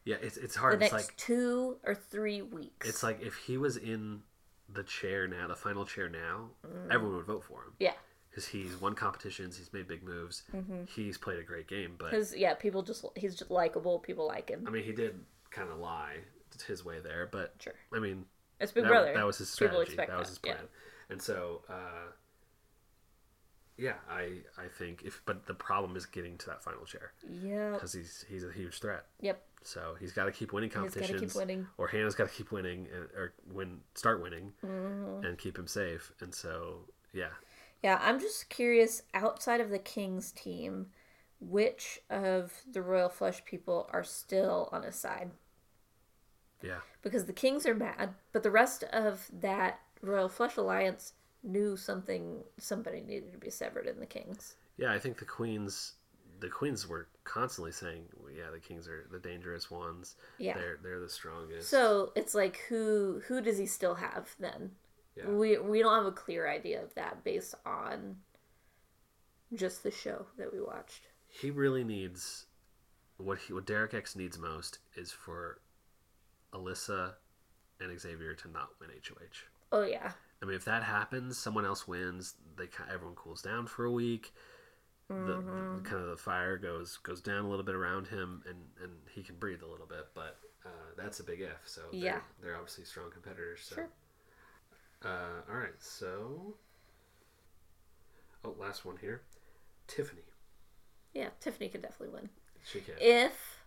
Yeah, 0.04 0.16
it's 0.20 0.36
it's 0.36 0.54
the 0.54 0.60
hard. 0.60 0.80
next 0.80 0.94
It's 0.94 1.06
like 1.08 1.16
two 1.16 1.76
or 1.84 1.94
three 1.94 2.42
weeks, 2.42 2.88
it's 2.88 3.02
like 3.02 3.20
if 3.22 3.36
he 3.36 3.56
was 3.56 3.76
in 3.76 4.20
the 4.68 4.82
chair 4.82 5.26
now, 5.26 5.46
the 5.48 5.56
final 5.56 5.84
chair 5.86 6.08
now, 6.08 6.50
Mm. 6.66 6.92
everyone 6.92 7.16
would 7.16 7.26
vote 7.26 7.44
for 7.44 7.62
him 7.62 7.72
yeah, 7.78 7.94
because 8.36 8.48
he's 8.48 8.78
won 8.78 8.94
competitions, 8.94 9.56
he's 9.56 9.72
made 9.72 9.88
big 9.88 10.02
moves, 10.04 10.42
Mm-hmm. 10.54 10.84
he's 10.94 11.16
played 11.16 11.38
a 11.38 11.42
great 11.42 11.66
game. 11.68 11.94
But 11.96 12.10
because 12.10 12.36
yeah, 12.36 12.52
people 12.52 12.82
just 12.82 13.02
he's 13.16 13.34
just 13.34 13.50
likable. 13.50 13.98
People 13.98 14.26
like 14.26 14.50
him. 14.50 14.64
I 14.66 14.70
mean, 14.70 14.84
he 14.84 14.92
did 14.92 15.18
kind 15.50 15.70
of 15.70 15.78
lie 15.78 16.16
his 16.68 16.84
way 16.84 17.00
there, 17.00 17.26
but 17.32 17.54
Sure, 17.60 17.72
I 17.94 17.98
mean, 17.98 18.26
it's 18.60 18.72
Big 18.72 18.84
that, 18.84 18.90
Brother. 18.90 19.14
that 19.14 19.24
was 19.26 19.38
his 19.38 19.48
strategy. 19.48 19.82
expect 19.84 20.10
That 20.10 20.18
was 20.18 20.28
that, 20.28 20.32
his 20.32 20.40
yeah. 20.44 20.52
plan. 20.54 20.64
And 21.08 21.22
so, 21.22 21.62
uh, 21.70 22.10
yeah, 23.78 23.94
I 24.10 24.40
I 24.58 24.68
think 24.78 25.02
if 25.04 25.22
but 25.26 25.46
the 25.46 25.54
problem 25.54 25.96
is 25.96 26.06
getting 26.06 26.38
to 26.38 26.46
that 26.46 26.62
final 26.62 26.84
chair 26.84 27.12
Yeah. 27.28 27.72
because 27.72 27.92
he's 27.92 28.24
he's 28.28 28.44
a 28.44 28.50
huge 28.52 28.80
threat. 28.80 29.04
Yep. 29.20 29.42
So 29.62 29.96
he's 30.00 30.12
got 30.12 30.24
to 30.26 30.30
keep 30.32 30.52
winning 30.52 30.70
competitions. 30.70 31.20
keep 31.20 31.34
winning. 31.34 31.66
or 31.76 31.88
Hannah's 31.88 32.14
got 32.14 32.28
to 32.28 32.34
keep 32.34 32.52
winning 32.52 32.86
and, 32.94 33.04
or 33.16 33.32
win 33.50 33.80
start 33.94 34.22
winning 34.22 34.52
Mm-hmm. 34.64 35.26
and 35.26 35.36
keep 35.38 35.58
him 35.58 35.66
safe 35.66 36.12
and 36.20 36.34
so 36.34 36.80
yeah 37.12 37.28
Yeah, 37.82 37.98
I'm 38.02 38.18
just 38.20 38.48
curious 38.48 39.02
outside 39.14 39.60
of 39.60 39.70
the 39.70 39.78
Kings 39.78 40.32
team, 40.32 40.86
which 41.40 42.00
of 42.10 42.62
the 42.70 42.82
Royal 42.82 43.08
Flush 43.08 43.44
people 43.44 43.88
are 43.92 44.04
still 44.04 44.68
on 44.72 44.82
his 44.82 44.96
side? 44.96 45.30
yeah 46.62 46.78
Because 47.02 47.26
the 47.26 47.32
Kings 47.32 47.66
are 47.66 47.74
mad, 47.74 48.14
but 48.32 48.42
the 48.42 48.50
rest 48.50 48.82
of 48.84 49.30
that 49.40 49.80
Royal 50.02 50.28
Flush 50.28 50.56
alliance 50.56 51.12
knew 51.42 51.76
something 51.76 52.42
somebody 52.58 53.00
needed 53.02 53.30
to 53.32 53.38
be 53.38 53.50
severed 53.50 53.86
in 53.86 54.00
the 54.00 54.06
Kings. 54.06 54.56
yeah 54.78 54.90
i 54.92 54.98
think 54.98 55.18
the 55.18 55.24
queens 55.24 55.92
the 56.40 56.48
queens 56.48 56.86
were 56.88 57.06
constantly 57.24 57.70
saying 57.72 58.02
well, 58.20 58.32
yeah 58.32 58.50
the 58.52 58.58
kings 58.58 58.88
are 58.88 59.06
the 59.12 59.18
dangerous 59.18 59.70
ones 59.70 60.16
Yeah. 60.38 60.54
they're 60.54 60.78
they're 60.82 61.00
the 61.00 61.08
strongest 61.08 61.68
So 61.70 62.12
it's 62.16 62.34
like 62.34 62.56
who 62.68 63.22
who 63.28 63.40
does 63.40 63.58
he 63.58 63.66
still 63.66 63.94
have 63.96 64.34
then? 64.40 64.72
Yeah. 65.16 65.28
We 65.30 65.58
we 65.58 65.80
don't 65.80 65.94
have 65.94 66.06
a 66.06 66.12
clear 66.12 66.48
idea 66.48 66.82
of 66.82 66.94
that 66.94 67.24
based 67.24 67.54
on 67.64 68.16
just 69.54 69.82
the 69.82 69.90
show 69.90 70.26
that 70.38 70.52
we 70.52 70.60
watched. 70.60 71.08
he 71.28 71.50
really 71.50 71.84
needs 71.84 72.46
what 73.16 73.38
he 73.38 73.52
what 73.52 73.64
derek 73.66 73.94
x 73.94 74.14
needs 74.16 74.38
most 74.38 74.78
is 74.96 75.10
for 75.12 75.60
alyssa 76.52 77.12
and 77.80 77.98
xavier 77.98 78.34
to 78.34 78.48
not 78.48 78.68
win 78.80 78.90
hoh 78.90 79.26
Oh 79.72 79.82
yeah. 79.84 80.12
I 80.42 80.44
mean, 80.44 80.54
if 80.54 80.64
that 80.66 80.82
happens, 80.84 81.36
someone 81.38 81.64
else 81.64 81.88
wins. 81.88 82.34
They 82.56 82.68
everyone 82.92 83.16
cools 83.16 83.40
down 83.42 83.66
for 83.66 83.84
a 83.84 83.90
week. 83.90 84.32
The, 85.08 85.14
Mm-hmm. 85.14 85.76
the 85.76 85.88
kind 85.88 86.02
of 86.02 86.08
the 86.10 86.16
fire 86.16 86.56
goes 86.58 86.98
goes 86.98 87.20
down 87.22 87.44
a 87.44 87.48
little 87.48 87.64
bit 87.64 87.74
around 87.74 88.06
him, 88.08 88.42
and 88.48 88.58
and 88.82 88.92
he 89.14 89.22
can 89.22 89.36
breathe 89.36 89.62
a 89.62 89.66
little 89.66 89.86
bit. 89.86 90.06
But 90.14 90.36
uh, 90.64 90.68
that's 90.96 91.20
a 91.20 91.24
big 91.24 91.40
if. 91.40 91.60
So 91.64 91.80
they're, 91.90 92.00
Yeah. 92.00 92.20
they're 92.42 92.54
obviously 92.56 92.84
strong 92.84 93.10
competitors. 93.10 93.60
So. 93.64 93.74
Sure. 93.76 93.88
Uh, 95.04 95.42
all 95.50 95.56
right. 95.56 95.74
So. 95.78 96.56
Oh, 98.44 98.54
last 98.58 98.84
one 98.84 98.96
here. 99.00 99.22
Tiffany. 99.86 100.22
Yeah, 101.14 101.28
Tiffany 101.40 101.68
could 101.68 101.82
definitely 101.82 102.14
win. 102.14 102.28
She 102.64 102.80
can. 102.80 102.94
If 103.00 103.64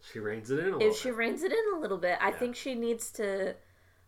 she 0.00 0.18
reins 0.18 0.50
it 0.50 0.58
in 0.58 0.66
a 0.66 0.76
little 0.76 0.90
if 0.90 0.96
she 0.96 1.08
bit. 1.10 1.16
reins 1.16 1.42
it 1.42 1.52
in 1.52 1.74
a 1.74 1.78
little 1.78 1.98
bit, 1.98 2.18
I 2.20 2.30
Yeah. 2.30 2.38
think 2.38 2.56
she 2.56 2.74
needs 2.74 3.10
to 3.12 3.56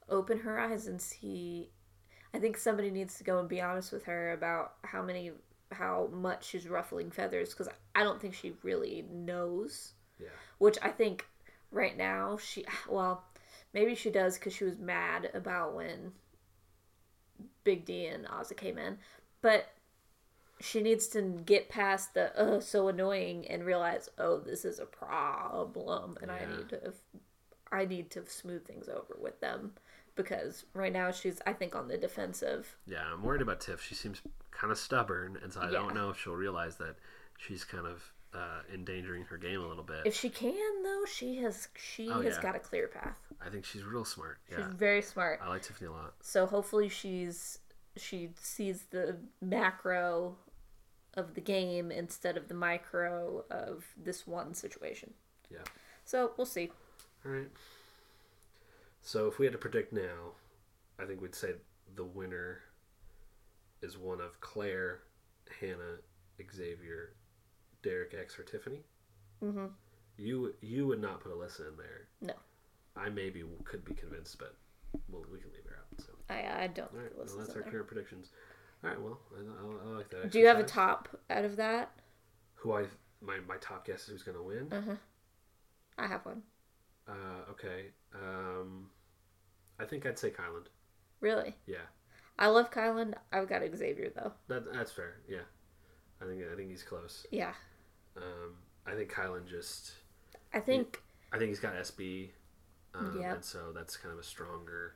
open 0.08 0.40
her 0.40 0.58
eyes 0.58 0.86
and 0.86 1.00
see. 1.00 1.70
I 2.32 2.38
think 2.38 2.56
somebody 2.56 2.90
needs 2.90 3.16
to 3.18 3.24
go 3.24 3.38
and 3.38 3.48
be 3.48 3.60
honest 3.60 3.92
with 3.92 4.04
her 4.04 4.32
about 4.32 4.74
how 4.82 5.02
many, 5.02 5.32
how 5.72 6.08
much 6.12 6.44
she's 6.46 6.68
ruffling 6.68 7.10
feathers 7.10 7.50
because 7.50 7.68
I 7.94 8.02
don't 8.02 8.20
think 8.20 8.34
she 8.34 8.56
really 8.62 9.06
knows. 9.10 9.92
Yeah. 10.18 10.28
Which 10.58 10.78
I 10.82 10.88
think 10.90 11.26
right 11.70 11.96
now 11.96 12.36
she, 12.38 12.64
well, 12.88 13.24
maybe 13.72 13.94
she 13.94 14.10
does 14.10 14.36
because 14.38 14.52
she 14.52 14.64
was 14.64 14.76
mad 14.78 15.30
about 15.34 15.74
when 15.74 16.12
Big 17.64 17.84
D 17.84 18.06
and 18.06 18.26
Ozzy 18.26 18.56
came 18.56 18.78
in, 18.78 18.98
but 19.42 19.68
she 20.60 20.80
needs 20.80 21.08
to 21.08 21.20
get 21.44 21.68
past 21.68 22.14
the 22.14 22.30
oh 22.36 22.60
so 22.60 22.88
annoying 22.88 23.46
and 23.48 23.64
realize 23.64 24.08
oh 24.18 24.38
this 24.38 24.64
is 24.64 24.78
a 24.78 24.86
problem 24.86 26.16
and 26.22 26.30
I 26.30 26.46
need 26.46 26.68
to 26.68 26.92
I 27.72 27.84
need 27.84 28.10
to 28.12 28.24
smooth 28.26 28.64
things 28.64 28.88
over 28.88 29.16
with 29.20 29.40
them 29.40 29.72
because 30.14 30.64
right 30.72 30.92
now 30.92 31.10
she's 31.10 31.40
I 31.44 31.52
think 31.54 31.74
on 31.74 31.88
the 31.88 31.98
defensive. 31.98 32.76
Yeah, 32.86 33.02
I'm 33.12 33.22
worried 33.24 33.42
about 33.42 33.60
Tiff. 33.60 33.82
She 33.82 33.96
seems 33.96 34.22
kind 34.52 34.70
of 34.70 34.78
stubborn, 34.78 35.36
and 35.42 35.52
so 35.52 35.60
I 35.60 35.64
Yeah. 35.66 35.72
don't 35.72 35.94
know 35.94 36.10
if 36.10 36.18
she'll 36.20 36.36
realize 36.36 36.76
that 36.76 36.94
she's 37.36 37.64
kind 37.64 37.86
of 37.86 38.12
uh, 38.34 38.60
endangering 38.72 39.24
her 39.24 39.36
game 39.36 39.60
a 39.60 39.66
little 39.66 39.84
bit. 39.84 40.02
If 40.04 40.14
she 40.16 40.28
can 40.30 40.82
though, 40.82 41.04
she 41.06 41.36
has 41.36 41.68
she 41.76 42.08
Oh, 42.10 42.20
has 42.20 42.36
yeah. 42.36 42.42
got 42.42 42.56
a 42.56 42.58
clear 42.58 42.88
path. 42.88 43.18
I 43.44 43.48
think 43.48 43.64
she's 43.64 43.84
real 43.84 44.04
smart. 44.04 44.38
She's 44.48 44.58
Yeah, 44.58 44.68
very 44.76 45.02
smart. 45.02 45.40
I 45.42 45.48
like 45.48 45.62
Tiffany 45.62 45.88
a 45.88 45.92
lot. 45.92 46.14
So 46.20 46.46
hopefully 46.46 46.88
she's 46.88 47.58
she 47.96 48.30
sees 48.40 48.86
the 48.90 49.16
macro 49.40 50.36
of 51.14 51.34
the 51.34 51.40
game 51.40 51.92
instead 51.92 52.36
of 52.36 52.48
the 52.48 52.54
micro 52.54 53.44
of 53.50 53.84
this 53.96 54.26
one 54.26 54.52
situation. 54.54 55.14
Yeah. 55.50 55.58
So 56.04 56.32
we'll 56.36 56.46
see. 56.46 56.70
All 57.24 57.30
right. 57.32 57.50
So 59.02 59.28
if 59.28 59.38
we 59.38 59.46
had 59.46 59.52
to 59.52 59.58
predict 59.58 59.92
now, 59.92 60.32
I 60.98 61.04
think 61.04 61.20
we'd 61.20 61.34
say 61.34 61.52
the 61.94 62.04
winner 62.04 62.62
is 63.82 63.96
one 63.98 64.20
of 64.20 64.40
Claire, 64.40 65.02
Hannah, 65.60 65.98
Xavier, 66.52 67.10
Derek 67.84 68.14
X, 68.18 68.38
or 68.38 68.42
Tiffany. 68.42 68.80
Mm-hmm. 69.44 69.66
You 70.16 70.54
you 70.60 70.86
would 70.86 71.00
not 71.00 71.20
put 71.20 71.32
Alyssa 71.32 71.68
in 71.68 71.76
there. 71.76 72.08
No. 72.20 72.34
I 72.96 73.08
maybe 73.10 73.44
could 73.64 73.84
be 73.84 73.94
convinced, 73.94 74.38
but 74.38 74.54
well, 75.08 75.24
we 75.30 75.38
can 75.38 75.50
leave 75.52 75.64
her 75.68 75.76
out. 75.78 76.00
So 76.00 76.12
I 76.30 76.64
I 76.64 76.66
don't 76.68 76.90
all 76.92 76.98
right, 77.00 77.10
well, 77.16 77.26
that's 77.26 77.50
our 77.50 77.62
there. 77.62 77.70
current 77.70 77.86
predictions. 77.86 78.30
All 78.82 78.90
right, 78.90 79.00
well, 79.00 79.18
I, 79.36 79.40
I, 79.40 79.92
I 79.92 79.96
like 79.96 80.10
that. 80.10 80.30
Do 80.30 80.38
you 80.38 80.46
have 80.46 80.58
a 80.58 80.64
top 80.64 81.08
out 81.30 81.44
of 81.44 81.56
that? 81.56 81.90
Who 82.56 82.72
I 82.72 82.84
my 83.20 83.38
my 83.46 83.56
top 83.60 83.86
guess 83.86 84.02
is 84.02 84.08
who's 84.08 84.22
gonna 84.22 84.42
win? 84.42 84.72
Uh 84.72 84.80
huh. 84.80 84.96
I 85.98 86.06
have 86.06 86.24
one. 86.24 86.42
Uh, 87.06 87.50
okay. 87.50 87.86
Um, 88.14 88.88
I 89.78 89.84
think 89.84 90.06
I'd 90.06 90.18
say 90.18 90.30
Kyland. 90.30 90.66
Really? 91.20 91.54
Yeah, 91.66 91.86
I 92.38 92.48
love 92.48 92.70
Kyland. 92.70 93.14
I've 93.32 93.48
got 93.48 93.62
Xavier 93.76 94.10
though. 94.14 94.32
that 94.48 94.72
that's 94.72 94.92
fair. 94.92 95.16
Yeah, 95.28 95.46
I 96.22 96.26
think 96.26 96.42
I 96.50 96.54
think 96.56 96.70
he's 96.70 96.82
close. 96.82 97.26
Yeah. 97.30 97.52
Um, 98.16 98.56
I 98.86 98.94
think 98.94 99.10
Kyland 99.12 99.46
just. 99.48 99.92
I 100.52 100.60
think 100.60 101.02
I 101.32 101.38
think 101.38 101.48
he's 101.48 101.60
got 101.60 101.74
SB. 101.74 102.28
Um, 102.94 103.18
Yep. 103.20 103.34
And 103.34 103.44
so 103.44 103.72
that's 103.74 103.96
kind 103.96 104.12
of 104.12 104.20
a 104.20 104.22
stronger, 104.22 104.94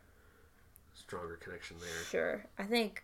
stronger 0.94 1.36
connection 1.36 1.76
there. 1.80 2.04
sure. 2.10 2.46
I 2.58 2.62
think 2.64 3.02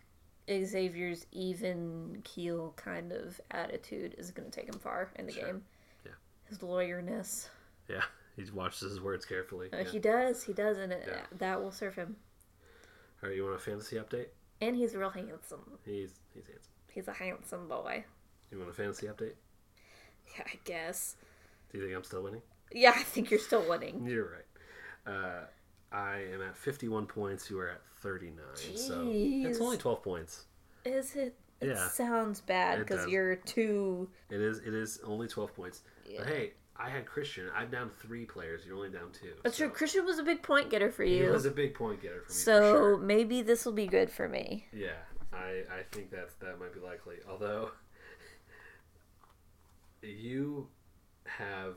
Xavier's 0.49 1.25
even 1.33 2.21
keel 2.23 2.73
kind 2.77 3.11
of 3.11 3.41
attitude 3.51 4.15
is 4.17 4.31
going 4.31 4.49
to 4.49 4.57
take 4.57 4.69
him 4.69 4.79
far 4.79 5.09
in 5.17 5.25
the 5.25 5.33
Sure. 5.33 5.45
game. 5.47 5.63
Yeah. 6.05 6.11
His 6.45 6.63
lawyerness. 6.63 7.49
Yeah, 7.89 8.03
he 8.37 8.49
watches 8.51 8.89
his 8.89 9.01
words 9.01 9.25
carefully. 9.25 9.69
Uh, 9.73 9.77
Yeah. 9.79 9.83
He 9.83 9.99
does. 9.99 10.43
He 10.43 10.53
does, 10.53 10.77
and 10.77 10.93
it, 10.93 11.03
Yeah. 11.05 11.25
that 11.39 11.61
will 11.61 11.71
serve 11.71 11.95
him. 11.95 12.15
All 13.21 13.27
right, 13.29 13.35
you 13.35 13.43
want 13.43 13.55
a 13.55 13.59
fantasy 13.59 13.97
update? 13.97 14.27
And 14.61 14.75
he's 14.77 14.95
real 14.95 15.09
handsome. 15.09 15.77
He's 15.83 16.19
he's 16.33 16.47
handsome. 16.47 16.71
He's 16.89 17.07
a 17.09 17.13
handsome 17.13 17.67
boy. 17.67 18.05
You 18.49 18.59
want 18.59 18.69
a 18.69 18.73
fantasy 18.73 19.07
update? 19.07 19.33
Yeah, 20.37 20.43
I 20.53 20.57
guess. 20.63 21.15
Do 21.71 21.77
you 21.77 21.85
think 21.85 21.95
I'm 21.95 22.03
still 22.03 22.23
winning? 22.23 22.41
Yeah, 22.73 22.93
I 22.95 23.03
think 23.03 23.29
you're 23.31 23.39
still 23.39 23.67
winning. 23.69 24.05
You're 24.05 24.29
right. 24.31 25.13
Uh, 25.13 25.45
I 25.95 26.23
am 26.33 26.41
at 26.41 26.57
51 26.57 27.05
points. 27.05 27.49
You 27.49 27.59
are 27.59 27.69
at 27.69 27.81
39. 28.01 28.35
So 28.75 29.05
Jeez. 29.05 29.45
it's 29.45 29.61
only 29.61 29.77
12 29.77 30.03
points. 30.03 30.45
Is 30.83 31.15
it? 31.15 31.35
It 31.61 31.69
Yeah. 31.69 31.87
sounds 31.89 32.41
bad 32.41 32.79
because 32.79 33.07
you're 33.07 33.35
two. 33.37 34.09
It 34.29 34.41
is. 34.41 34.59
It 34.59 34.73
is 34.73 34.99
only 35.05 35.27
12 35.27 35.55
points. 35.55 35.81
Yeah. 36.05 36.19
But 36.19 36.27
hey, 36.27 36.53
I 36.75 36.89
had 36.89 37.05
Christian. 37.05 37.49
I'm 37.55 37.69
down 37.69 37.89
three 37.89 38.25
players. 38.25 38.65
You're 38.65 38.75
only 38.75 38.89
down 38.89 39.11
two. 39.13 39.33
That's 39.43 39.57
so 39.57 39.65
true. 39.67 39.73
Christian 39.73 40.05
was 40.05 40.19
a 40.19 40.23
big 40.23 40.43
point 40.43 40.69
getter 40.69 40.91
for 40.91 41.03
you. 41.05 41.23
He 41.23 41.29
was 41.29 41.45
a 41.45 41.51
big 41.51 41.73
point 41.75 42.01
getter 42.01 42.21
for 42.25 42.31
me. 42.31 42.35
so 42.37 42.59
for 42.73 42.77
sure. 42.77 42.97
maybe 42.97 43.41
this 43.41 43.63
will 43.65 43.71
be 43.73 43.87
good 43.87 44.09
for 44.09 44.27
me. 44.27 44.67
Yeah, 44.73 44.89
I 45.31 45.63
I 45.71 45.83
think 45.93 46.11
that 46.11 46.37
that 46.41 46.59
might 46.59 46.73
be 46.73 46.81
likely. 46.81 47.15
Although 47.29 47.71
you 50.05 50.67
have 51.25 51.75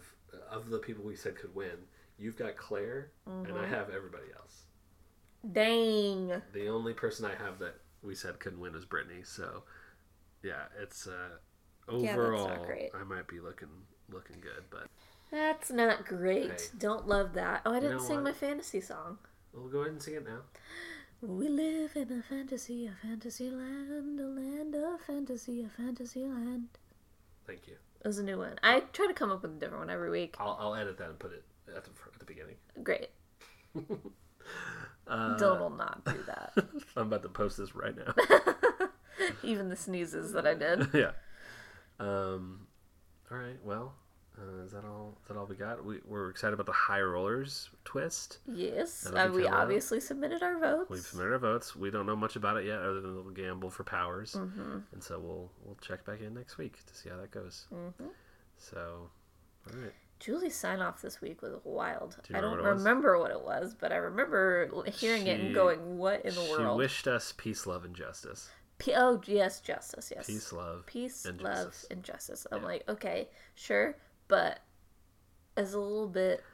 of 0.51 0.69
the 0.71 0.79
people 0.79 1.05
we 1.05 1.17
said 1.17 1.37
could 1.37 1.55
win, 1.55 1.87
you've 2.19 2.37
got 2.37 2.57
Claire, 2.57 3.11
and 3.27 3.47
Mm-hmm. 3.47 3.57
I 3.57 3.67
have 3.67 3.91
everybody 3.91 4.27
else. 4.37 4.65
Dang. 5.53 6.43
The 6.53 6.69
only 6.69 6.93
person 6.93 7.25
I 7.25 7.35
have 7.35 7.59
that 7.61 7.77
we 8.03 8.15
said 8.15 8.39
couldn't 8.41 8.61
win 8.61 8.73
was 8.75 8.85
Britini. 8.85 9.25
So, 9.27 9.63
yeah, 10.43 10.65
it's 10.81 11.07
uh, 11.07 11.39
Yeah, 11.91 12.13
overall 12.15 12.65
great. 12.67 12.91
I 12.95 13.05
might 13.05 13.27
be 13.29 13.41
looking 13.41 13.69
looking 14.11 14.37
good, 14.41 14.65
but 14.71 14.87
That's 15.31 15.71
not 15.71 16.07
great. 16.07 16.51
Hey. 16.51 16.79
Don't 16.79 17.07
love 17.07 17.35
that. 17.35 17.63
Oh, 17.65 17.73
I 17.73 17.81
didn't 17.81 17.99
know 17.99 18.03
sing 18.03 18.17
what? 18.17 18.25
my 18.25 18.33
fantasy 18.33 18.81
song. 18.81 19.19
we'll 19.53 19.69
go 19.69 19.81
ahead 19.81 19.93
and 19.93 20.03
sing 20.03 20.15
it 20.15 20.25
now. 20.27 20.41
We 21.21 21.49
live 21.49 21.97
in 21.97 22.13
a 22.13 22.23
fantasy, 22.23 22.87
a 22.87 22.93
fantasy 23.07 23.51
land, 23.51 24.21
a 24.21 24.25
land 24.25 24.75
of 24.75 25.01
fantasy, 25.01 25.65
a 25.65 25.69
fantasy 25.69 26.25
land. 26.25 26.69
Thank 27.47 27.67
you. 27.67 27.77
It 28.05 28.07
was 28.07 28.19
a 28.19 28.23
new 28.23 28.39
one. 28.39 28.59
I 28.63 28.81
try 28.93 29.07
to 29.07 29.15
come 29.15 29.31
up 29.31 29.43
with 29.43 29.53
a 29.53 29.55
different 29.55 29.81
one 29.81 29.91
every 29.91 30.11
week. 30.11 30.37
I'll, 30.39 30.57
I'll 30.61 30.75
edit 30.75 30.99
that 30.99 31.09
and 31.11 31.19
put 31.19 31.33
it 31.33 31.45
at 31.77 31.85
the 31.85 31.91
at 32.13 32.19
the 32.19 32.25
beginning. 32.25 32.57
Great. 32.83 33.09
Uh, 35.07 35.39
Dylan 35.39 35.61
will 35.61 35.71
not 35.71 36.05
do 36.05 36.23
that. 36.27 36.53
I'm 36.97 37.07
about 37.07 37.23
to 37.23 37.31
post 37.31 37.57
this 37.57 37.75
right 37.75 37.95
now. 37.97 38.13
Even 39.43 39.71
the 39.71 39.77
sneezes 39.77 40.33
that 40.33 40.47
I 40.47 40.53
did. 40.55 40.89
yeah. 40.93 41.13
Um. 41.99 42.67
All 43.31 43.39
right. 43.39 43.57
Well, 43.65 43.95
uh, 44.41 44.65
is 44.65 44.73
that 44.73 44.85
all? 44.85 45.17
Is 45.23 45.29
that 45.29 45.37
all 45.37 45.47
we 45.47 45.57
got? 45.57 45.85
We 45.85 45.99
we're 46.07 46.31
excited 46.31 46.55
about 46.55 46.67
the 46.67 46.73
high 46.73 47.01
rollers 47.01 47.71
twist. 47.85 48.39
Yes, 48.47 49.03
That'll 49.13 49.33
uh, 49.33 49.37
we 49.37 49.47
obviously 49.47 50.01
submitted 50.01 50.43
our 50.43 50.59
votes. 50.59 50.91
We've 50.91 51.01
submitted 51.01 51.33
our 51.33 51.39
votes. 51.39 51.75
We 51.75 51.91
don't 51.91 52.07
know 52.07 52.17
much 52.17 52.37
about 52.37 52.57
it 52.57 52.67
yet, 52.67 52.79
other 52.79 53.01
than 53.01 53.11
a 53.11 53.15
little 53.17 53.31
gamble 53.33 53.71
for 53.71 53.85
powers. 53.85 54.33
Mm-hmm. 54.39 54.79
And 54.93 55.03
so 55.03 55.19
we'll 55.19 55.51
we'll 55.65 55.77
check 55.81 56.05
back 56.05 56.21
in 56.21 56.35
next 56.35 56.59
week 56.59 56.79
to 56.87 56.95
see 56.95 57.09
how 57.09 57.17
that 57.17 57.31
goes. 57.31 57.67
Mm-hmm. 57.73 58.07
So, 58.59 59.11
all 59.73 59.81
right. 59.81 59.93
Julie's 60.21 60.57
sign 60.57 60.81
off 60.81 61.01
this 61.01 61.21
week 61.21 61.43
was 61.43 61.55
wild. 61.63 62.17
Do 62.29 62.37
I 62.37 62.41
don't 62.41 62.57
remember 62.57 62.65
what 62.67 62.71
it 62.71 62.75
was? 62.75 62.83
remember 62.85 63.19
what 63.21 63.31
it 63.31 63.41
was, 63.45 63.75
but 63.79 63.93
I 63.93 63.97
remember 63.97 64.71
hearing 64.93 65.27
it 65.29 65.41
and 65.41 65.55
going, 65.55 65.97
"What 65.97 66.23
in 66.25 66.35
the 66.35 66.41
She 66.45 66.51
world?" 66.51 66.75
She 66.75 66.79
wished 66.79 67.07
us 67.07 67.33
peace, 67.37 67.67
love, 67.67 67.85
and 67.85 67.95
justice. 67.95 68.51
P- 68.79 68.95
oh 68.97 69.21
yes, 69.27 69.61
justice. 69.61 70.13
Yes, 70.15 70.27
Peace, 70.27 70.53
love. 70.53 70.85
peace, 70.87 71.25
and 71.25 71.41
love, 71.41 71.67
justice. 71.67 71.87
and 71.91 72.03
justice. 72.03 72.47
I'm 72.53 72.61
Yeah. 72.63 72.67
like, 72.67 72.89
okay, 72.89 73.29
sure, 73.55 73.97
but 74.29 74.61
as 75.57 75.75
a 75.75 75.81
little 75.81 76.09
bit, 76.09 76.45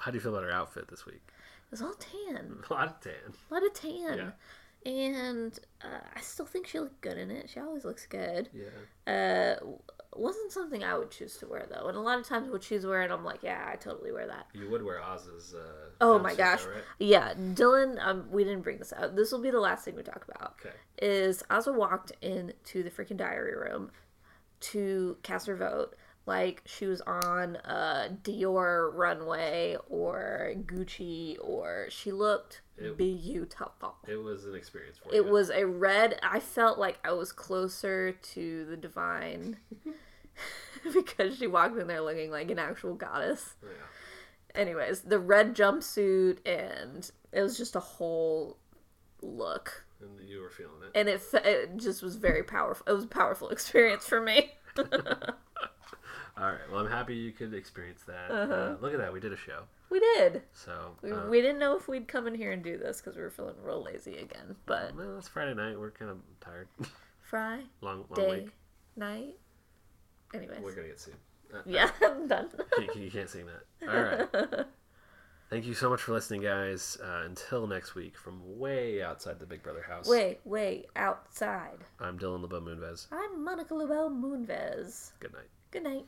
How 0.00 0.10
do 0.10 0.16
you 0.16 0.20
feel 0.20 0.32
about 0.34 0.44
her 0.44 0.50
outfit 0.52 0.88
this 0.88 1.06
week? 1.06 1.22
It's 1.72 1.82
all 1.82 1.94
tan, 1.94 2.58
A 2.70 2.72
lot 2.72 2.88
of 2.88 3.00
tan. 3.00 3.12
a 3.50 3.54
lot 3.54 3.64
of 3.64 3.72
tan, 3.74 4.18
Yeah. 4.84 4.90
and 4.92 5.58
uh, 5.82 5.98
I 6.14 6.20
still 6.20 6.46
think 6.46 6.66
she 6.66 6.78
looked 6.80 7.00
good 7.00 7.18
in 7.18 7.30
it. 7.30 7.50
She 7.50 7.60
always 7.60 7.84
looks 7.84 8.06
good. 8.06 8.48
Yeah. 8.52 8.72
Uh, 9.12 9.66
wasn't 10.14 10.50
something 10.50 10.82
I 10.82 10.96
would 10.96 11.10
choose 11.10 11.36
to 11.38 11.46
wear 11.46 11.66
though, 11.70 11.88
and 11.88 11.96
a 11.96 12.00
lot 12.00 12.18
of 12.18 12.26
times 12.26 12.48
I 12.48 12.50
would 12.50 12.62
choose 12.62 12.82
to 12.82 12.88
wear 12.88 13.02
it. 13.02 13.10
I'm 13.10 13.24
like, 13.24 13.42
yeah, 13.42 13.68
I 13.70 13.76
totally 13.76 14.12
wear 14.12 14.26
that. 14.28 14.46
You 14.54 14.70
would 14.70 14.82
wear 14.82 15.02
Oz's. 15.04 15.54
Uh, 15.54 15.90
Oh 16.00 16.18
my 16.18 16.34
gosh. 16.34 16.62
though, 16.64 16.70
right? 16.70 16.82
Yeah, 16.98 17.34
Dylan. 17.34 17.98
Um, 18.04 18.26
we 18.30 18.42
didn't 18.44 18.62
bring 18.62 18.78
this 18.78 18.92
out. 18.94 19.14
This 19.16 19.30
will 19.32 19.40
be 19.42 19.50
the 19.50 19.60
last 19.60 19.84
thing 19.84 19.94
we 19.94 20.02
talk 20.02 20.24
about. 20.28 20.54
Okay. 20.60 20.74
Is 21.02 21.42
Azah 21.50 21.74
walked 21.74 22.12
into 22.22 22.82
the 22.82 22.90
freaking 22.90 23.16
diary 23.18 23.54
room 23.56 23.90
to 24.60 25.16
cast 25.22 25.46
her 25.48 25.56
vote 25.56 25.94
like 26.26 26.62
she 26.66 26.86
was 26.86 27.00
on 27.02 27.56
a 27.64 28.08
Dior 28.22 28.92
runway 28.92 29.76
or 29.88 30.52
Gucci 30.66 31.36
or 31.40 31.86
she 31.88 32.10
looked 32.12 32.60
It- 32.76 32.96
beautiful. 32.96 33.94
It 34.08 34.16
was 34.16 34.44
an 34.44 34.54
experience 34.54 34.98
for 34.98 35.08
me. 35.10 35.18
It 35.18 35.24
you. 35.26 35.30
was 35.32 35.50
a 35.50 35.64
red. 35.66 36.18
I 36.22 36.40
felt 36.40 36.78
like 36.78 36.98
I 37.04 37.12
was 37.12 37.30
closer 37.32 38.12
to 38.12 38.64
the 38.66 38.76
divine 38.76 39.56
because 40.92 41.38
she 41.38 41.46
walked 41.46 41.78
in 41.78 41.86
there 41.86 42.00
looking 42.02 42.30
like 42.30 42.50
an 42.50 42.58
actual 42.58 42.94
goddess. 42.94 43.54
Yeah. 43.62 44.60
Anyways, 44.60 45.02
the 45.02 45.18
red 45.18 45.54
jumpsuit 45.54 46.38
and 46.46 47.10
it 47.32 47.42
was 47.42 47.56
just 47.56 47.76
a 47.76 47.80
whole 47.80 48.56
look, 49.22 49.84
And 50.00 50.28
you 50.28 50.40
were 50.40 50.50
feeling 50.50 50.74
it. 50.82 50.98
and 50.98 51.08
it 51.08 51.22
it 51.46 51.76
just 51.76 52.02
was 52.02 52.16
very 52.16 52.42
powerful. 52.42 52.84
It 52.88 52.92
was 52.94 53.04
a 53.04 53.08
powerful 53.08 53.48
experience 53.56 54.06
for 54.06 54.20
me. 54.20 54.52
All 56.38 56.44
right. 56.50 56.60
Well, 56.70 56.80
I'm 56.80 56.90
happy 56.90 57.14
you 57.14 57.32
could 57.32 57.54
experience 57.54 58.02
that. 58.06 58.30
Uh-huh. 58.30 58.52
Uh, 58.52 58.76
look 58.80 58.92
at 58.92 58.98
that. 58.98 59.12
We 59.12 59.20
did 59.20 59.32
a 59.32 59.36
show. 59.36 59.62
we 59.88 60.00
did. 60.00 60.42
So, 60.52 60.90
We, 61.02 61.10
uh, 61.12 61.28
we 61.28 61.40
didn't 61.40 61.58
know 61.58 61.76
if 61.76 61.88
we'd 61.88 62.08
come 62.08 62.26
in 62.26 62.34
here 62.34 62.52
and 62.52 62.62
do 62.62 62.76
this 62.76 63.00
because 63.00 63.16
we 63.16 63.22
were 63.22 63.30
feeling 63.30 63.54
real 63.62 63.82
lazy 63.82 64.16
again. 64.18 64.54
But 64.66 64.94
well, 64.94 65.16
it's 65.16 65.28
Friday 65.28 65.54
night. 65.54 65.78
We're 65.78 65.92
kind 65.92 66.10
of 66.10 66.18
tired. 66.40 66.68
Friday 67.22 67.64
long, 67.80 68.04
long 68.10 68.16
day, 68.28 68.40
week. 68.42 68.50
night. 68.96 69.36
Anyways, 70.34 70.60
We're 70.60 70.74
gonna 70.74 70.88
get 70.88 71.00
sued. 71.00 71.14
Uh, 71.54 71.58
yeah, 71.64 71.90
I'm 72.02 72.28
done. 72.28 72.50
you, 72.78 73.02
you 73.02 73.10
can't 73.10 73.30
sing 73.30 73.46
that. 73.46 73.88
All 73.88 74.02
right. 74.52 74.66
Thank 75.48 75.64
you 75.64 75.74
so 75.74 75.88
much 75.88 76.02
for 76.02 76.12
listening, 76.12 76.42
guys. 76.42 76.98
Uh, 77.02 77.22
until 77.24 77.66
next 77.68 77.94
week, 77.94 78.18
from 78.18 78.40
way 78.58 79.00
outside 79.00 79.38
the 79.38 79.46
Big 79.46 79.62
Brother 79.62 79.82
house. 79.88 80.08
Way, 80.08 80.38
way 80.44 80.86
outside. 80.96 81.78
I'm 82.00 82.18
Dylan 82.18 82.42
LeBeau 82.42 82.60
Moonves. 82.60 83.06
I'm 83.12 83.44
Monica 83.44 83.72
LaBelle 83.74 84.10
Moonves. 84.10 85.12
Good 85.20 85.32
night. 85.32 85.48
Good 85.70 85.84
night. 85.84 86.04